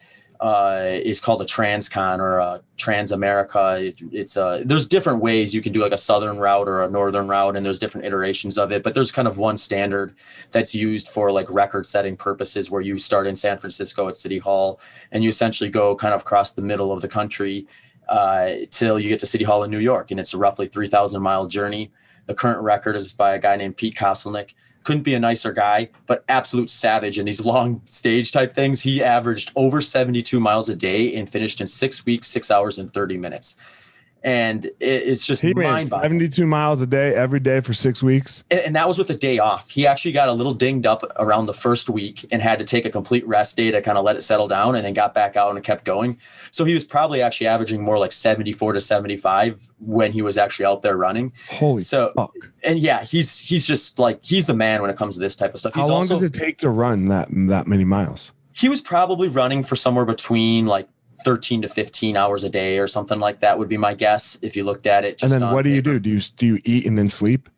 uh, 0.43 0.99
is 1.05 1.21
called 1.21 1.41
a 1.41 1.45
transcon 1.45 2.19
or 2.19 2.39
a 2.39 2.61
trans 2.77 3.13
america 3.13 3.77
it, 3.79 4.03
it's 4.11 4.37
a 4.37 4.45
uh, 4.45 4.63
there's 4.65 4.89
different 4.89 5.21
ways 5.21 5.55
you 5.55 5.63
can 5.63 5.73
do 5.73 5.81
like 5.81 5.93
a 5.93 5.99
southern 5.99 6.37
route 6.37 6.69
or 6.69 6.83
a 6.83 6.91
northern 6.91 7.29
route 7.29 7.57
and 7.57 7.65
there's 7.65 7.79
different 7.79 8.05
iterations 8.05 8.59
of 8.59 8.73
it 8.73 8.83
but 8.83 8.93
there's 8.93 9.13
kind 9.13 9.29
of 9.29 9.39
one 9.39 9.57
standard 9.57 10.15
that's 10.51 10.75
used 10.75 11.09
for 11.09 11.31
like 11.31 11.49
record 11.49 11.87
setting 11.87 12.17
purposes 12.17 12.73
where 12.73 12.83
you 12.83 12.99
start 12.99 13.29
in 13.29 13.37
san 13.37 13.57
francisco 13.57 14.09
at 14.09 14.17
city 14.17 14.39
hall 14.39 14.81
and 15.13 15.23
you 15.23 15.29
essentially 15.29 15.71
go 15.71 15.95
kind 15.95 16.13
of 16.13 16.23
across 16.23 16.53
the 16.53 16.63
middle 16.63 16.91
of 16.91 17.01
the 17.01 17.09
country 17.09 17.65
uh, 18.09 18.55
till 18.71 18.99
you 18.99 19.09
get 19.09 19.21
to 19.21 19.27
city 19.27 19.45
hall 19.45 19.63
in 19.63 19.71
new 19.71 19.79
york 19.79 20.11
and 20.11 20.19
it's 20.19 20.35
a 20.35 20.39
roughly 20.39 20.67
3000 20.67 21.23
mile 21.23 21.47
journey. 21.47 21.93
The 22.27 22.35
current 22.35 22.63
record 22.63 22.97
is 22.97 23.13
by 23.13 23.35
a 23.35 23.39
guy 23.39 23.57
named 23.57 23.77
pete 23.77 23.95
kostelnik 23.95 24.55
couldn't 24.85 25.03
be 25.03 25.15
a 25.15 25.21
nicer 25.21 25.53
guy, 25.53 25.89
but 26.07 26.25
absolute 26.29 26.71
savage 26.71 27.19
in 27.19 27.27
these 27.27 27.41
long 27.45 27.81
stage 27.85 28.33
type 28.33 28.55
things. 28.55 28.81
He 28.81 29.03
averaged 29.03 29.53
over 29.57 29.81
72 29.81 30.39
miles 30.41 30.69
a 30.69 30.77
day 30.77 31.15
and 31.15 31.29
finished 31.29 31.61
in 31.61 31.67
six 31.67 32.05
weeks, 32.07 32.29
six 32.29 32.51
hours, 32.51 32.79
and 32.79 32.93
30 32.93 33.17
minutes 33.19 33.57
and 34.25 34.71
it's 34.79 35.27
just 35.27 35.43
he 35.43 35.53
ran 35.53 35.83
72 35.83 36.47
miles 36.47 36.81
a 36.81 36.87
day 36.87 37.15
every 37.15 37.41
day 37.41 37.61
for 37.61 37.73
six 37.73 38.03
weeks. 38.03 38.45
And, 38.51 38.77
that 38.77 38.89
was 38.89 38.97
with 38.97 39.11
a 39.11 39.17
day 39.17 39.39
off. 39.39 39.69
He 39.69 39.87
actually 39.87 40.13
got 40.13 40.29
a 40.29 40.33
little 40.33 40.55
dinged 40.55 40.87
up 40.87 41.05
around 41.17 41.47
the 41.47 41.55
first 41.55 41.91
week 41.91 42.27
and 42.31 42.41
had 42.41 42.59
to 42.59 42.65
take 42.65 42.87
a 42.87 42.91
complete 42.91 43.27
rest 43.27 43.57
day 43.57 43.71
to 43.71 43.83
kind 43.83 43.99
of 43.99 44.05
let 44.05 44.17
it 44.17 44.23
settle 44.23 44.49
down 44.49 44.77
and 44.77 44.85
then 44.85 44.95
got 44.95 45.13
back 45.13 45.37
out 45.37 45.55
and 45.55 45.63
kept 45.65 45.85
going. 45.85 46.19
So 46.51 46.65
he 46.65 46.73
was 46.73 46.85
probably 46.85 47.21
actually 47.21 47.49
averaging 47.49 47.83
more 47.83 47.99
like 47.99 48.13
74 48.13 48.75
to 48.75 48.81
75 48.81 49.69
when 49.79 50.13
he 50.13 50.23
was 50.23 50.39
actually 50.39 50.67
out 50.67 50.83
there 50.83 50.97
running. 50.97 51.33
Holy 51.51 51.83
so 51.83 52.13
fuck. 52.15 52.33
and 52.65 52.79
yeah 52.79 53.05
he's 53.05 53.39
he's 53.39 53.67
just 53.67 53.99
like 53.99 54.21
he's 54.23 54.47
the 54.47 54.55
man 54.55 54.81
when 54.81 54.91
it 54.91 54.97
comes 54.97 55.17
to 55.17 55.21
this 55.21 55.37
type 55.37 55.53
of 55.53 55.61
stuff. 55.61 55.75
How 55.75 55.89
long 55.89 56.03
also, 56.03 56.15
does 56.15 56.23
it 56.23 56.33
take 56.33 56.59
to 56.59 56.71
run 56.71 57.07
that 57.07 57.29
that 57.31 57.67
many 57.67 57.85
miles? 57.85 58.33
He 58.55 58.69
was 58.69 58.81
probably 58.81 59.29
running 59.29 59.65
for 59.65 59.77
somewhere 59.77 60.05
between 60.05 60.67
like 60.67 60.89
13 61.25 61.63
to 61.63 61.69
15 61.69 62.17
hours 62.17 62.45
a 62.45 62.51
day 62.51 62.79
or 62.79 62.87
something 62.87 63.19
like 63.19 63.41
that 63.41 63.59
would 63.59 63.69
be 63.69 63.77
my 63.77 63.95
guess 63.95 64.39
if 64.43 64.57
you 64.57 64.65
looked 64.65 64.87
at 64.87 65.05
it 65.05 65.23
and 65.23 65.31
then 65.31 65.51
what 65.53 65.63
do 65.63 65.71
paper. 65.71 65.93
you 65.93 65.99
do? 65.99 66.01
Do 66.01 66.11
you 66.11 66.21
do 66.37 66.47
you 66.47 66.61
eat 66.65 66.87
and 66.87 66.99
then 66.99 67.09
sleep? 67.09 67.49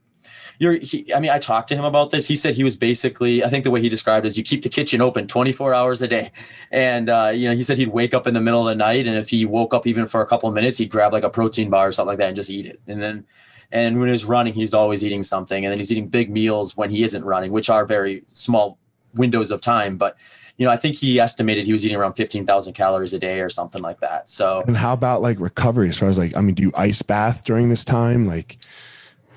You're 0.61 0.75
he, 0.75 1.13
i 1.13 1.19
mean 1.19 1.31
i 1.31 1.39
talked 1.39 1.69
to 1.69 1.77
him 1.77 1.85
about 1.85 2.11
this. 2.11 2.29
He 2.29 2.37
said 2.37 2.55
he 2.55 2.65
was 2.65 2.77
basically 2.77 3.45
i 3.45 3.49
think 3.49 3.65
the 3.65 3.71
way 3.71 3.81
he 3.81 3.89
described 3.89 4.25
it 4.25 4.29
is 4.29 4.39
you 4.39 4.45
keep 4.45 4.63
the 4.63 4.69
kitchen 4.69 5.01
open 5.01 5.27
24 5.27 5.75
hours 5.75 6.03
a 6.03 6.09
day. 6.09 6.33
And 6.71 7.09
uh, 7.11 7.33
you 7.35 7.49
know 7.49 7.55
he 7.55 7.63
said 7.63 7.79
he'd 7.79 7.89
wake 7.89 8.15
up 8.15 8.27
in 8.27 8.35
the 8.35 8.41
middle 8.41 8.61
of 8.61 8.67
the 8.67 8.75
night 8.77 9.07
and 9.07 9.17
if 9.17 9.29
he 9.29 9.45
woke 9.47 9.75
up 9.75 9.87
even 9.87 10.07
for 10.07 10.21
a 10.21 10.27
couple 10.27 10.49
of 10.49 10.55
minutes 10.55 10.79
he'd 10.79 10.91
grab 10.91 11.13
like 11.13 11.25
a 11.25 11.31
protein 11.31 11.71
bar 11.71 11.89
or 11.89 11.93
something 11.93 12.09
like 12.09 12.19
that 12.19 12.29
and 12.29 12.37
just 12.37 12.51
eat 12.51 12.67
it. 12.67 12.81
And 12.87 13.03
then 13.03 13.27
and 13.73 13.99
when 13.99 14.09
he's 14.09 14.25
running 14.25 14.55
he's 14.55 14.75
always 14.75 15.05
eating 15.05 15.23
something. 15.23 15.65
And 15.65 15.73
then 15.73 15.79
he's 15.79 15.91
eating 15.91 16.09
big 16.09 16.31
meals 16.31 16.77
when 16.77 16.91
he 16.91 17.03
isn't 17.03 17.25
running 17.25 17.51
which 17.51 17.69
are 17.69 17.85
very 17.85 18.23
small 18.29 18.79
windows 19.15 19.51
of 19.51 19.61
time. 19.61 19.97
But 19.97 20.17
you 20.57 20.65
know, 20.65 20.71
I 20.71 20.77
think 20.77 20.97
he 20.97 21.19
estimated 21.19 21.67
he 21.67 21.73
was 21.73 21.85
eating 21.85 21.97
around 21.99 22.15
15,000 22.15 22.73
calories 22.75 23.13
a 23.13 23.19
day 23.19 23.41
or 23.41 23.51
something 23.51 23.83
like 23.83 24.01
that. 24.01 24.29
So, 24.29 24.63
and 24.67 24.77
how 24.77 24.93
about 24.93 25.21
like 25.21 25.41
recovery 25.41 25.89
as 25.89 25.99
far 25.99 26.09
as 26.09 26.19
like, 26.19 26.37
I 26.37 26.41
mean, 26.41 26.55
do 26.55 26.63
you 26.63 26.73
ice 26.77 27.03
bath 27.03 27.45
during 27.45 27.69
this 27.71 27.85
time? 27.85 28.27
Like, 28.27 28.59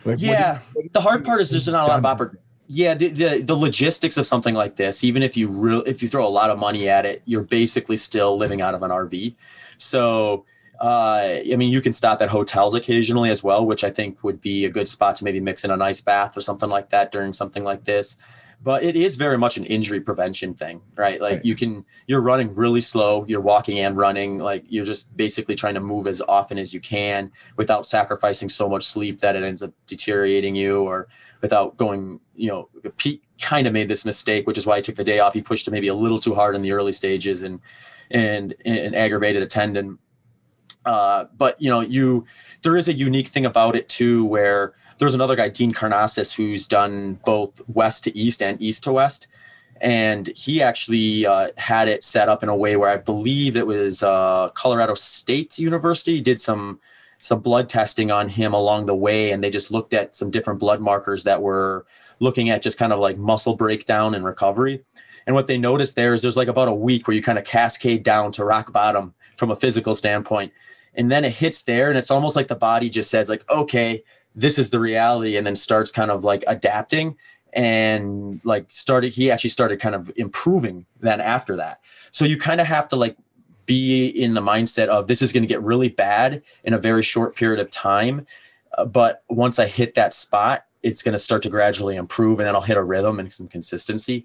like 0.06 0.22
yeah, 0.22 0.60
you, 0.76 0.90
the 0.94 1.02
hard 1.02 1.26
part 1.26 1.42
is 1.42 1.50
there's 1.50 1.68
not 1.68 1.86
a 1.86 1.88
lot 1.88 2.00
of 2.00 2.06
opportunity. 2.06 2.44
Yeah, 2.70 2.94
the, 2.94 3.08
the, 3.08 3.42
the 3.42 3.56
logistics 3.56 4.18
of 4.18 4.26
something 4.26 4.54
like 4.54 4.76
this, 4.76 5.04
even 5.04 5.24
if 5.24 5.38
you 5.38 5.48
real 5.48 5.84
if 5.84 6.04
you 6.04 6.10
throw 6.10 6.28
a 6.28 6.30
lot 6.30 6.50
of 6.50 6.60
money 6.60 6.90
at 6.90 7.06
it, 7.06 7.22
you're 7.26 7.44
basically 7.44 7.96
still 7.96 8.38
living 8.38 8.62
out 8.62 8.76
of 8.76 8.84
an 8.84 8.92
RV. 8.92 9.36
So, 9.78 10.46
uh, 10.82 11.40
I 11.50 11.56
mean, 11.58 11.72
you 11.72 11.82
can 11.82 11.94
stop 11.94 12.22
at 12.22 12.30
hotels 12.30 12.76
occasionally 12.76 13.30
as 13.30 13.42
well, 13.42 13.66
which 13.66 13.86
I 13.86 13.90
think 13.90 14.22
would 14.22 14.42
be 14.42 14.66
a 14.66 14.70
good 14.70 14.90
spot 14.90 15.16
to 15.16 15.24
maybe 15.24 15.40
mix 15.40 15.64
in 15.64 15.72
a 15.72 15.78
nice 15.78 16.02
bath 16.02 16.36
or 16.36 16.42
something 16.42 16.70
like 16.70 16.90
that 16.90 17.14
during 17.14 17.32
something 17.32 17.64
like 17.64 17.86
this 17.86 18.18
but 18.64 18.84
it 18.84 18.96
is 18.96 19.16
very 19.16 19.38
much 19.38 19.58
an 19.58 19.66
injury 19.66 20.00
prevention 20.00 20.54
thing 20.54 20.82
right? 20.96 21.22
Like 21.22 21.36
right. 21.36 21.46
you 21.46 21.56
can 21.56 21.86
you're 22.08 22.22
running 22.22 22.54
really 22.54 22.82
slow 22.82 23.26
you're 23.28 23.42
walking 23.42 23.80
and 23.80 23.98
running 23.98 24.40
like 24.40 24.66
you're 24.68 24.86
just 24.86 25.16
basically 25.16 25.56
trying 25.56 25.76
to 25.76 25.80
move 25.80 26.08
as 26.08 26.22
often 26.28 26.58
as 26.58 26.74
you 26.74 26.80
can 26.80 27.32
without 27.56 27.86
sacrificing 27.86 28.50
so 28.50 28.68
much 28.68 28.86
sleep 28.86 29.20
that 29.20 29.36
it 29.36 29.44
ends 29.44 29.64
up 29.64 29.72
deteriorating 29.86 30.56
you 30.56 30.82
or 30.82 31.08
without 31.42 31.78
going 31.78 32.20
you 32.36 32.48
know 32.48 32.70
pete 32.98 33.24
kind 33.42 33.68
of 33.68 33.74
made 33.74 33.88
this 33.88 34.06
mistake 34.06 34.48
which 34.48 34.58
is 34.58 34.66
why 34.66 34.78
he 34.78 34.82
took 34.82 34.96
the 34.96 35.04
day 35.04 35.20
off. 35.20 35.34
He 35.34 35.42
pushed 35.42 35.68
it 35.68 35.72
maybe 35.72 35.88
a 35.88 35.94
little 35.94 36.20
too 36.20 36.34
hard 36.34 36.56
in 36.56 36.62
the 36.62 36.72
early 36.72 36.92
stages 36.92 37.44
and 37.44 37.60
and 38.12 38.56
and 38.66 38.96
aggravated 38.96 39.44
a 39.44 39.48
tendon. 39.48 40.00
Uh, 40.86 41.26
but 41.38 41.62
you 41.62 41.70
know 41.70 41.82
you 41.82 42.26
there 42.64 42.78
is 42.78 42.88
a 42.88 42.94
unique 42.94 43.28
thing 43.28 43.46
about 43.46 43.76
it 43.76 43.90
too 43.90 44.26
where 44.26 44.74
there's 44.98 45.16
another 45.16 45.36
guy, 45.36 45.50
Dean 45.50 45.74
Karnazes, 45.74 46.36
who's 46.36 46.68
done 46.68 47.20
both 47.26 47.62
west 47.68 48.04
to 48.06 48.18
east 48.18 48.42
and 48.42 48.62
east 48.62 48.84
to 48.84 48.92
west. 48.92 49.28
And 49.80 50.28
he 50.36 50.62
actually 50.62 51.26
uh, 51.26 51.52
had 51.58 51.88
it 51.88 52.04
set 52.04 52.30
up 52.30 52.42
in 52.42 52.50
a 52.50 52.56
way 52.56 52.78
where 52.78 52.90
I 52.90 52.98
believe 52.98 53.56
it 53.56 53.68
was 53.68 54.02
uh, 54.02 54.50
Colorado 54.56 54.96
State 54.96 55.60
University 55.60 56.20
did 56.20 56.40
some 56.40 56.80
some 57.20 57.40
blood 57.40 57.68
testing 57.68 58.12
on 58.12 58.30
him 58.30 58.54
along 58.54 58.86
the 58.86 58.96
way, 58.96 59.32
and 59.32 59.44
they 59.44 59.50
just 59.50 59.72
looked 59.72 59.94
at 59.96 60.16
some 60.16 60.30
different 60.30 60.60
blood 60.60 60.80
markers 60.82 61.24
that 61.24 61.42
were 61.42 61.86
looking 62.20 62.50
at 62.50 62.62
just 62.62 62.78
kind 62.78 62.94
of 62.94 63.00
like 63.00 63.18
muscle 63.18 63.56
breakdown 63.56 64.14
and 64.14 64.24
recovery. 64.24 64.84
And 65.26 65.36
what 65.36 65.48
they 65.48 65.58
noticed 65.58 65.96
there 65.96 66.14
is 66.14 66.22
there's 66.22 66.38
like 66.38 66.48
about 66.48 66.68
a 66.68 66.74
week 66.74 67.08
where 67.08 67.16
you 67.16 67.22
kind 67.22 67.38
of 67.38 67.44
cascade 67.44 68.04
down 68.04 68.32
to 68.34 68.46
rock 68.46 68.72
bottom 68.72 69.14
from 69.36 69.52
a 69.52 69.56
physical 69.56 69.94
standpoint. 69.94 70.54
And 70.96 71.12
then 71.12 71.26
it 71.26 71.34
hits 71.34 71.64
there 71.64 71.90
and 71.90 71.98
it's 71.98 72.10
almost 72.10 72.36
like 72.36 72.48
the 72.48 72.56
body 72.56 72.90
just 72.90 73.12
says 73.12 73.30
like, 73.30 73.48
okay, 73.50 74.04
this 74.38 74.60
is 74.60 74.70
the 74.70 74.80
reality. 74.80 75.36
And 75.36 75.46
then 75.46 75.56
starts 75.56 75.92
kind 75.92 76.12
of 76.12 76.24
like 76.24 76.46
adapting 76.48 77.18
and 77.54 78.40
like 78.44 78.66
started, 78.70 79.14
he 79.14 79.32
actually 79.32 79.50
started 79.50 79.80
kind 79.80 79.96
of 79.96 80.12
improving 80.16 80.86
then 81.00 81.20
after 81.20 81.56
that. 81.56 81.82
So 82.12 82.24
you 82.24 82.38
kind 82.38 82.62
of 82.62 82.68
have 82.68 82.88
to 82.90 82.96
like 82.96 83.18
be 83.66 84.08
in 84.08 84.36
the 84.36 84.42
mindset 84.42 84.88
of 84.88 85.08
this 85.08 85.22
is 85.22 85.34
going 85.34 85.44
to 85.44 85.48
get 85.48 85.62
really 85.62 85.90
bad 85.90 86.44
in 86.64 86.74
a 86.74 86.78
very 86.78 87.02
short 87.02 87.36
period 87.36 87.60
of 87.60 87.70
time. 87.72 88.26
Uh, 88.78 88.86
but 88.86 89.24
once 89.30 89.60
I 89.60 89.66
hit 89.66 89.96
that 89.96 90.14
spot, 90.14 90.66
it's 90.84 91.02
going 91.02 91.14
to 91.14 91.20
start 91.20 91.42
to 91.44 91.50
gradually 91.50 91.96
improve 91.96 92.40
and 92.40 92.48
then 92.48 92.54
I'll 92.54 92.62
hit 92.62 92.78
a 92.78 92.84
rhythm 92.84 93.20
and 93.20 93.34
some 93.34 93.48
consistency. 93.48 94.24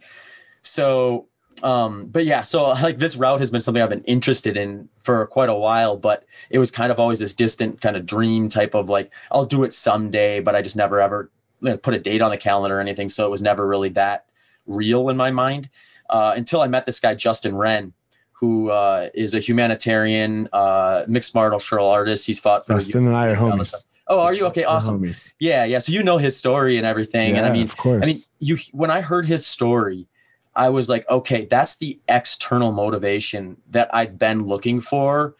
So, 0.60 1.26
um, 1.62 2.06
but 2.06 2.24
yeah, 2.24 2.42
so 2.42 2.62
like 2.82 2.98
this 2.98 3.16
route 3.16 3.40
has 3.40 3.50
been 3.50 3.60
something 3.60 3.82
I've 3.82 3.90
been 3.90 4.04
interested 4.04 4.56
in 4.56 4.88
for 5.00 5.26
quite 5.26 5.48
a 5.48 5.54
while, 5.54 5.96
but 5.96 6.24
it 6.50 6.58
was 6.58 6.70
kind 6.70 6.92
of 6.92 6.98
always 6.98 7.18
this 7.18 7.34
distant 7.34 7.80
kind 7.80 7.96
of 7.96 8.06
dream 8.06 8.48
type 8.48 8.74
of 8.74 8.88
like, 8.88 9.12
I'll 9.30 9.46
do 9.46 9.64
it 9.64 9.72
someday, 9.72 10.40
but 10.40 10.54
I 10.54 10.62
just 10.62 10.76
never 10.76 11.00
ever 11.00 11.30
you 11.60 11.70
know, 11.70 11.76
put 11.76 11.94
a 11.94 11.98
date 11.98 12.20
on 12.20 12.30
the 12.30 12.38
calendar 12.38 12.78
or 12.78 12.80
anything. 12.80 13.08
So 13.08 13.24
it 13.24 13.30
was 13.30 13.42
never 13.42 13.66
really 13.66 13.90
that 13.90 14.26
real 14.66 15.08
in 15.08 15.16
my 15.16 15.30
mind 15.30 15.68
uh, 16.10 16.34
until 16.36 16.60
I 16.60 16.68
met 16.68 16.86
this 16.86 17.00
guy, 17.00 17.14
Justin 17.14 17.54
Wren, 17.54 17.92
who 18.32 18.70
uh, 18.70 19.08
is 19.14 19.34
a 19.34 19.40
humanitarian, 19.40 20.48
uh, 20.52 21.04
mixed 21.06 21.34
martial 21.34 21.86
artist. 21.86 22.26
He's 22.26 22.40
fought 22.40 22.66
for. 22.66 22.74
Justin 22.74 23.06
and 23.06 23.16
I 23.16 23.28
are 23.28 23.36
homies. 23.36 23.84
Oh, 24.08 24.20
are 24.20 24.34
you 24.34 24.44
okay? 24.46 24.64
Awesome. 24.64 25.02
Yeah, 25.38 25.64
yeah. 25.64 25.78
So 25.78 25.92
you 25.92 26.02
know 26.02 26.18
his 26.18 26.36
story 26.36 26.76
and 26.76 26.84
everything, 26.84 27.30
yeah, 27.30 27.38
and 27.38 27.46
I 27.46 27.52
mean, 27.52 27.64
of 27.64 27.76
course. 27.76 28.04
I 28.04 28.06
mean, 28.06 28.16
you 28.40 28.58
when 28.72 28.90
I 28.90 29.00
heard 29.00 29.24
his 29.24 29.46
story, 29.46 30.06
I 30.54 30.68
was 30.68 30.88
like, 30.88 31.08
okay, 31.08 31.46
that's 31.46 31.76
the 31.76 31.98
external 32.08 32.72
motivation 32.72 33.56
that 33.70 33.94
I've 33.94 34.18
been 34.18 34.46
looking 34.46 34.80
for 34.80 35.34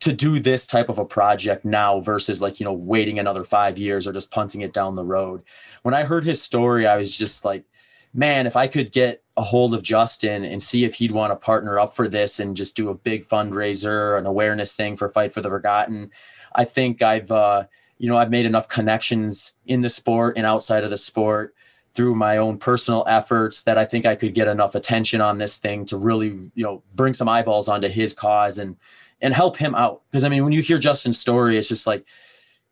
to 0.00 0.12
do 0.12 0.38
this 0.38 0.66
type 0.66 0.88
of 0.88 0.98
a 0.98 1.04
project 1.04 1.64
now 1.64 2.00
versus 2.00 2.40
like 2.40 2.60
you 2.60 2.64
know 2.64 2.72
waiting 2.72 3.18
another 3.18 3.44
five 3.44 3.78
years 3.78 4.06
or 4.06 4.12
just 4.12 4.30
punting 4.30 4.60
it 4.60 4.72
down 4.72 4.94
the 4.94 5.04
road. 5.04 5.42
When 5.82 5.94
I 5.94 6.04
heard 6.04 6.24
his 6.24 6.42
story, 6.42 6.86
I 6.86 6.96
was 6.96 7.16
just 7.16 7.44
like, 7.44 7.64
man, 8.12 8.46
if 8.46 8.56
I 8.56 8.66
could 8.66 8.92
get 8.92 9.22
a 9.36 9.42
hold 9.42 9.74
of 9.74 9.82
Justin 9.82 10.44
and 10.44 10.62
see 10.62 10.84
if 10.84 10.94
he'd 10.94 11.12
want 11.12 11.32
to 11.32 11.44
partner 11.44 11.78
up 11.78 11.94
for 11.94 12.08
this 12.08 12.40
and 12.40 12.56
just 12.56 12.76
do 12.76 12.88
a 12.88 12.94
big 12.94 13.26
fundraiser, 13.26 14.18
an 14.18 14.26
awareness 14.26 14.76
thing 14.76 14.96
for 14.96 15.08
Fight 15.08 15.34
for 15.34 15.40
the 15.40 15.48
Forgotten, 15.48 16.10
I 16.54 16.64
think 16.64 17.02
I've 17.02 17.32
uh, 17.32 17.64
you 17.98 18.08
know 18.08 18.16
I've 18.16 18.30
made 18.30 18.46
enough 18.46 18.68
connections 18.68 19.54
in 19.66 19.80
the 19.80 19.90
sport 19.90 20.36
and 20.36 20.46
outside 20.46 20.84
of 20.84 20.90
the 20.90 20.96
sport 20.96 21.54
through 21.96 22.14
my 22.14 22.36
own 22.36 22.58
personal 22.58 23.04
efforts 23.08 23.62
that 23.62 23.78
I 23.78 23.84
think 23.84 24.06
I 24.06 24.14
could 24.14 24.34
get 24.34 24.46
enough 24.46 24.74
attention 24.74 25.20
on 25.20 25.38
this 25.38 25.56
thing 25.56 25.84
to 25.86 25.96
really 25.96 26.28
you 26.54 26.64
know 26.64 26.82
bring 26.94 27.14
some 27.14 27.28
eyeballs 27.28 27.68
onto 27.68 27.88
his 27.88 28.12
cause 28.12 28.58
and 28.58 28.76
and 29.20 29.34
help 29.34 29.56
him 29.56 29.74
out 29.74 30.02
because 30.10 30.24
I 30.24 30.28
mean 30.28 30.44
when 30.44 30.52
you 30.52 30.62
hear 30.62 30.78
Justin's 30.78 31.18
story, 31.18 31.56
it's 31.56 31.68
just 31.68 31.86
like 31.86 32.04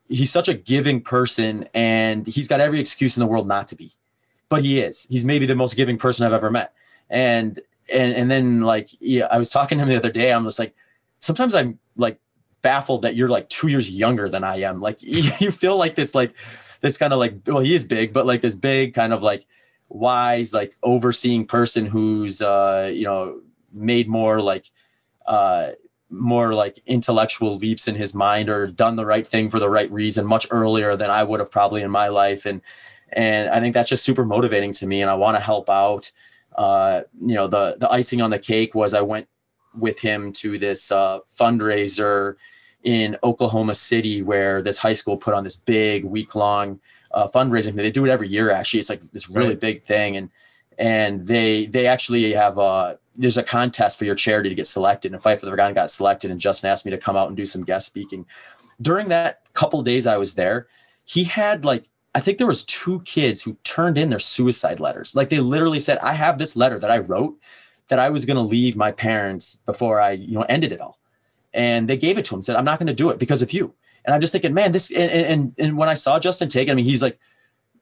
he's 0.07 0.31
such 0.31 0.49
a 0.49 0.55
giving 0.55 1.01
person 1.01 1.67
and 1.73 2.27
he's 2.27 2.47
got 2.47 2.61
every 2.61 2.79
excuse 2.79 3.17
in 3.17 3.23
the 3.23 3.27
world 3.27 3.49
not 3.49 3.67
to 3.69 3.75
be 3.75 3.93
but 4.55 4.63
he 4.63 4.81
is. 4.81 5.07
He's 5.11 5.25
maybe 5.25 5.47
the 5.47 5.55
most 5.55 5.77
giving 5.77 5.99
person 5.99 6.25
I've 6.25 6.33
ever 6.33 6.51
met. 6.51 6.73
And 7.11 7.59
and 7.93 8.15
and 8.15 8.31
then 8.31 8.61
like 8.61 8.91
yeah, 9.01 9.27
I 9.31 9.39
was 9.39 9.51
talking 9.51 9.79
to 9.79 9.83
him 9.83 9.91
the 9.91 9.97
other 9.97 10.13
day. 10.13 10.33
I'm 10.33 10.45
just 10.45 10.61
like, 10.61 10.75
sometimes 11.19 11.55
I'm 11.55 11.79
like 11.97 12.21
baffled 12.63 13.03
that 13.03 13.17
you're 13.17 13.29
like 13.29 13.49
two 13.49 13.67
years 13.67 13.91
younger 13.91 14.29
than 14.29 14.45
I 14.45 14.61
am. 14.61 14.81
Like 14.81 14.99
you 15.03 15.51
feel 15.51 15.77
like 15.77 15.97
this 15.97 16.15
like 16.15 16.35
this 16.85 16.99
kind 16.99 17.13
of 17.15 17.19
like 17.19 17.35
well 17.47 17.61
he 17.61 17.75
is 17.75 17.85
big, 17.85 18.13
but 18.13 18.27
like 18.27 18.43
this 18.43 18.55
big 18.55 18.93
kind 18.95 19.13
of 19.13 19.23
like 19.23 19.47
wise 19.89 20.53
like 20.53 20.77
overseeing 20.83 21.47
person 21.47 21.87
who's 21.87 22.43
uh 22.43 22.91
you 22.93 23.05
know 23.05 23.41
made 23.73 24.09
more 24.09 24.41
like 24.41 24.71
uh 25.27 25.71
more 26.11 26.55
like 26.55 26.81
intellectual 26.87 27.57
leaps 27.57 27.89
in 27.89 27.95
his 27.95 28.15
mind 28.15 28.49
or 28.49 28.67
done 28.67 28.97
the 28.97 29.07
right 29.07 29.27
thing 29.27 29.49
for 29.49 29.59
the 29.59 29.69
right 29.69 29.91
reason 29.91 30.27
much 30.27 30.47
earlier 30.51 30.95
than 30.95 31.11
I 31.11 31.23
would 31.23 31.41
have 31.41 31.51
probably 31.51 31.83
in 31.83 31.91
my 31.91 32.09
life 32.09 32.45
and 32.45 32.61
and 33.15 33.49
I 33.49 33.61
think 33.61 33.73
that's 33.73 33.89
just 33.89 34.05
super 34.05 34.25
motivating 34.25 34.73
to 34.75 34.87
me. 34.87 35.01
And 35.01 35.11
I 35.11 35.15
want 35.15 35.37
to 35.37 35.43
help 35.43 35.71
out. 35.71 36.11
Uh, 36.55 37.03
you 37.21 37.35
know, 37.35 37.47
the 37.47 37.77
the 37.79 37.91
icing 37.91 38.21
on 38.21 38.31
the 38.31 38.39
cake 38.39 38.75
was 38.75 38.93
I 38.93 39.01
went 39.01 39.29
with 39.77 40.01
him 40.01 40.33
to 40.35 40.59
this 40.59 40.93
uh, 40.93 41.21
fundraiser 41.39 42.37
in 42.85 43.17
Oklahoma 43.25 43.75
City 43.75 44.23
where 44.23 44.63
this 44.63 44.79
high 44.79 44.93
school 44.93 45.17
put 45.17 45.35
on 45.35 45.43
this 45.43 45.57
big 45.57 46.05
week 46.05 46.35
long 46.35 46.79
uh, 47.13 47.29
fundraising 47.29 47.75
thing. 47.75 47.77
They 47.77 47.91
do 47.91 48.05
it 48.05 48.11
every 48.11 48.29
year. 48.29 48.51
Actually, 48.51 48.81
it's 48.81 48.91
like 48.91 49.01
this 49.13 49.29
really 49.29 49.49
right. 49.49 49.61
big 49.61 49.83
thing, 49.83 50.17
and 50.17 50.31
and 50.79 51.27
they 51.27 51.67
they 51.67 51.87
actually 51.87 52.33
have 52.33 52.59
a 52.59 52.61
uh, 52.61 52.97
there's 53.17 53.39
a 53.39 53.43
contest 53.43 53.99
for 53.99 54.05
your 54.05 54.15
charity 54.15 54.49
to 54.49 54.55
get 54.55 54.67
selected. 54.67 55.13
And 55.13 55.23
Fight 55.23 55.41
for 55.41 55.47
the 55.47 55.53
Forgotten 55.53 55.75
got 55.75 55.91
selected, 55.91 56.31
and 56.31 56.41
Justin 56.41 56.71
asked 56.71 56.85
me 56.85 56.91
to 56.91 56.99
come 56.99 57.17
out 57.17 57.29
and 57.29 57.37
do 57.37 57.47
some 57.47 57.65
guest 57.65 57.87
speaking. 57.87 58.27
During 58.83 59.09
that 59.09 59.43
couple 59.53 59.83
days 59.83 60.07
I 60.07 60.17
was 60.17 60.35
there, 60.35 60.67
he 61.05 61.25
had 61.25 61.65
like 61.65 61.89
I 62.15 62.21
think 62.21 62.39
there 62.39 62.47
was 62.47 62.65
two 62.65 63.01
kids 63.01 63.43
who 63.43 63.57
turned 63.65 63.97
in 63.97 64.11
their 64.11 64.19
suicide 64.19 64.79
letters. 64.79 65.17
Like 65.17 65.31
they 65.31 65.41
literally 65.41 65.79
said, 65.79 65.99
"I 65.99 66.13
have 66.15 66.39
this 66.39 66.57
letter 66.57 66.79
that 66.79 66.91
I 66.91 66.99
wrote 66.99 67.39
that 67.89 67.99
I 67.99 68.11
was 68.11 68.25
going 68.25 68.37
to 68.37 68.43
leave 68.43 68.77
my 68.77 68.91
parents 68.91 69.57
before 69.67 70.01
I, 70.01 70.13
you 70.13 70.33
know, 70.33 70.47
ended 70.49 70.73
it 70.73 70.81
all." 70.81 70.99
And 71.55 71.89
they 71.89 71.97
gave 71.97 72.19
it 72.19 72.25
to 72.27 72.35
him. 72.35 72.43
Said, 72.43 72.57
"I'm 72.57 72.65
not 72.65 72.79
going 72.79 72.89
to 72.89 72.95
do 72.95 73.11
it 73.11 73.19
because 73.19 73.41
of 73.41 73.53
you." 73.53 73.75
And 74.05 74.15
I'm 74.15 74.21
just 74.21 74.33
thinking, 74.33 74.53
man, 74.53 74.73
this 74.73 74.91
and 74.91 75.11
and 75.11 75.55
and 75.59 75.79
when 75.79 75.89
I 75.89 75.95
saw 75.95 76.19
Justin 76.19 76.49
take 76.49 76.69
it, 76.69 76.73
I 76.73 76.75
mean, 76.75 76.85
he's 76.85 77.03
like 77.03 77.19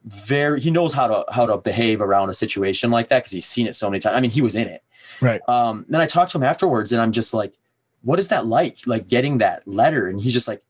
very 0.05 0.61
he 0.61 0.70
knows 0.70 0.95
how 0.95 1.07
to 1.09 1.25
how 1.33 1.47
to 1.47 1.59
behave 1.59 2.01
around 2.01 2.29
a 2.31 2.35
situation 2.35 2.91
like 2.91 3.09
that 3.09 3.20
because 3.20 3.33
he's 3.33 3.47
seen 3.47 3.66
it 3.66 3.75
so 3.75 3.91
many 3.91 4.01
times. 4.01 4.16
I 4.16 4.20
mean, 4.20 4.31
he 4.31 4.43
was 4.43 4.55
in 4.55 4.68
it. 4.68 4.85
Right. 5.20 5.41
Um, 5.49 5.87
then 5.89 6.01
I 6.01 6.07
talked 6.07 6.33
to 6.33 6.39
him 6.39 6.45
afterwards, 6.45 6.93
and 6.93 7.01
I'm 7.01 7.12
just 7.12 7.33
like, 7.35 7.55
"What 8.03 8.18
is 8.18 8.29
that 8.29 8.47
like? 8.47 8.79
Like 8.87 9.09
getting 9.09 9.39
that 9.39 9.66
letter?" 9.66 10.09
And 10.09 10.20
he's 10.20 10.33
just 10.35 10.49
like, 10.49 10.62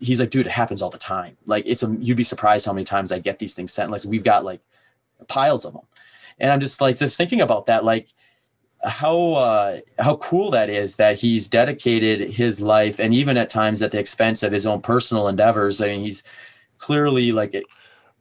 he's 0.00 0.20
like, 0.20 0.30
dude, 0.30 0.46
it 0.46 0.52
happens 0.52 0.82
all 0.82 0.90
the 0.90 0.98
time. 0.98 1.36
Like 1.46 1.64
it's 1.66 1.82
a, 1.82 1.96
you'd 2.00 2.16
be 2.16 2.24
surprised 2.24 2.66
how 2.66 2.72
many 2.72 2.84
times 2.84 3.12
I 3.12 3.18
get 3.18 3.38
these 3.38 3.54
things 3.54 3.72
sent. 3.72 3.90
Like 3.90 4.04
we've 4.04 4.24
got 4.24 4.44
like 4.44 4.60
piles 5.28 5.64
of 5.64 5.72
them. 5.72 5.82
And 6.38 6.52
I'm 6.52 6.60
just 6.60 6.80
like, 6.80 6.96
just 6.96 7.16
thinking 7.16 7.40
about 7.40 7.66
that, 7.66 7.84
like 7.84 8.08
how, 8.84 9.32
uh, 9.32 9.80
how 9.98 10.16
cool 10.16 10.50
that 10.50 10.70
is 10.70 10.96
that 10.96 11.18
he's 11.18 11.48
dedicated 11.48 12.34
his 12.34 12.60
life 12.60 12.98
and 12.98 13.12
even 13.14 13.36
at 13.36 13.50
times 13.50 13.82
at 13.82 13.90
the 13.90 13.98
expense 13.98 14.42
of 14.42 14.52
his 14.52 14.66
own 14.66 14.80
personal 14.80 15.28
endeavors. 15.28 15.80
I 15.80 15.88
mean, 15.88 16.04
he's 16.04 16.22
clearly 16.78 17.32
like 17.32 17.54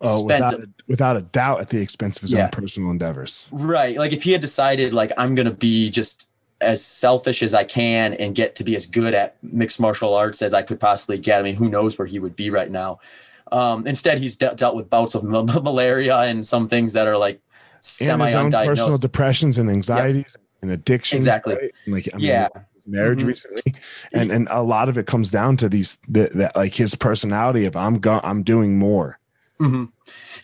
Oh, 0.01 0.23
without, 0.23 0.53
a, 0.53 0.69
without 0.87 1.17
a 1.17 1.21
doubt 1.21 1.61
at 1.61 1.69
the 1.69 1.79
expense 1.79 2.17
of 2.17 2.23
his 2.23 2.33
yeah. 2.33 2.45
own 2.45 2.49
personal 2.51 2.91
endeavors. 2.91 3.47
Right. 3.51 3.97
Like 3.97 4.11
if 4.11 4.23
he 4.23 4.33
had 4.33 4.41
decided 4.41 4.93
like 4.93 5.11
I'm 5.17 5.35
going 5.35 5.47
to 5.47 5.53
be 5.53 5.89
just 5.89 6.27
as 6.61 6.83
selfish 6.83 7.41
as 7.41 7.53
I 7.53 7.63
can 7.63 8.13
and 8.15 8.35
get 8.35 8.55
to 8.55 8.63
be 8.63 8.75
as 8.75 8.85
good 8.85 9.13
at 9.13 9.37
mixed 9.43 9.79
martial 9.79 10.13
arts 10.13 10.41
as 10.41 10.53
I 10.53 10.63
could 10.63 10.79
possibly 10.79 11.17
get. 11.17 11.39
I 11.39 11.43
mean, 11.43 11.55
who 11.55 11.69
knows 11.69 11.97
where 11.97 12.05
he 12.05 12.19
would 12.19 12.35
be 12.35 12.49
right 12.49 12.69
now? 12.69 12.99
Um, 13.51 13.85
instead, 13.87 14.17
he's 14.17 14.35
de- 14.35 14.55
dealt 14.55 14.75
with 14.75 14.89
bouts 14.89 15.15
of 15.15 15.23
m- 15.23 15.45
malaria 15.63 16.17
and 16.19 16.45
some 16.45 16.67
things 16.67 16.93
that 16.93 17.07
are 17.07 17.17
like 17.17 17.39
semi 17.79 18.31
undiagnosed. 18.31 18.65
Personal 18.65 18.97
depressions 18.97 19.57
and 19.57 19.69
anxieties 19.69 20.35
yep. 20.37 20.44
And 20.65 20.73
addictions. 20.73 21.25
Exactly. 21.25 21.55
Right? 21.55 21.71
Like, 21.87 22.09
I 22.13 22.17
mean, 22.17 22.25
yeah. 22.25 22.47
marriage 22.87 23.19
mm-hmm. 23.19 23.27
recently, 23.27 23.75
and 24.13 24.31
and 24.31 24.47
a 24.49 24.63
lot 24.63 24.89
of 24.89 24.97
it 24.97 25.07
comes 25.07 25.29
down 25.29 25.57
to 25.57 25.69
these 25.69 25.97
that, 26.09 26.33
that 26.33 26.55
like 26.55 26.73
his 26.73 26.95
personality 26.95 27.65
of 27.65 27.75
I'm 27.75 27.99
go 27.99 28.19
I'm 28.23 28.43
doing 28.43 28.77
more. 28.77 29.19
Mm-hmm. 29.59 29.85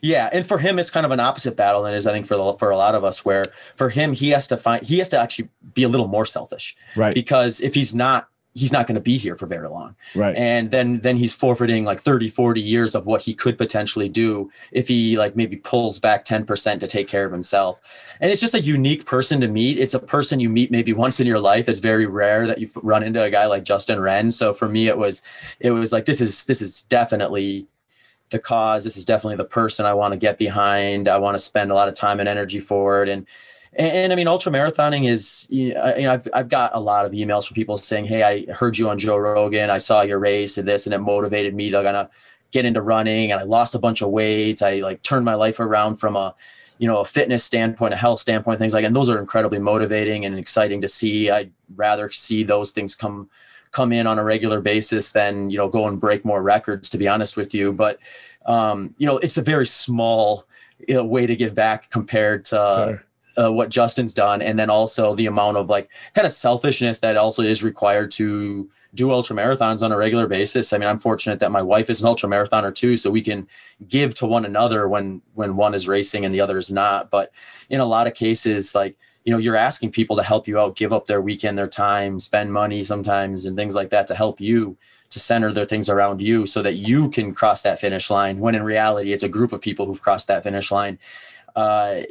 Yeah, 0.01 0.29
and 0.31 0.45
for 0.45 0.57
him, 0.57 0.79
it's 0.79 0.89
kind 0.89 1.05
of 1.05 1.11
an 1.11 1.19
opposite 1.19 1.57
battle 1.57 1.83
than 1.83 1.93
is 1.93 2.07
I 2.07 2.13
think 2.13 2.25
for 2.25 2.37
the, 2.37 2.53
for 2.57 2.71
a 2.71 2.77
lot 2.77 2.95
of 2.95 3.03
us, 3.03 3.25
where 3.25 3.43
for 3.75 3.89
him 3.89 4.13
he 4.13 4.29
has 4.29 4.47
to 4.47 4.57
find 4.57 4.85
he 4.85 4.99
has 4.99 5.09
to 5.09 5.19
actually 5.19 5.49
be 5.73 5.83
a 5.83 5.89
little 5.89 6.07
more 6.07 6.25
selfish, 6.25 6.77
right? 6.95 7.13
Because 7.13 7.59
if 7.59 7.75
he's 7.75 7.93
not, 7.93 8.27
he's 8.53 8.71
not 8.71 8.85
going 8.85 8.95
to 8.95 9.01
be 9.01 9.17
here 9.17 9.35
for 9.35 9.45
very 9.45 9.69
long, 9.69 9.95
right? 10.15 10.35
And 10.35 10.71
then 10.71 10.99
then 10.99 11.17
he's 11.17 11.33
forfeiting 11.33 11.85
like 11.85 11.99
30, 11.99 12.29
40 12.29 12.59
years 12.59 12.95
of 12.95 13.05
what 13.05 13.21
he 13.21 13.33
could 13.33 13.57
potentially 13.57 14.09
do 14.09 14.51
if 14.71 14.87
he 14.87 15.17
like 15.17 15.35
maybe 15.35 15.57
pulls 15.57 15.99
back 15.99 16.25
ten 16.25 16.45
percent 16.45 16.81
to 16.81 16.87
take 16.87 17.07
care 17.07 17.25
of 17.25 17.31
himself. 17.31 17.79
And 18.19 18.31
it's 18.31 18.41
just 18.41 18.53
a 18.53 18.59
unique 18.59 19.05
person 19.05 19.39
to 19.41 19.47
meet. 19.47 19.79
It's 19.79 19.93
a 19.93 19.99
person 19.99 20.39
you 20.39 20.49
meet 20.49 20.71
maybe 20.71 20.93
once 20.93 21.19
in 21.19 21.27
your 21.27 21.39
life. 21.39 21.69
It's 21.69 21.79
very 21.79 22.05
rare 22.05 22.45
that 22.47 22.59
you 22.59 22.69
run 22.75 23.03
into 23.03 23.23
a 23.23 23.29
guy 23.29 23.45
like 23.45 23.63
Justin 23.63 23.99
Wren. 23.99 24.31
So 24.31 24.53
for 24.53 24.67
me, 24.67 24.87
it 24.87 24.97
was 24.97 25.21
it 25.59 25.71
was 25.71 25.91
like 25.91 26.05
this 26.05 26.21
is 26.21 26.45
this 26.45 26.61
is 26.61 26.83
definitely 26.83 27.67
the 28.31 28.39
cause. 28.39 28.83
This 28.83 28.97
is 28.97 29.05
definitely 29.05 29.37
the 29.37 29.45
person 29.45 29.85
I 29.85 29.93
want 29.93 30.13
to 30.13 30.17
get 30.17 30.37
behind. 30.37 31.07
I 31.07 31.17
want 31.17 31.35
to 31.35 31.39
spend 31.39 31.71
a 31.71 31.75
lot 31.75 31.87
of 31.87 31.93
time 31.93 32.19
and 32.19 32.27
energy 32.27 32.59
for 32.59 33.03
it. 33.03 33.09
And 33.09 33.27
and, 33.73 33.91
and 33.91 34.13
I 34.13 34.15
mean, 34.15 34.27
ultra 34.27 34.51
marathoning 34.51 35.09
is 35.09 35.47
you 35.49 35.73
know, 35.73 36.11
I've 36.11 36.27
I've 36.33 36.49
got 36.49 36.71
a 36.73 36.79
lot 36.79 37.05
of 37.05 37.13
emails 37.13 37.47
from 37.47 37.55
people 37.55 37.77
saying, 37.77 38.05
"Hey, 38.05 38.23
I 38.23 38.51
heard 38.51 38.77
you 38.77 38.89
on 38.89 38.99
Joe 38.99 39.17
Rogan. 39.17 39.69
I 39.69 39.77
saw 39.77 40.01
your 40.01 40.19
race 40.19 40.57
and 40.57 40.67
this, 40.67 40.85
and 40.85 40.93
it 40.93 40.99
motivated 40.99 41.53
me 41.55 41.69
to 41.69 41.81
kind 41.83 41.95
of 41.95 42.09
get 42.51 42.65
into 42.65 42.81
running. 42.81 43.31
And 43.31 43.39
I 43.39 43.43
lost 43.43 43.75
a 43.75 43.79
bunch 43.79 44.01
of 44.01 44.09
weight. 44.09 44.61
I 44.61 44.81
like 44.81 45.01
turned 45.03 45.25
my 45.25 45.35
life 45.35 45.59
around 45.59 45.95
from 45.95 46.15
a 46.15 46.35
you 46.79 46.87
know 46.87 46.97
a 46.97 47.05
fitness 47.05 47.43
standpoint, 47.43 47.93
a 47.93 47.97
health 47.97 48.19
standpoint, 48.19 48.59
things 48.59 48.73
like. 48.73 48.85
And 48.85 48.95
those 48.95 49.09
are 49.09 49.19
incredibly 49.19 49.59
motivating 49.59 50.25
and 50.25 50.37
exciting 50.37 50.81
to 50.81 50.87
see. 50.87 51.29
I'd 51.29 51.51
rather 51.75 52.09
see 52.09 52.43
those 52.43 52.71
things 52.71 52.95
come 52.95 53.29
come 53.71 53.93
in 53.93 54.05
on 54.05 54.19
a 54.19 54.23
regular 54.23 54.59
basis 54.59 55.13
than 55.13 55.49
you 55.49 55.57
know 55.57 55.69
go 55.69 55.87
and 55.87 55.99
break 55.99 56.25
more 56.25 56.43
records 56.43 56.89
to 56.89 56.97
be 56.97 57.07
honest 57.07 57.37
with 57.37 57.53
you 57.53 57.71
but 57.71 57.99
um, 58.45 58.93
you 58.97 59.07
know 59.07 59.17
it's 59.19 59.37
a 59.37 59.41
very 59.41 59.65
small 59.65 60.45
way 60.89 61.25
to 61.25 61.37
give 61.37 61.55
back 61.55 61.89
compared 61.89 62.43
to 62.43 62.55
sure. 62.89 63.05
Uh, 63.37 63.51
what 63.51 63.69
Justin's 63.69 64.13
done, 64.13 64.41
and 64.41 64.57
then 64.57 64.69
also 64.69 65.15
the 65.15 65.25
amount 65.25 65.57
of 65.57 65.69
like 65.69 65.89
kind 66.13 66.25
of 66.25 66.31
selfishness 66.31 66.99
that 66.99 67.17
also 67.17 67.43
is 67.43 67.63
required 67.63 68.11
to 68.11 68.69
do 68.93 69.11
ultra 69.11 69.35
marathons 69.35 69.83
on 69.83 69.91
a 69.91 69.97
regular 69.97 70.27
basis. 70.27 70.73
I 70.73 70.77
mean, 70.77 70.89
I'm 70.89 70.99
fortunate 70.99 71.39
that 71.39 71.51
my 71.51 71.61
wife 71.61 71.89
is 71.89 72.01
an 72.01 72.07
ultra 72.07 72.29
marathoner 72.29 72.73
too, 72.73 72.97
so 72.97 73.09
we 73.09 73.21
can 73.21 73.47
give 73.87 74.13
to 74.15 74.25
one 74.25 74.45
another 74.45 74.87
when 74.87 75.21
when 75.33 75.55
one 75.55 75.73
is 75.73 75.87
racing 75.87 76.25
and 76.25 76.33
the 76.33 76.41
other 76.41 76.57
is 76.57 76.71
not. 76.71 77.09
But 77.09 77.31
in 77.69 77.79
a 77.79 77.85
lot 77.85 78.07
of 78.07 78.13
cases, 78.13 78.75
like 78.75 78.97
you 79.23 79.31
know, 79.31 79.37
you're 79.37 79.55
asking 79.55 79.91
people 79.91 80.15
to 80.15 80.23
help 80.23 80.47
you 80.47 80.59
out, 80.59 80.75
give 80.75 80.91
up 80.91 81.05
their 81.05 81.21
weekend, 81.21 81.57
their 81.57 81.67
time, 81.67 82.17
spend 82.17 82.51
money 82.51 82.83
sometimes, 82.83 83.45
and 83.45 83.55
things 83.55 83.75
like 83.75 83.91
that 83.91 84.07
to 84.07 84.15
help 84.15 84.41
you 84.41 84.77
to 85.11 85.19
center 85.19 85.53
their 85.53 85.65
things 85.65 85.89
around 85.89 86.21
you 86.21 86.45
so 86.45 86.61
that 86.61 86.75
you 86.75 87.09
can 87.09 87.33
cross 87.33 87.61
that 87.63 87.79
finish 87.79 88.09
line. 88.09 88.39
When 88.39 88.55
in 88.55 88.63
reality, 88.63 89.13
it's 89.13 89.23
a 89.23 89.29
group 89.29 89.53
of 89.53 89.61
people 89.61 89.85
who've 89.85 90.01
crossed 90.01 90.27
that 90.29 90.43
finish 90.43 90.71
line. 90.71 90.97
Uh, 91.55 92.01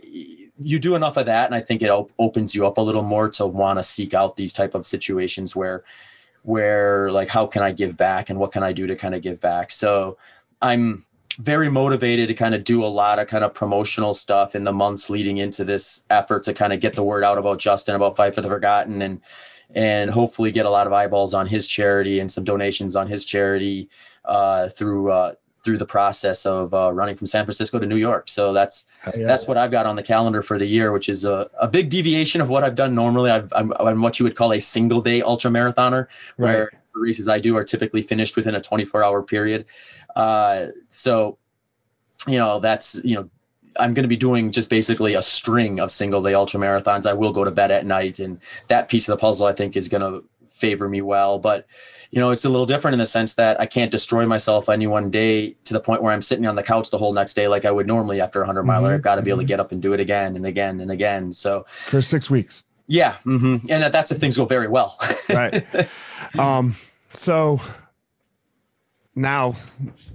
you 0.61 0.79
do 0.79 0.95
enough 0.95 1.17
of 1.17 1.27
that 1.27 1.47
and 1.47 1.55
i 1.55 1.61
think 1.61 1.83
it 1.83 1.89
op- 1.89 2.13
opens 2.19 2.55
you 2.55 2.67
up 2.67 2.79
a 2.79 2.81
little 2.81 3.03
more 3.03 3.29
to 3.29 3.47
want 3.47 3.79
to 3.79 3.83
seek 3.83 4.15
out 4.15 4.37
these 4.37 4.53
type 4.53 4.75
of 4.75 4.87
situations 4.87 5.57
where 5.57 5.85
where 6.43 7.11
like 7.11 7.29
how 7.29 7.47
can 7.47 7.63
i 7.63 7.73
give 7.73 7.97
back 7.97 8.31
and 8.31 8.39
what 8.39 8.53
can 8.53 8.63
i 8.63 8.73
do 8.73 8.87
to 8.87 8.97
kind 8.97 9.15
of 9.15 9.23
give 9.23 9.41
back? 9.41 9.73
So 9.73 10.17
i'm 10.63 11.05
very 11.39 11.71
motivated 11.71 12.29
to 12.29 12.35
kind 12.35 12.55
of 12.55 12.65
do 12.65 12.85
a 12.85 12.87
lot 12.87 13.19
of 13.19 13.29
kind 13.29 13.45
of 13.45 13.55
promotional 13.55 14.13
stuff 14.13 14.55
in 14.55 14.65
the 14.65 14.73
months 14.73 15.09
leading 15.09 15.39
into 15.39 15.65
this 15.65 16.05
effort 16.11 16.43
to 16.43 16.53
kind 16.53 16.73
of 16.73 16.81
get 16.81 16.93
the 16.95 17.03
word 17.03 17.25
out 17.25 17.39
about 17.39 17.59
justin 17.59 17.95
about 17.95 18.17
fight 18.17 18.35
for 18.35 18.43
the 18.43 18.49
forgotten 18.49 19.01
and 19.03 19.21
and 19.75 20.11
hopefully 20.11 20.51
get 20.51 20.67
a 20.67 20.71
lot 20.71 20.87
of 20.87 20.93
eyeballs 20.93 21.33
on 21.33 21.47
his 21.47 21.67
charity 21.67 22.19
and 22.19 22.31
some 22.31 22.45
donations 22.45 22.97
on 22.97 23.07
his 23.07 23.25
charity 23.25 23.89
uh, 24.25 24.69
through 24.69 25.11
uh, 25.11 25.33
through 25.63 25.79
the 25.79 25.87
process 25.87 26.47
of 26.47 26.73
uh, 26.73 26.93
running 26.93 27.15
from 27.15 27.27
San 27.27 27.45
Francisco 27.45 27.79
to 27.79 27.87
New 27.87 27.97
York. 27.97 28.29
So 28.29 28.53
that's 28.53 28.87
yeah. 29.17 29.27
that's 29.27 29.47
what 29.47 29.57
I've 29.57 29.71
got 29.71 29.87
on 29.87 29.97
the 29.97 30.03
calendar 30.03 30.43
for 30.43 30.59
the 30.59 30.67
year, 30.67 30.93
which 30.93 31.09
is 31.09 31.25
a, 31.25 31.51
a 31.61 31.69
big 31.69 31.91
deviation 31.91 32.41
of 32.41 32.49
what 32.49 32.65
I've 32.65 32.75
done 32.75 32.95
normally. 32.95 33.31
I've, 33.31 33.53
I'm, 33.55 33.73
I'm 33.79 34.01
what 34.01 34.19
you 34.19 34.25
would 34.25 34.37
call 34.37 34.53
a 34.53 34.61
single 34.61 35.01
day 35.01 35.23
ultra 35.23 35.51
marathoner, 35.51 36.07
right. 36.39 36.55
where 36.55 36.71
the 36.95 37.01
races 37.01 37.29
I 37.29 37.39
do 37.39 37.57
are 37.57 37.65
typically 37.65 38.03
finished 38.03 38.37
within 38.37 38.55
a 38.55 38.61
24 38.61 39.05
hour 39.05 39.23
period. 39.23 39.67
Uh, 40.17 40.67
so, 40.89 41.39
you 42.27 42.39
know, 42.39 42.59
that's 42.59 43.01
you 43.05 43.17
know. 43.17 43.31
I'm 43.79 43.95
going 43.95 44.03
to 44.03 44.09
be 44.09 44.17
doing 44.17 44.51
just 44.51 44.69
basically 44.69 45.15
a 45.15 45.23
string 45.23 45.79
of 45.79 45.93
single 45.93 46.21
day 46.21 46.35
ultra 46.35 46.59
marathons. 46.59 47.07
I 47.07 47.13
will 47.13 47.33
go 47.33 47.45
to 47.45 47.53
bed 47.53 47.71
at 47.71 47.87
night, 47.87 48.19
and 48.19 48.41
that 48.67 48.89
piece 48.89 49.09
of 49.09 49.17
the 49.17 49.21
puzzle 49.21 49.47
I 49.47 49.53
think 49.53 49.77
is 49.77 49.89
going 49.89 50.01
to 50.01 50.29
favor 50.49 50.89
me 50.89 51.01
well. 51.03 51.39
But 51.39 51.67
you 52.11 52.19
know, 52.19 52.31
it's 52.31 52.45
a 52.45 52.49
little 52.49 52.67
different 52.67 52.95
in 52.95 52.99
the 52.99 53.07
sense 53.07 53.35
that 53.35 53.61
I 53.61 53.67
can't 53.67 53.91
destroy 53.91 54.27
myself 54.27 54.69
any 54.69 54.87
one 54.87 55.11
day 55.11 55.53
to 55.65 55.73
the 55.73 55.81
point 55.81 56.03
where 56.03 56.13
I'm 56.13 56.23
sitting 56.23 56.47
on 56.47 56.57
the 56.57 56.63
couch 56.63 56.91
the 56.91 56.99
whole 56.99 57.13
next 57.13 57.35
day 57.35 57.47
like 57.47 57.65
I 57.65 57.71
would 57.71 57.87
normally 57.87 58.21
after 58.21 58.43
a 58.43 58.47
hundred 58.47 58.65
miler. 58.65 58.89
Mm-hmm. 58.89 58.95
I've 58.97 59.03
got 59.03 59.15
to 59.17 59.23
be 59.23 59.31
able 59.31 59.39
to 59.39 59.43
mm-hmm. 59.43 59.49
get 59.49 59.61
up 59.61 59.73
and 59.73 59.81
do 59.81 59.93
it 59.93 60.01
again 60.01 60.35
and 60.37 60.45
again 60.45 60.81
and 60.81 60.91
again. 60.91 61.33
So 61.33 61.65
for 61.87 62.03
six 62.03 62.29
weeks. 62.29 62.65
Yeah, 62.89 63.17
mm-hmm. 63.25 63.71
and 63.71 63.85
that, 63.85 63.93
that's 63.93 64.11
if 64.11 64.19
things 64.19 64.37
go 64.37 64.45
very 64.45 64.67
well. 64.67 64.99
right. 65.29 65.65
Um. 66.37 66.75
So 67.13 67.61
now 69.15 69.55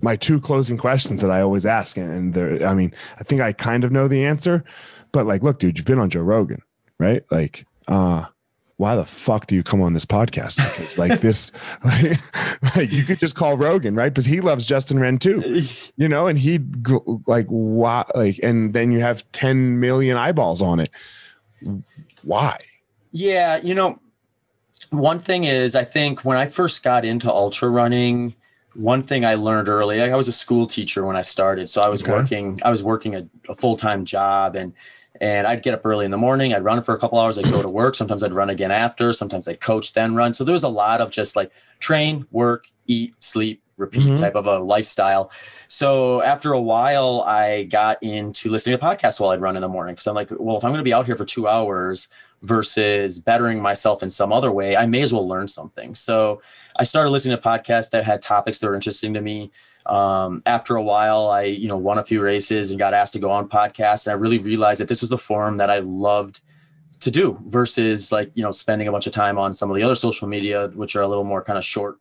my 0.01 0.17
two 0.17 0.41
closing 0.41 0.77
questions 0.77 1.21
that 1.21 1.31
I 1.31 1.41
always 1.41 1.65
ask, 1.65 1.95
and 1.95 2.33
there, 2.33 2.65
I 2.67 2.73
mean, 2.73 2.93
I 3.17 3.23
think 3.23 3.39
I 3.39 3.53
kind 3.53 3.85
of 3.85 3.91
know 3.93 4.09
the 4.09 4.25
answer, 4.25 4.65
but 5.13 5.25
like, 5.25 5.43
look, 5.43 5.59
dude, 5.59 5.77
you've 5.77 5.87
been 5.87 5.99
on 5.99 6.09
Joe 6.09 6.21
Rogan, 6.21 6.61
right? 6.99 7.23
Like, 7.31 7.65
uh, 7.87 8.25
why 8.77 8.95
the 8.95 9.05
fuck 9.05 9.47
do 9.47 9.55
you 9.55 9.63
come 9.63 9.81
on 9.81 9.93
this 9.93 10.05
podcast? 10.05 10.57
Because 10.57 10.97
like 10.97 11.21
this, 11.21 11.51
like, 11.83 12.19
like, 12.75 12.91
you 12.91 13.03
could 13.03 13.19
just 13.19 13.35
call 13.35 13.55
Rogan, 13.57 13.95
right? 13.95 14.09
Because 14.09 14.25
he 14.25 14.41
loves 14.41 14.67
Justin 14.67 14.99
Wren 14.99 15.17
too, 15.17 15.61
you 15.97 16.09
know, 16.09 16.27
and 16.27 16.37
he 16.37 16.59
like 17.25 17.47
why 17.47 18.03
like, 18.15 18.39
and 18.43 18.73
then 18.73 18.91
you 18.91 18.99
have 18.99 19.29
10 19.31 19.79
million 19.79 20.17
eyeballs 20.17 20.61
on 20.61 20.79
it. 20.79 20.91
Why? 22.23 22.57
Yeah, 23.11 23.57
you 23.57 23.73
know, 23.73 23.99
one 24.89 25.19
thing 25.19 25.45
is, 25.45 25.75
I 25.75 25.83
think 25.83 26.25
when 26.25 26.37
I 26.37 26.45
first 26.45 26.83
got 26.83 27.05
into 27.05 27.31
ultra 27.31 27.69
running, 27.69 28.35
one 28.73 29.03
thing 29.03 29.23
I 29.23 29.35
learned 29.35 29.69
early, 29.69 30.01
I 30.01 30.15
was 30.15 30.27
a 30.27 30.33
school 30.33 30.67
teacher 30.67 31.05
when 31.05 31.15
I 31.15 31.21
started, 31.21 31.69
so 31.69 31.81
I 31.81 31.87
was 31.87 32.03
okay. 32.03 32.11
working, 32.11 32.59
I 32.65 32.71
was 32.71 32.83
working 32.83 33.15
a, 33.15 33.27
a 33.47 33.55
full 33.55 33.77
time 33.77 34.03
job, 34.03 34.55
and 34.55 34.73
and 35.21 35.47
I'd 35.47 35.63
get 35.63 35.73
up 35.73 35.85
early 35.85 36.05
in 36.05 36.11
the 36.11 36.17
morning. 36.17 36.53
I'd 36.53 36.63
run 36.63 36.81
for 36.83 36.93
a 36.93 36.97
couple 36.97 37.19
hours. 37.19 37.37
I'd 37.37 37.45
go 37.45 37.61
to 37.61 37.69
work. 37.69 37.95
Sometimes 37.95 38.23
I'd 38.23 38.33
run 38.33 38.49
again 38.49 38.71
after. 38.71 39.13
Sometimes 39.13 39.47
I'd 39.47 39.61
coach, 39.61 39.93
then 39.93 40.15
run. 40.15 40.33
So 40.33 40.43
there 40.43 40.53
was 40.53 40.63
a 40.63 40.69
lot 40.69 41.01
of 41.01 41.11
just 41.11 41.35
like 41.35 41.51
train, 41.79 42.25
work, 42.31 42.67
eat, 42.87 43.15
sleep, 43.23 43.61
repeat 43.77 44.03
mm-hmm. 44.03 44.15
type 44.15 44.35
of 44.35 44.47
a 44.47 44.59
lifestyle. 44.59 45.31
So 45.67 46.21
after 46.21 46.53
a 46.53 46.61
while, 46.61 47.23
I 47.25 47.63
got 47.65 48.01
into 48.01 48.49
listening 48.49 48.77
to 48.77 48.83
podcasts 48.83 49.19
while 49.19 49.31
I'd 49.31 49.41
run 49.41 49.55
in 49.55 49.61
the 49.61 49.69
morning 49.69 49.95
because 49.95 50.07
I'm 50.07 50.15
like, 50.15 50.29
well, 50.31 50.57
if 50.57 50.63
I'm 50.63 50.71
going 50.71 50.79
to 50.79 50.83
be 50.83 50.93
out 50.93 51.05
here 51.05 51.15
for 51.15 51.25
two 51.25 51.47
hours 51.47 52.07
versus 52.41 53.19
bettering 53.19 53.61
myself 53.61 54.03
in 54.03 54.09
some 54.09 54.31
other 54.31 54.51
way, 54.51 54.75
I 54.75 54.85
may 54.85 55.01
as 55.01 55.11
well 55.11 55.27
learn 55.27 55.47
something. 55.47 55.95
So 55.95 56.41
I 56.77 56.83
started 56.83 57.09
listening 57.09 57.37
to 57.37 57.43
podcasts 57.43 57.89
that 57.91 58.05
had 58.05 58.21
topics 58.21 58.59
that 58.59 58.67
were 58.67 58.75
interesting 58.75 59.13
to 59.13 59.21
me 59.21 59.51
um, 59.85 60.41
after 60.45 60.75
a 60.75 60.81
while 60.81 61.27
i 61.27 61.43
you 61.43 61.67
know 61.67 61.77
won 61.77 61.97
a 61.97 62.03
few 62.03 62.21
races 62.21 62.71
and 62.71 62.79
got 62.79 62.93
asked 62.93 63.13
to 63.13 63.19
go 63.19 63.31
on 63.31 63.47
podcasts 63.47 64.07
and 64.07 64.11
i 64.11 64.15
really 64.15 64.39
realized 64.39 64.79
that 64.79 64.87
this 64.87 65.01
was 65.01 65.09
the 65.09 65.17
forum 65.17 65.57
that 65.57 65.69
i 65.69 65.79
loved 65.79 66.41
to 66.99 67.11
do 67.11 67.39
versus 67.45 68.11
like 68.11 68.31
you 68.33 68.43
know 68.43 68.51
spending 68.51 68.87
a 68.87 68.91
bunch 68.91 69.05
of 69.05 69.13
time 69.13 69.37
on 69.37 69.53
some 69.53 69.69
of 69.69 69.75
the 69.75 69.83
other 69.83 69.95
social 69.95 70.27
media 70.27 70.69
which 70.75 70.95
are 70.95 71.01
a 71.01 71.07
little 71.07 71.23
more 71.23 71.43
kind 71.43 71.57
of 71.57 71.63
short 71.63 71.99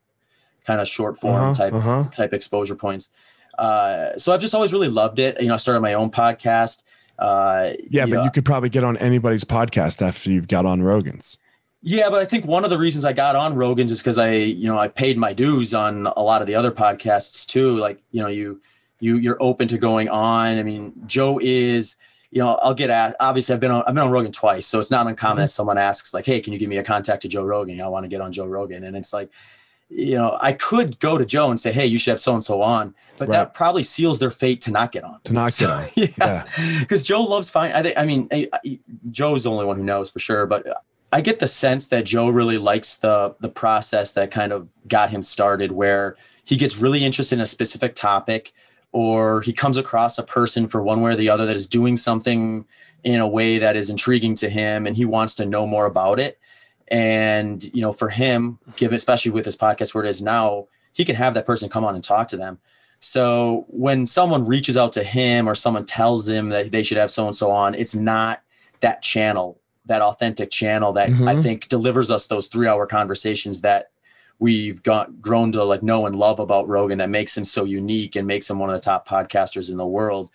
kind 0.64 0.80
of 0.80 0.89
short 0.89 1.18
form 1.18 1.43
uh-huh, 1.43 1.55
type 1.55 1.72
uh-huh. 1.74 2.05
type 2.12 2.32
exposure 2.32 2.74
points. 2.74 3.11
Uh, 3.59 4.16
so 4.16 4.32
i've 4.32 4.41
just 4.41 4.55
always 4.55 4.72
really 4.72 4.89
loved 4.89 5.18
it. 5.18 5.41
You 5.41 5.49
know 5.49 5.55
i 5.55 5.59
started 5.59 5.80
my 5.80 5.95
own 5.95 6.11
podcast 6.11 6.82
uh, 7.18 7.70
yeah 7.89 8.05
you 8.05 8.12
but 8.12 8.16
know, 8.16 8.24
you 8.24 8.30
could 8.30 8.45
probably 8.45 8.68
get 8.68 8.82
on 8.82 8.97
anybody's 8.97 9.45
podcast 9.45 10.03
after 10.03 10.32
you've 10.32 10.49
got 10.49 10.66
on 10.66 10.82
rogan's 10.82 11.39
yeah, 11.87 12.09
but 12.09 12.22
I 12.22 12.24
think 12.24 12.47
one 12.47 12.64
of 12.64 12.70
the 12.70 12.78
reasons 12.78 13.05
I 13.05 13.12
got 13.12 13.37
on 13.37 13.55
Rogan's 13.55 13.91
is 13.91 13.99
because 13.99 14.16
I, 14.16 14.32
you 14.32 14.66
know, 14.66 14.78
I 14.78 14.89
paid 14.89 15.18
my 15.18 15.35
dues 15.35 15.74
on 15.74 16.07
a 16.07 16.22
lot 16.22 16.41
of 16.41 16.47
the 16.47 16.55
other 16.55 16.72
podcasts 16.72 17.47
too. 17.47 17.76
Like, 17.76 18.03
you 18.11 18.22
know, 18.22 18.28
you 18.28 18.62
you 19.01 19.16
you're 19.18 19.37
open 19.39 19.68
to 19.68 19.76
going 19.76 20.09
on. 20.09 20.59
I 20.59 20.62
mean, 20.62 20.95
Joe 21.05 21.39
is, 21.43 21.99
you 22.30 22.43
know, 22.43 22.55
I'll 22.62 22.72
get 22.72 22.89
at 22.89 23.14
obviously 23.20 23.53
I've 23.53 23.61
been 23.61 23.70
on 23.70 23.85
I've 23.87 23.95
been 23.95 24.03
on 24.03 24.11
Rogan 24.11 24.32
twice, 24.32 24.66
so 24.66 24.80
it's 24.80 24.91
not 24.91 25.07
uncommon 25.07 25.37
mm-hmm. 25.37 25.43
that 25.43 25.49
someone 25.49 25.76
asks, 25.76 26.14
like, 26.14 26.24
hey, 26.24 26.41
can 26.41 26.55
you 26.55 26.59
give 26.59 26.70
me 26.70 26.78
a 26.78 26.82
contact 26.82 27.20
to 27.22 27.28
Joe 27.28 27.45
Rogan? 27.45 27.78
I 27.82 27.89
want 27.89 28.05
to 28.05 28.09
get 28.09 28.22
on 28.22 28.32
Joe 28.32 28.47
Rogan. 28.47 28.85
And 28.85 28.97
it's 28.97 29.12
like, 29.12 29.28
you 29.91 30.14
know, 30.14 30.39
I 30.41 30.55
could 30.55 30.99
go 31.01 31.18
to 31.18 31.26
Joe 31.26 31.51
and 31.51 31.61
say, 31.61 31.70
hey, 31.70 31.85
you 31.85 31.99
should 31.99 32.12
have 32.12 32.20
so 32.20 32.32
and 32.32 32.43
so 32.43 32.62
on, 32.62 32.95
but 33.18 33.28
right. 33.28 33.35
that 33.35 33.53
probably 33.53 33.82
seals 33.82 34.18
their 34.18 34.30
fate 34.30 34.62
to 34.62 34.70
not 34.70 34.91
get 34.91 35.05
on. 35.05 35.20
To 35.24 35.35
not 35.35 35.53
so, 35.53 35.66
get 35.95 36.18
on. 36.22 36.45
Yeah. 36.57 36.78
Because 36.80 37.03
yeah. 37.03 37.14
Joe 37.14 37.24
loves 37.24 37.51
fine. 37.51 37.72
I 37.72 37.82
think 37.82 37.99
I 37.99 38.07
mean 38.07 38.26
I, 38.32 38.49
I, 38.55 38.80
Joe's 39.11 39.45
the 39.45 39.51
only 39.51 39.66
one 39.66 39.76
who 39.76 39.85
knows 39.85 40.09
for 40.09 40.18
sure, 40.18 40.47
but 40.47 40.66
I 41.14 41.20
get 41.20 41.38
the 41.38 41.46
sense 41.46 41.86
that 41.90 42.04
Joe 42.04 42.28
really 42.28 42.58
likes 42.58 42.96
the 42.96 43.36
the 43.38 43.48
process 43.48 44.14
that 44.14 44.32
kind 44.32 44.52
of 44.52 44.72
got 44.88 45.10
him 45.10 45.22
started, 45.22 45.70
where 45.70 46.16
he 46.42 46.56
gets 46.56 46.78
really 46.78 47.04
interested 47.04 47.36
in 47.36 47.40
a 47.40 47.46
specific 47.46 47.94
topic, 47.94 48.52
or 48.90 49.40
he 49.42 49.52
comes 49.52 49.78
across 49.78 50.18
a 50.18 50.24
person 50.24 50.66
for 50.66 50.82
one 50.82 51.02
way 51.02 51.12
or 51.12 51.16
the 51.16 51.28
other 51.28 51.46
that 51.46 51.54
is 51.54 51.68
doing 51.68 51.96
something 51.96 52.64
in 53.04 53.20
a 53.20 53.28
way 53.28 53.58
that 53.58 53.76
is 53.76 53.90
intriguing 53.90 54.34
to 54.34 54.48
him, 54.48 54.88
and 54.88 54.96
he 54.96 55.04
wants 55.04 55.36
to 55.36 55.46
know 55.46 55.68
more 55.68 55.86
about 55.86 56.18
it. 56.18 56.40
And 56.88 57.62
you 57.72 57.80
know, 57.80 57.92
for 57.92 58.08
him, 58.08 58.58
given 58.74 58.96
especially 58.96 59.30
with 59.30 59.44
this 59.44 59.56
podcast 59.56 59.94
where 59.94 60.04
it 60.04 60.08
is 60.08 60.20
now, 60.20 60.66
he 60.94 61.04
can 61.04 61.14
have 61.14 61.34
that 61.34 61.46
person 61.46 61.68
come 61.68 61.84
on 61.84 61.94
and 61.94 62.02
talk 62.02 62.26
to 62.28 62.36
them. 62.36 62.58
So 62.98 63.66
when 63.68 64.04
someone 64.06 64.48
reaches 64.48 64.76
out 64.76 64.92
to 64.94 65.04
him 65.04 65.48
or 65.48 65.54
someone 65.54 65.86
tells 65.86 66.28
him 66.28 66.48
that 66.48 66.72
they 66.72 66.82
should 66.82 66.98
have 66.98 67.12
so 67.12 67.24
and 67.26 67.36
so 67.36 67.52
on, 67.52 67.76
it's 67.76 67.94
not 67.94 68.42
that 68.80 69.00
channel 69.00 69.60
that 69.87 70.03
authentic 70.03 70.51
channel 70.51 70.93
that 70.95 71.11
mm-hmm. 71.11 71.28
I 71.28 71.41
think 71.41 71.68
delivers 71.68 72.11
us 72.11 72.26
those 72.26 72.47
three 72.47 72.66
hour 72.66 72.87
conversations 72.87 73.61
that 73.61 73.91
we've 74.39 74.82
got 74.82 75.20
grown 75.20 75.53
to 75.53 75.62
like 75.64 75.82
know 75.82 76.07
and 76.07 76.16
love 76.16 76.41
about 76.41 76.68
Rogan 76.68 76.99
that 76.99 77.11
makes 77.11 77.37
him 77.37 77.45
so 77.45 77.64
unique 77.64 78.16
and 78.16 78.26
makes 78.26 78.49
him 78.49 78.59
one 78.59 78.70
of 78.70 78.74
the 78.74 78.80
top 78.80 79.07
podcasters 79.09 79.70
in 79.70 79.76
the 79.76 79.87
world. 79.87 80.30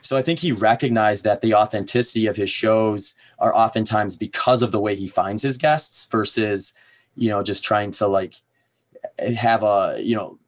So 0.00 0.16
I 0.16 0.22
think 0.22 0.38
he 0.38 0.52
recognized 0.52 1.24
that 1.24 1.40
the 1.40 1.54
authenticity 1.54 2.26
of 2.26 2.36
his 2.36 2.50
shows 2.50 3.14
are 3.38 3.54
oftentimes 3.54 4.16
because 4.16 4.62
of 4.62 4.72
the 4.72 4.80
way 4.80 4.96
he 4.96 5.06
finds 5.06 5.42
his 5.42 5.56
guests 5.56 6.06
versus, 6.06 6.72
you 7.14 7.28
know, 7.28 7.42
just 7.42 7.62
trying 7.62 7.90
to 7.92 8.06
like 8.06 8.34
have 9.18 9.62
a, 9.62 9.98
you 10.00 10.16
know, 10.16 10.38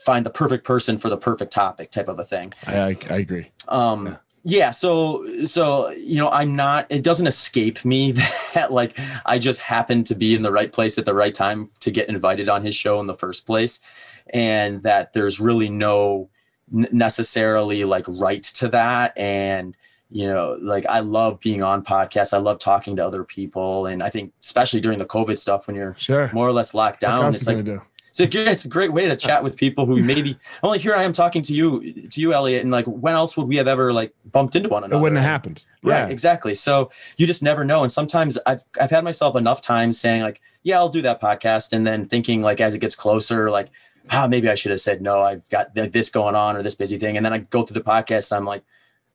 find 0.00 0.24
the 0.24 0.30
perfect 0.30 0.64
person 0.64 0.98
for 0.98 1.08
the 1.10 1.16
perfect 1.16 1.52
topic 1.52 1.90
type 1.90 2.08
of 2.08 2.18
a 2.18 2.24
thing. 2.24 2.52
I, 2.66 2.76
I, 2.76 2.96
I 3.10 3.16
agree. 3.18 3.50
Um, 3.68 4.06
yeah 4.06 4.16
yeah 4.44 4.70
so 4.70 5.44
so 5.44 5.90
you 5.90 6.16
know 6.16 6.28
i'm 6.30 6.56
not 6.56 6.86
it 6.90 7.02
doesn't 7.02 7.26
escape 7.26 7.84
me 7.84 8.12
that 8.54 8.72
like 8.72 8.98
i 9.26 9.38
just 9.38 9.60
happened 9.60 10.06
to 10.06 10.14
be 10.14 10.34
in 10.34 10.42
the 10.42 10.52
right 10.52 10.72
place 10.72 10.98
at 10.98 11.04
the 11.04 11.14
right 11.14 11.34
time 11.34 11.70
to 11.80 11.90
get 11.90 12.08
invited 12.08 12.48
on 12.48 12.64
his 12.64 12.74
show 12.74 12.98
in 13.00 13.06
the 13.06 13.16
first 13.16 13.46
place 13.46 13.80
and 14.32 14.82
that 14.82 15.12
there's 15.12 15.38
really 15.38 15.68
no 15.68 16.28
necessarily 16.70 17.84
like 17.84 18.04
right 18.08 18.42
to 18.42 18.68
that 18.68 19.16
and 19.16 19.76
you 20.10 20.26
know 20.26 20.58
like 20.60 20.86
i 20.86 21.00
love 21.00 21.38
being 21.40 21.62
on 21.62 21.84
podcasts 21.84 22.32
i 22.32 22.38
love 22.38 22.58
talking 22.58 22.96
to 22.96 23.04
other 23.04 23.24
people 23.24 23.86
and 23.86 24.02
i 24.02 24.08
think 24.08 24.32
especially 24.42 24.80
during 24.80 24.98
the 24.98 25.06
covid 25.06 25.38
stuff 25.38 25.66
when 25.66 25.76
you're 25.76 25.94
sure. 25.98 26.30
more 26.32 26.46
or 26.46 26.52
less 26.52 26.74
locked 26.74 27.00
down 27.00 27.26
it's 27.28 27.46
like 27.46 27.64
So 28.12 28.24
it's 28.30 28.64
a 28.66 28.68
great 28.68 28.92
way 28.92 29.08
to 29.08 29.16
chat 29.16 29.42
with 29.42 29.56
people 29.56 29.86
who 29.86 30.02
maybe 30.02 30.38
only 30.62 30.78
here 30.78 30.94
I 30.94 31.02
am 31.02 31.14
talking 31.14 31.42
to 31.42 31.54
you 31.54 32.08
to 32.10 32.20
you, 32.20 32.34
Elliot, 32.34 32.60
and 32.62 32.70
like 32.70 32.84
when 32.84 33.14
else 33.14 33.36
would 33.38 33.48
we 33.48 33.56
have 33.56 33.66
ever 33.66 33.90
like 33.90 34.14
bumped 34.30 34.54
into 34.54 34.68
one 34.68 34.84
another? 34.84 34.98
It 34.98 35.02
wouldn't 35.02 35.18
have 35.20 35.28
happened. 35.30 35.64
Right, 35.82 36.00
Yeah. 36.00 36.08
exactly. 36.08 36.54
So 36.54 36.90
you 37.16 37.26
just 37.26 37.42
never 37.42 37.64
know. 37.64 37.82
And 37.82 37.90
sometimes 37.90 38.38
I've 38.46 38.62
I've 38.78 38.90
had 38.90 39.02
myself 39.02 39.34
enough 39.34 39.62
times 39.62 39.98
saying 39.98 40.20
like, 40.22 40.42
yeah, 40.62 40.76
I'll 40.76 40.90
do 40.90 41.00
that 41.02 41.22
podcast, 41.22 41.72
and 41.72 41.86
then 41.86 42.06
thinking 42.06 42.42
like 42.42 42.60
as 42.60 42.74
it 42.74 42.80
gets 42.80 42.94
closer, 42.94 43.50
like, 43.50 43.68
ah, 44.10 44.26
maybe 44.28 44.48
I 44.50 44.54
should 44.56 44.72
have 44.72 44.80
said 44.82 45.00
no. 45.00 45.20
I've 45.20 45.48
got 45.48 45.74
this 45.74 46.10
going 46.10 46.34
on 46.34 46.54
or 46.54 46.62
this 46.62 46.74
busy 46.74 46.98
thing, 46.98 47.16
and 47.16 47.24
then 47.24 47.32
I 47.32 47.38
go 47.38 47.62
through 47.62 47.80
the 47.80 47.88
podcast. 47.88 48.30
And 48.30 48.36
I'm 48.40 48.44
like, 48.44 48.62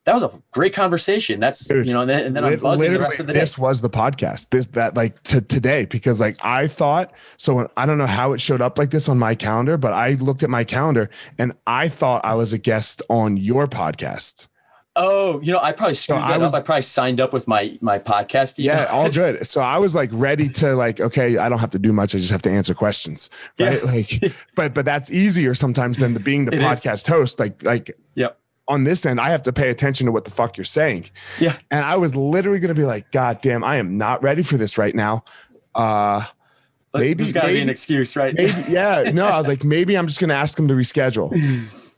that 0.07 0.13
was 0.13 0.23
a 0.23 0.31
great 0.51 0.73
conversation. 0.73 1.39
That's 1.39 1.67
Dude, 1.67 1.85
you 1.85 1.91
know, 1.93 2.01
and 2.01 2.09
then, 2.09 2.25
and 2.25 2.35
then 2.35 2.43
I'm 2.45 2.57
buzzing 2.59 2.93
the 2.93 2.99
rest 2.99 3.19
of 3.19 3.27
the 3.27 3.33
day. 3.33 3.41
This 3.41 3.57
was 3.57 3.81
the 3.81 3.89
podcast. 3.89 4.49
This 4.49 4.65
that 4.67 4.95
like 4.95 5.21
to 5.23 5.41
today 5.41 5.83
because 5.85 6.19
like 6.21 6.37
I 6.41 6.65
thought 6.67 7.11
so. 7.35 7.55
When, 7.55 7.67
I 7.75 7.85
don't 7.85 7.97
know 7.97 8.07
how 8.07 8.31
it 8.33 8.39
showed 8.41 8.61
up 8.61 8.77
like 8.79 8.89
this 8.89 9.07
on 9.09 9.19
my 9.19 9.35
calendar, 9.35 9.77
but 9.77 9.91
I 9.93 10.13
looked 10.13 10.43
at 10.43 10.49
my 10.49 10.63
calendar 10.63 11.09
and 11.37 11.51
I 11.67 11.89
thought 11.89 12.23
I 12.25 12.33
was 12.35 12.53
a 12.53 12.57
guest 12.57 13.01
on 13.09 13.37
your 13.37 13.67
podcast. 13.67 14.47
Oh, 14.99 15.39
you 15.41 15.51
know, 15.51 15.59
I 15.61 15.73
probably 15.73 15.93
screwed 15.93 16.17
I 16.17 16.29
that 16.29 16.39
was- 16.39 16.55
up. 16.55 16.61
I 16.61 16.65
probably 16.65 16.81
signed 16.81 17.19
up 17.21 17.31
with 17.33 17.47
my 17.47 17.77
my 17.81 17.99
podcast. 17.99 18.57
email. 18.59 18.77
Yeah, 18.77 18.85
all 18.85 19.09
good. 19.11 19.45
So 19.45 19.61
I 19.61 19.77
was 19.77 19.93
like 19.93 20.09
ready 20.13 20.49
to 20.49 20.73
like, 20.73 20.99
okay, 20.99 21.37
I 21.37 21.49
don't 21.49 21.59
have 21.59 21.69
to 21.71 21.79
do 21.79 21.93
much. 21.93 22.15
I 22.15 22.17
just 22.17 22.31
have 22.31 22.41
to 22.43 22.49
answer 22.49 22.73
questions. 22.73 23.29
Right. 23.59 23.79
Yeah. 23.83 23.91
Like, 23.91 24.33
but 24.55 24.73
but 24.73 24.85
that's 24.85 25.11
easier 25.11 25.53
sometimes 25.53 25.97
than 25.99 26.13
the 26.15 26.19
being 26.19 26.45
the 26.45 26.53
It 26.53 26.59
is. 26.59 26.65
podcast 26.65 27.07
host. 27.07 27.39
Like 27.39 27.61
like 27.63 27.95
Yep. 28.15 28.39
On 28.67 28.83
this 28.83 29.05
end, 29.05 29.19
I 29.21 29.29
have 29.29 29.41
to 29.43 29.53
pay 29.53 29.69
attention 29.69 30.05
to 30.05 30.11
what 30.11 30.25
the 30.25 30.31
fuck 30.31 30.57
you're 30.57 30.63
saying. 30.65 31.09
Yeah. 31.39 31.57
And 31.71 31.85
I 31.85 31.95
was 31.95 32.15
literally 32.15 32.59
gonna 32.59 32.73
be 32.73 32.83
like, 32.85 33.11
God 33.11 33.41
damn, 33.41 33.63
I 33.63 33.77
am 33.77 33.97
not 33.97 34.21
ready 34.23 34.43
for 34.43 34.57
this 34.57 34.77
right 34.77 34.93
now. 34.95 35.23
Uh 35.75 36.23
Maybe- 36.93 37.15
there's 37.15 37.33
got 37.33 37.41
to 37.43 37.53
be 37.53 37.59
an 37.59 37.69
excuse, 37.69 38.15
right? 38.15 38.33
maybe 38.33 38.53
yeah 38.69 39.11
no 39.13 39.25
i 39.25 39.37
was 39.37 39.47
like 39.47 39.63
maybe 39.75 39.95
i'm 39.95 40.07
just 40.07 40.19
gonna 40.19 40.33
ask 40.33 40.57
him 40.57 40.67
to 40.67 40.73
reschedule 40.73 41.31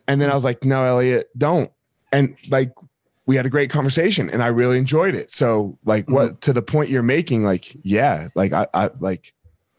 and 0.10 0.20
then 0.20 0.30
i 0.30 0.34
was 0.34 0.44
like 0.44 0.66
no 0.66 0.84
elliot 0.84 1.30
don't 1.38 1.72
and 2.12 2.36
like 2.50 2.74
we 3.28 3.38
had 3.38 3.46
a 3.46 3.50
great 3.50 3.70
conversation 3.70 4.30
and 4.30 4.44
i 4.44 4.48
really 4.48 4.78
enjoyed 4.78 5.16
it 5.16 5.32
so 5.32 5.78
like 5.86 6.06
Mm-hmm. 6.06 6.14
what 6.16 6.42
to 6.42 6.52
the 6.54 6.62
point 6.64 6.90
you're 6.90 7.04
making 7.04 7.44
like 7.44 7.78
yeah 7.84 8.28
like 8.36 8.52
i, 8.52 8.68
I 8.74 8.90
like 9.00 9.34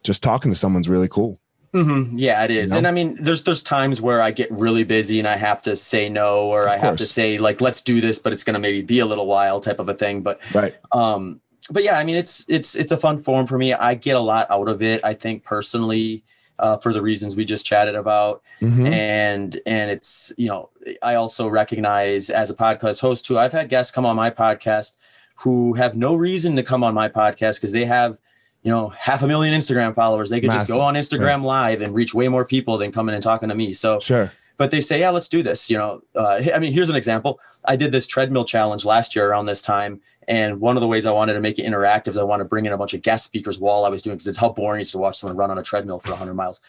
just 0.04 0.22
talking 0.22 0.50
to 0.52 0.56
someone's 0.56 0.88
really 0.88 1.08
cool 1.08 1.38
hmm 1.72 2.16
Yeah, 2.16 2.42
it 2.44 2.50
is. 2.50 2.72
know? 2.72 2.78
And 2.78 2.86
I 2.86 2.90
mean, 2.90 3.16
there's 3.20 3.44
there's 3.44 3.62
times 3.62 4.00
where 4.02 4.20
I 4.22 4.30
get 4.30 4.50
really 4.50 4.84
busy 4.84 5.18
and 5.18 5.28
I 5.28 5.36
have 5.36 5.62
to 5.62 5.76
say 5.76 6.08
no, 6.08 6.46
or 6.46 6.68
I 6.68 6.76
have 6.76 6.96
to 6.96 7.06
say 7.06 7.38
like, 7.38 7.60
let's 7.60 7.80
do 7.80 8.00
this, 8.00 8.18
but 8.18 8.32
it's 8.32 8.42
going 8.42 8.54
to 8.54 8.60
maybe 8.60 8.82
be 8.82 8.98
a 9.00 9.06
little 9.06 9.26
while, 9.26 9.60
type 9.60 9.78
of 9.78 9.88
a 9.88 9.94
thing. 9.94 10.22
But 10.22 10.40
right 10.52 10.74
um, 10.92 11.40
but 11.70 11.84
yeah, 11.84 11.98
I 11.98 12.04
mean, 12.04 12.16
it's 12.16 12.44
it's 12.48 12.74
it's 12.74 12.90
a 12.90 12.96
fun 12.96 13.18
form 13.18 13.46
for 13.46 13.56
me. 13.58 13.72
I 13.72 13.94
get 13.94 14.16
a 14.16 14.20
lot 14.20 14.46
out 14.50 14.68
of 14.68 14.82
it. 14.82 15.00
I 15.04 15.14
think 15.14 15.44
personally, 15.44 16.24
uh, 16.58 16.78
for 16.78 16.92
the 16.92 17.00
reasons 17.02 17.36
we 17.36 17.44
just 17.44 17.64
chatted 17.64 17.94
about, 17.94 18.42
Mhm. 18.60 18.90
and 18.90 19.60
and 19.66 19.90
it's 19.90 20.32
you 20.36 20.48
know, 20.48 20.70
I 21.02 21.14
also 21.14 21.46
recognize 21.46 22.30
as 22.30 22.50
a 22.50 22.54
podcast 22.54 23.00
host 23.00 23.26
too. 23.26 23.38
I've 23.38 23.52
had 23.52 23.68
guests 23.68 23.92
come 23.92 24.04
on 24.04 24.16
my 24.16 24.30
podcast 24.30 24.96
who 25.36 25.74
have 25.74 25.96
no 25.96 26.14
reason 26.14 26.56
to 26.56 26.62
come 26.62 26.82
on 26.82 26.92
my 26.94 27.08
podcast 27.08 27.56
because 27.56 27.72
they 27.72 27.84
have 27.84 28.18
you 28.62 28.70
know 28.70 28.88
half 28.90 29.22
a 29.22 29.26
million 29.26 29.58
Instagram 29.58 29.94
followers. 29.94 30.30
They 30.30 30.40
could 30.40 30.50
just 30.50 30.68
go 30.68 30.80
on 30.80 30.94
Instagram 30.94 31.42
live 31.42 31.80
and 31.80 31.94
reach 31.94 32.14
way 32.14 32.28
more 32.28 32.44
people 32.44 32.78
than 32.78 32.92
coming 32.92 33.14
and 33.14 33.22
talking 33.22 33.48
to 33.48 33.54
me. 33.54 33.72
So 33.72 34.00
sure 34.00 34.32
but 34.60 34.70
they 34.70 34.82
say, 34.82 35.00
yeah, 35.00 35.08
let's 35.08 35.26
do 35.26 35.42
this. 35.42 35.70
You 35.70 35.78
know, 35.78 36.02
uh, 36.14 36.42
I 36.54 36.58
mean, 36.58 36.74
here's 36.74 36.90
an 36.90 36.94
example. 36.94 37.40
I 37.64 37.76
did 37.76 37.92
this 37.92 38.06
treadmill 38.06 38.44
challenge 38.44 38.84
last 38.84 39.16
year 39.16 39.26
around 39.26 39.46
this 39.46 39.62
time. 39.62 40.02
And 40.28 40.60
one 40.60 40.76
of 40.76 40.82
the 40.82 40.86
ways 40.86 41.06
I 41.06 41.12
wanted 41.12 41.32
to 41.32 41.40
make 41.40 41.58
it 41.58 41.64
interactive 41.64 42.08
is 42.08 42.18
I 42.18 42.24
want 42.24 42.40
to 42.40 42.44
bring 42.44 42.66
in 42.66 42.72
a 42.72 42.76
bunch 42.76 42.92
of 42.92 43.00
guest 43.00 43.24
speakers 43.24 43.58
while 43.58 43.86
I 43.86 43.88
was 43.88 44.02
doing 44.02 44.16
because 44.16 44.26
it's 44.26 44.36
how 44.36 44.50
boring 44.50 44.80
it 44.80 44.82
is 44.82 44.90
to 44.90 44.98
watch 44.98 45.16
someone 45.16 45.38
run 45.38 45.50
on 45.50 45.56
a 45.56 45.62
treadmill 45.62 45.98
for 45.98 46.10
100 46.10 46.34
miles. 46.34 46.60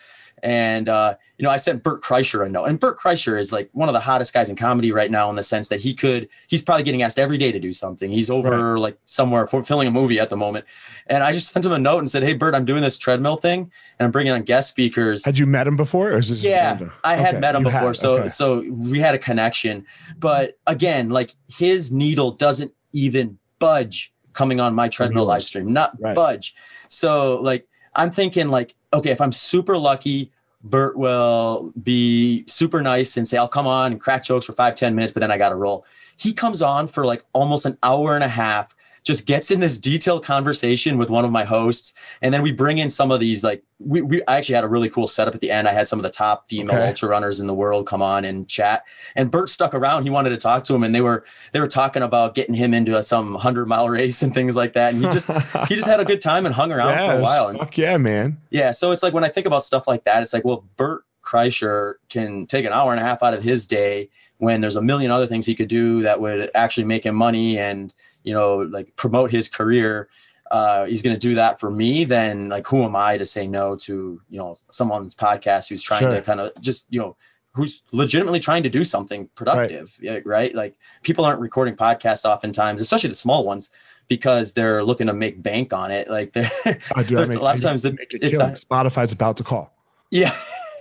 And, 0.44 0.90
uh, 0.90 1.16
you 1.38 1.44
know, 1.44 1.50
I 1.50 1.58
sent 1.58 1.84
Bert 1.84 2.02
Kreischer 2.04 2.46
a 2.46 2.50
note. 2.50 2.66
And 2.66 2.80
Bert 2.80 2.98
Kreischer 3.00 3.40
is 3.40 3.52
like 3.52 3.70
one 3.74 3.90
of 3.90 3.94
the 3.94 4.00
hottest 4.00 4.34
guys 4.34 4.50
in 4.50 4.56
comedy 4.56 4.92
right 4.92 5.10
now 5.12 5.30
in 5.30 5.36
the 5.36 5.44
sense 5.44 5.68
that 5.70 5.80
he 5.80 5.94
could, 5.94 6.28
he's 6.48 6.62
probably 6.62 6.84
getting 6.84 7.02
asked 7.04 7.20
every 7.20 7.38
day 7.38 7.52
to 7.52 7.60
do 7.60 7.72
something. 7.74 8.12
He's 8.12 8.30
over 8.30 8.78
like 8.80 8.98
somewhere 9.06 9.46
for 9.48 9.64
filming 9.64 9.88
a 9.88 9.92
movie 9.92 10.20
at 10.20 10.30
the 10.30 10.38
moment. 10.38 10.66
And 11.08 11.24
I 11.24 11.32
just 11.32 11.50
sent 11.50 11.66
him 11.66 11.72
a 11.72 11.80
note 11.80 12.00
and 12.00 12.10
said, 12.10 12.24
hey, 12.24 12.34
Bert, 12.34 12.54
I'm 12.56 12.66
doing 12.66 12.82
this 12.82 12.98
treadmill 12.98 13.36
thing 13.38 13.72
and 14.00 14.06
I'm 14.06 14.12
bringing 14.12 14.34
on 14.34 14.44
guest 14.44 14.70
speakers. 14.70 15.24
had 15.26 15.38
you 15.38 15.46
met 15.46 15.68
him 15.68 15.76
before 15.76 16.10
or 16.12 16.18
is 16.18 16.30
this 16.30 16.42
just 16.42 16.50
Yeah? 16.50 16.80
I 17.04 17.16
had 17.16 17.30
Okay, 17.36 17.40
met 17.40 17.56
him 17.56 17.62
you 17.62 17.68
before, 17.70 17.88
had, 17.88 17.96
so 17.96 18.14
okay. 18.20 18.28
so 18.28 18.62
we 18.70 19.00
had 19.00 19.16
a 19.16 19.20
connection. 19.20 19.86
But 20.20 20.58
again, 20.68 21.10
like 21.10 21.36
his 21.48 21.92
needle 21.92 22.32
doesn't 22.32 22.72
even 22.94 23.38
budge 23.60 24.14
coming 24.34 24.60
on 24.60 24.74
my 24.74 24.88
treadmill 24.88 25.26
live 25.26 25.44
stream, 25.44 25.72
not 25.74 26.00
Right. 26.00 26.16
budge. 26.16 26.56
So 26.88 27.40
like 27.42 27.68
I'm 27.96 28.12
thinking 28.12 28.50
like, 28.50 28.76
okay, 28.94 29.12
if 29.12 29.22
I'm 29.22 29.32
super 29.32 29.78
lucky, 29.78 30.32
Bert 30.64 30.98
will 30.98 31.74
be 31.84 32.44
super 32.48 32.82
nice 32.82 33.18
and 33.18 33.28
say, 33.28 33.38
I'll 33.38 33.48
come 33.48 33.68
on 33.68 33.92
and 33.92 34.02
crack 34.02 34.24
jokes 34.24 34.46
for 34.46 34.54
five, 34.54 34.76
10 34.76 34.96
minutes, 34.96 35.14
but 35.14 35.22
then 35.22 35.32
I 35.32 35.38
gotta 35.38 35.56
roll. 35.56 35.86
He 36.18 36.34
comes 36.34 36.62
on 36.62 36.88
for 36.88 37.06
like 37.06 37.24
almost 37.34 37.66
an 37.66 37.78
hour 37.82 38.16
and 38.16 38.24
a 38.24 38.28
half, 38.28 38.76
just 39.04 39.26
gets 39.26 39.50
in 39.50 39.60
this 39.60 39.78
detailed 39.78 40.24
conversation 40.24 40.98
with 40.98 41.10
one 41.10 41.26
of 41.26 41.32
my 41.32 41.44
hosts 41.44 41.94
and 42.22 42.32
then 42.34 42.42
we 42.44 42.52
bring 42.52 42.78
in 42.78 42.90
some 42.90 43.10
of 43.12 43.20
these 43.20 43.44
like 43.44 43.64
we, 43.80 44.02
we 44.04 44.22
I 44.28 44.38
actually 44.38 44.54
had 44.56 44.64
a 44.64 44.68
really 44.68 44.90
cool 44.90 45.08
setup 45.08 45.34
at 45.34 45.42
the 45.42 45.50
end. 45.50 45.68
I 45.68 45.74
had 45.74 45.88
some 45.88 45.98
of 45.98 46.04
the 46.04 46.12
top 46.12 46.48
female 46.48 46.76
Okay. 46.76 46.88
ultra 46.90 47.10
runners 47.10 47.40
in 47.40 47.48
the 47.48 47.54
world 47.54 47.88
come 47.88 48.04
on 48.04 48.26
and 48.26 48.48
chat. 48.48 48.84
And 49.16 49.32
Bert 49.32 49.50
stuck 49.50 49.74
around. 49.74 50.04
He 50.04 50.12
wanted 50.12 50.30
to 50.30 50.38
talk 50.38 50.64
to 50.66 50.76
him, 50.76 50.84
and 50.84 50.94
they 50.94 51.02
were 51.02 51.26
they 51.52 51.60
were 51.60 51.68
talking 51.68 52.04
about 52.04 52.36
getting 52.36 52.54
him 52.54 52.76
into 52.76 52.96
a, 52.96 53.02
some 53.02 53.34
hundred 53.34 53.66
mile 53.68 53.90
race 53.98 54.22
and 54.22 54.36
things 54.36 54.56
like 54.56 54.74
that. 54.74 54.94
And 54.94 55.04
he 55.04 55.10
just 55.10 55.32
he 55.68 55.74
just 55.76 55.88
had 55.88 56.00
a 56.00 56.06
good 56.06 56.22
time 56.22 56.46
and 56.46 56.54
hung 56.54 56.72
around 56.72 56.96
for 57.10 57.18
a 57.18 57.22
while. 57.24 57.48
And 57.48 57.58
fuck 57.58 57.76
yeah 57.76 57.98
man 57.98 58.38
yeah, 58.52 58.70
so 58.70 58.92
it's 58.92 59.02
like 59.02 59.16
when 59.16 59.24
I 59.24 59.30
think 59.30 59.48
about 59.48 59.64
stuff 59.64 59.88
like 59.88 60.04
that, 60.04 60.22
it's 60.22 60.32
like, 60.34 60.46
well, 60.46 60.60
if 60.60 60.78
Bert 60.78 61.04
Kreischer 61.24 61.96
can 62.10 62.46
take 62.46 62.66
an 62.66 62.74
hour 62.74 62.92
and 62.92 63.00
a 63.00 63.04
half 63.04 63.24
out 63.24 63.34
of 63.34 63.42
his 63.42 63.66
day 63.66 64.10
when 64.38 64.62
there's 64.62 64.76
a 64.76 64.82
million 64.82 65.10
other 65.12 65.28
things 65.28 65.46
he 65.46 65.56
could 65.56 65.70
do 65.70 66.02
that 66.04 66.20
would 66.20 66.52
actually 66.56 66.84
make 66.84 67.06
him 67.06 67.16
money 67.16 67.58
and 67.58 67.94
you 68.24 68.34
know 68.34 68.58
like 68.58 68.96
promote 68.96 69.32
his 69.32 69.48
career 69.48 70.10
uh, 70.52 70.84
he's 70.86 71.02
going 71.02 71.16
to 71.16 71.20
do 71.20 71.34
that 71.36 71.60
for 71.62 71.72
me 71.72 72.04
then 72.04 72.50
like 72.50 72.68
who 72.68 72.84
am 72.84 72.96
i 72.96 73.18
to 73.18 73.26
say 73.26 73.48
no 73.48 73.76
to 73.76 74.22
you 74.30 74.38
know 74.38 74.54
someone's 74.70 75.16
podcast 75.16 75.70
who's 75.70 75.82
trying 75.82 76.02
Sure. 76.02 76.12
to 76.14 76.22
kind 76.22 76.40
of 76.42 76.52
just 76.62 76.88
you 76.90 77.00
know 77.00 77.16
who's 77.54 77.84
legitimately 77.92 78.40
trying 78.40 78.64
to 78.64 78.70
do 78.70 78.82
something 78.84 79.28
productive 79.36 79.98
yeah, 80.02 80.20
right? 80.24 80.56
Like 80.56 80.74
people 81.04 81.26
aren't 81.26 81.42
recording 81.42 81.76
podcasts 81.76 82.24
oftentimes 82.24 82.80
especially 82.80 83.10
the 83.10 83.16
small 83.16 83.44
ones 83.46 83.72
because 84.08 84.54
they're 84.54 84.84
looking 84.86 85.08
to 85.08 85.14
make 85.14 85.42
bank 85.44 85.74
on 85.74 85.92
it. 85.92 86.10
Like 86.10 86.32
they're 86.32 86.50
I 86.66 86.74
do, 86.74 86.80
I 86.96 87.04
There's 87.04 87.30
a 87.30 87.34
make- 87.34 87.42
lot 87.42 87.56
of 87.58 87.62
times 87.62 87.82
that 87.84 87.94
a 88.00 88.26
it's 88.26 88.38
not- 88.38 88.54
spotify's 88.56 89.12
about 89.12 89.36
to 89.38 89.44
call. 89.44 89.74
Yeah. 90.12 90.34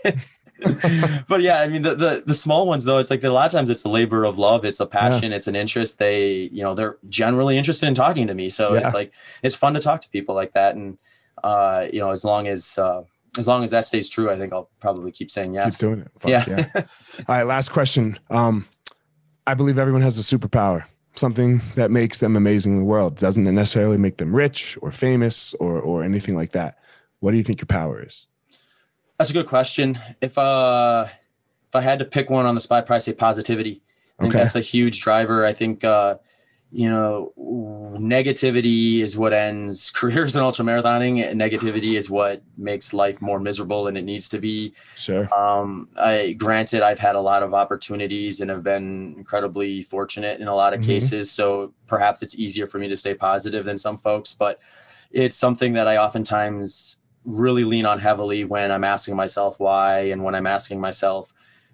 but 1.28 1.42
yeah, 1.42 1.60
I 1.60 1.68
mean 1.68 1.82
the, 1.82 1.94
the 1.94 2.22
the 2.26 2.34
small 2.34 2.66
ones 2.66 2.84
though, 2.84 2.98
it's 2.98 3.10
like 3.10 3.22
a 3.24 3.30
lot 3.30 3.46
of 3.46 3.52
times 3.52 3.70
it's 3.70 3.82
the 3.82 3.88
labor 3.88 4.24
of 4.24 4.38
love, 4.38 4.64
it's 4.64 4.80
a 4.80 4.86
passion, 4.86 5.32
it's 5.32 5.46
an 5.46 5.56
interest. 5.56 5.98
They, 5.98 6.50
you 6.52 6.62
know, 6.62 6.74
they're 6.74 6.98
generally 7.08 7.56
interested 7.58 7.86
in 7.86 7.94
talking 7.94 8.26
to 8.26 8.34
me. 8.34 8.48
So 8.48 8.74
Yeah. 8.74 8.80
it's 8.80 8.94
like 8.94 9.12
it's 9.42 9.54
fun 9.54 9.74
to 9.74 9.80
talk 9.80 10.02
to 10.02 10.10
people 10.10 10.34
like 10.34 10.52
that. 10.52 10.76
And 10.76 10.98
uh, 11.42 11.88
you 11.92 12.00
know, 12.00 12.10
as 12.10 12.24
long 12.24 12.46
as 12.48 12.78
uh 12.78 13.02
as 13.38 13.46
long 13.46 13.62
as 13.64 13.70
that 13.70 13.84
stays 13.84 14.08
true, 14.08 14.30
I 14.30 14.36
think 14.38 14.52
I'll 14.52 14.70
probably 14.80 15.12
keep 15.12 15.30
saying 15.30 15.54
yes. 15.54 15.76
keep 15.76 15.88
doing 15.88 16.00
it 16.00 16.10
Fuck 16.18 16.30
Yeah. 16.30 16.66
All 16.74 17.24
right, 17.28 17.44
last 17.44 17.70
question. 17.70 18.18
Um, 18.30 18.66
I 19.46 19.54
believe 19.54 19.78
everyone 19.78 20.02
has 20.02 20.18
a 20.18 20.36
superpower, 20.36 20.84
something 21.14 21.60
that 21.76 21.90
makes 21.90 22.18
them 22.18 22.36
amazing 22.36 22.72
in 22.72 22.78
the 22.78 22.84
world. 22.84 23.16
Doesn't 23.16 23.44
necessarily 23.44 23.98
make 23.98 24.18
them 24.18 24.34
rich 24.34 24.76
or 24.82 24.90
famous 24.90 25.54
or 25.54 25.80
or 25.80 26.02
anything 26.02 26.36
like 26.36 26.52
that. 26.52 26.78
What 27.20 27.32
do 27.32 27.36
you 27.36 27.44
think 27.44 27.60
your 27.60 27.66
power 27.66 28.02
is? 28.02 28.26
That's 29.20 29.28
a 29.28 29.34
good 29.34 29.48
question. 29.48 29.98
If 30.22 30.38
uh 30.38 31.04
if 31.68 31.76
I 31.76 31.82
had 31.82 31.98
to 31.98 32.06
pick 32.06 32.30
one 32.30 32.46
on 32.46 32.54
the 32.54 32.60
spot, 32.60 32.86
probably 32.86 33.00
say 33.00 33.12
positivity. 33.12 33.82
I 34.18 34.22
think 34.22 34.34
Okay. 34.34 34.42
that's 34.42 34.56
a 34.56 34.60
huge 34.62 35.02
driver. 35.02 35.44
I 35.44 35.52
think 35.52 35.84
uh, 35.84 36.16
you 36.72 36.88
know, 36.88 37.30
negativity 37.98 39.00
is 39.00 39.18
what 39.18 39.34
ends 39.34 39.90
careers 39.94 40.36
in 40.36 40.42
ultra 40.42 40.64
marathoning. 40.64 41.16
Negativity 41.34 41.98
is 41.98 42.08
what 42.08 42.42
makes 42.56 42.94
life 42.94 43.20
more 43.20 43.38
miserable 43.38 43.84
than 43.84 43.98
it 43.98 44.04
needs 44.06 44.26
to 44.30 44.38
be. 44.38 44.72
Sure. 44.96 45.28
Um, 45.34 45.90
I 46.00 46.32
granted 46.38 46.80
I've 46.80 46.98
had 46.98 47.14
a 47.14 47.20
lot 47.20 47.42
of 47.42 47.52
opportunities 47.52 48.40
and 48.40 48.50
have 48.50 48.62
been 48.62 49.16
incredibly 49.18 49.82
fortunate 49.82 50.40
in 50.40 50.48
a 50.48 50.54
lot 50.54 50.72
of 50.72 50.80
Mhm. 50.80 50.86
cases. 50.86 51.30
So 51.30 51.74
perhaps 51.86 52.22
it's 52.22 52.36
easier 52.36 52.66
for 52.66 52.78
me 52.78 52.88
to 52.88 52.96
stay 52.96 53.12
positive 53.12 53.66
than 53.66 53.76
some 53.76 53.98
folks, 53.98 54.32
but 54.32 54.60
it's 55.10 55.36
something 55.36 55.74
that 55.74 55.86
I 55.86 55.98
oftentimes 55.98 56.96
really 57.24 57.64
lean 57.64 57.86
on 57.86 57.98
heavily 57.98 58.44
when 58.44 58.70
I'm 58.70 58.84
asking 58.84 59.16
myself 59.16 59.58
why 59.60 60.00
and 60.10 60.24
when 60.24 60.34
I'm 60.34 60.46
asking 60.46 60.80
myself, 60.80 61.32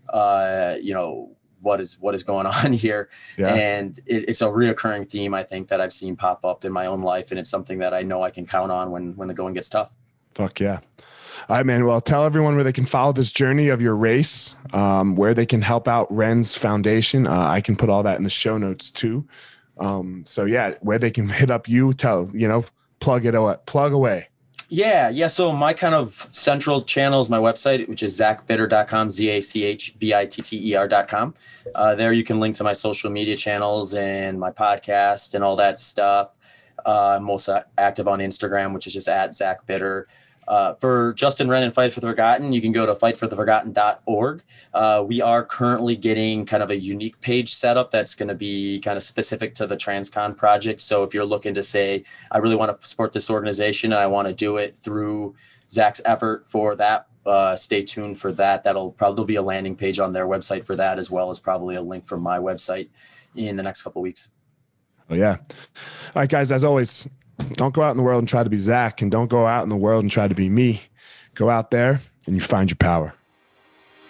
uh, 0.09 0.76
you 0.80 0.94
know, 0.94 1.32
what 1.61 1.80
is 1.80 1.99
what 1.99 2.14
is 2.14 2.22
going 2.22 2.47
on 2.64 2.72
here 2.72 3.09
Yeah. 3.38 3.55
and 3.55 3.99
it, 4.07 4.28
it's 4.28 4.42
a 4.42 4.44
reoccurring 4.44 5.09
theme 5.11 5.32
i 5.32 5.42
think 5.42 5.68
that 5.68 5.80
i've 5.80 5.92
seen 5.92 6.14
pop 6.14 6.44
up 6.44 6.66
in 6.66 6.70
my 6.72 6.84
own 6.86 7.01
life 7.01 7.30
and 7.30 7.40
it's 7.40 7.49
something 7.49 7.78
that 7.78 7.94
i 7.94 8.03
know 8.03 8.22
i 8.22 8.30
can 8.30 8.44
count 8.47 8.70
on 8.70 8.90
when 8.90 9.16
when 9.16 9.26
the 9.26 9.34
going 9.34 9.55
gets 9.55 9.70
tough 9.70 9.90
Fuck 10.34 10.61
yeah. 10.61 10.80
All 11.49 11.57
right, 11.57 11.64
man. 11.64 11.86
Well, 11.86 11.99
tell 12.03 12.24
everyone 12.24 12.57
where 12.57 12.62
they 12.64 12.72
can 12.74 12.84
follow 12.84 13.14
this 13.14 13.32
journey 13.32 13.68
of 13.68 13.80
your 13.80 13.97
race, 13.97 14.55
um, 14.74 15.16
where 15.16 15.32
they 15.32 15.47
can 15.47 15.62
help 15.62 15.88
out 15.88 16.14
Wren's 16.14 16.55
Foundation. 16.55 17.26
Uh, 17.26 17.47
I 17.49 17.62
can 17.62 17.74
put 17.74 17.88
all 17.88 18.03
that 18.03 18.18
in 18.18 18.24
the 18.24 18.28
show 18.28 18.59
notes 18.59 18.90
too. 18.90 19.26
Um, 19.78 20.22
so 20.26 20.44
yeah, 20.44 20.74
where 20.82 20.99
they 20.99 21.11
can 21.11 21.26
hit 21.40 21.51
up 21.51 21.68
you, 21.70 21.94
tell 21.94 22.30
you 22.34 22.47
know, 22.47 22.66
plug 23.01 23.24
it 23.24 23.34
away, 23.34 23.57
plug 23.64 23.92
away. 23.94 24.28
Yeah, 24.69 25.11
yeah. 25.11 25.29
So 25.29 25.53
my 25.53 25.73
kind 25.73 25.95
of 25.95 26.29
central 26.33 26.83
channel 26.83 27.21
is 27.21 27.31
my 27.31 27.39
website, 27.39 27.89
which 27.89 28.03
is 28.03 28.19
zachbitter.com, 28.19 29.11
Z-A-C-H-B-I-T-T-E-R.com. 29.11 31.35
Uh, 31.75 31.95
there 31.95 32.12
you 32.12 32.25
can 32.25 32.41
link 32.41 32.57
to 32.57 32.64
my 32.64 32.73
social 32.73 33.11
media 33.11 33.37
channels 33.37 33.95
and 33.95 34.41
my 34.41 34.51
podcast 34.51 35.35
and 35.35 35.45
all 35.45 35.55
that 35.57 35.79
stuff. 35.79 36.33
Uh, 36.85 37.14
I'm 37.17 37.23
most 37.23 37.49
active 37.79 38.09
on 38.09 38.19
Instagram, 38.19 38.75
which 38.75 38.89
is 38.89 38.93
just 38.93 39.09
at 39.09 39.37
Zach 39.37 39.64
Bitter. 39.67 40.09
Uh, 40.49 40.74
for 40.74 41.12
Justin 41.14 41.49
Wren 41.49 41.64
and 41.64 41.74
Fight 41.74 41.92
for 41.92 42.01
the 42.01 42.07
Forgotten, 42.07 42.53
you 42.53 42.61
can 42.61 42.72
go 42.72 42.86
to 42.86 42.94
fightfortheforgotten.org. 42.94 44.42
Uh, 44.72 45.05
we 45.07 45.20
are 45.20 45.44
currently 45.44 45.97
getting 45.97 46.47
kind 46.47 46.62
of 46.62 46.70
a 46.70 46.76
unique 46.76 47.20
page 47.20 47.55
set 47.55 47.76
up 47.76 47.90
that's 47.90 48.14
going 48.14 48.28
to 48.28 48.34
be 48.34 48.80
kind 48.80 48.97
of 48.97 49.03
specific 49.03 49.55
to 49.57 49.66
the 49.66 49.76
Transcon 49.76 50.36
project. 50.36 50.82
So 50.82 51.03
if 51.03 51.12
you're 51.12 51.24
looking 51.24 51.55
to 51.55 51.62
say, 51.62 52.05
I 52.30 52.38
really 52.38 52.57
want 52.57 52.80
to 52.80 52.86
support 52.86 53.12
this 53.12 53.28
organization 53.30 53.92
and 53.92 54.01
I 54.01 54.07
want 54.07 54.28
to 54.28 54.34
do 54.34 54.59
it 54.59 54.76
through 54.76 55.34
Zach's 55.68 56.01
effort 56.05 56.47
for 56.47 56.76
that, 56.76 57.09
uh, 57.26 57.57
stay 57.57 57.82
tuned 57.82 58.18
for 58.18 58.30
that. 58.32 58.62
That'll 58.62 58.92
probably 58.92 59.24
be 59.24 59.36
a 59.36 59.42
landing 59.42 59.74
page 59.74 59.99
on 59.99 60.12
their 60.12 60.26
website 60.26 60.64
for 60.64 60.76
that, 60.76 60.99
as 60.99 61.11
well 61.11 61.30
as 61.30 61.40
probably 61.40 61.74
a 61.74 61.82
link 61.82 62.07
from 62.07 62.22
my 62.22 62.38
website 62.38 62.88
in 63.34 63.57
the 63.57 63.62
next 63.62 63.82
couple 63.82 64.01
weeks. 64.01 64.30
Oh, 65.11 65.14
yeah. 65.14 65.36
All 65.38 66.22
right, 66.22 66.28
guys, 66.28 66.51
as 66.51 66.64
always, 66.64 67.09
don't 67.53 67.74
go 67.74 67.82
out 67.82 67.91
in 67.91 67.97
the 67.97 68.03
world 68.03 68.20
and 68.20 68.28
try 68.28 68.43
to 68.43 68.51
be 68.51 68.59
Zach, 68.59 69.03
and 69.03 69.11
don't 69.11 69.28
go 69.28 69.47
out 69.47 69.62
in 69.62 69.68
the 69.68 69.76
world 69.76 70.03
and 70.03 70.11
try 70.11 70.28
to 70.28 70.34
be 70.34 70.49
me. 70.49 70.82
Go 71.34 71.51
out 71.51 71.70
there 71.70 72.01
and 72.26 72.34
you 72.34 72.41
find 72.41 72.70
your 72.70 72.76
power. 72.76 73.14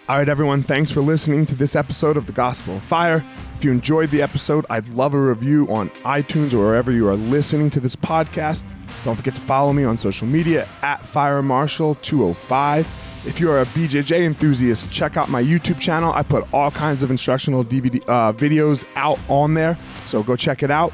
All 0.09 0.17
right, 0.17 0.29
everyone, 0.29 0.63
thanks 0.63 0.89
for 0.89 1.01
listening 1.01 1.45
to 1.47 1.55
this 1.55 1.75
episode 1.75 2.15
of 2.15 2.27
The 2.27 2.31
Gospel 2.31 2.77
of 2.77 2.83
Fire. 2.83 3.21
If 3.57 3.65
you 3.65 3.71
enjoyed 3.71 4.09
the 4.09 4.21
episode, 4.21 4.65
I'd 4.69 4.87
love 4.87 5.13
a 5.13 5.19
review 5.19 5.67
on 5.69 5.89
iTunes 6.05 6.53
or 6.53 6.59
wherever 6.59 6.93
you 6.93 7.09
are 7.09 7.15
listening 7.17 7.69
to 7.71 7.81
this 7.81 7.97
podcast. 7.97 8.63
Don't 9.03 9.17
forget 9.17 9.35
to 9.35 9.41
follow 9.41 9.73
me 9.73 9.83
on 9.83 9.97
social 9.97 10.25
media 10.25 10.65
at 10.81 11.05
Fire 11.05 11.41
Marshal 11.41 11.95
205. 11.95 12.85
If 13.27 13.41
you 13.41 13.51
are 13.51 13.59
a 13.59 13.65
BJJ 13.65 14.23
enthusiast, 14.23 14.93
check 14.93 15.17
out 15.17 15.29
my 15.29 15.43
YouTube 15.43 15.77
channel. 15.77 16.13
I 16.13 16.23
put 16.23 16.47
all 16.53 16.71
kinds 16.71 17.03
of 17.03 17.11
instructional 17.11 17.65
DVD 17.65 18.01
uh, 18.07 18.31
videos 18.31 18.85
out 18.95 19.19
on 19.27 19.55
there, 19.55 19.77
so 20.05 20.23
go 20.23 20.37
check 20.37 20.63
it 20.63 20.71
out. 20.71 20.93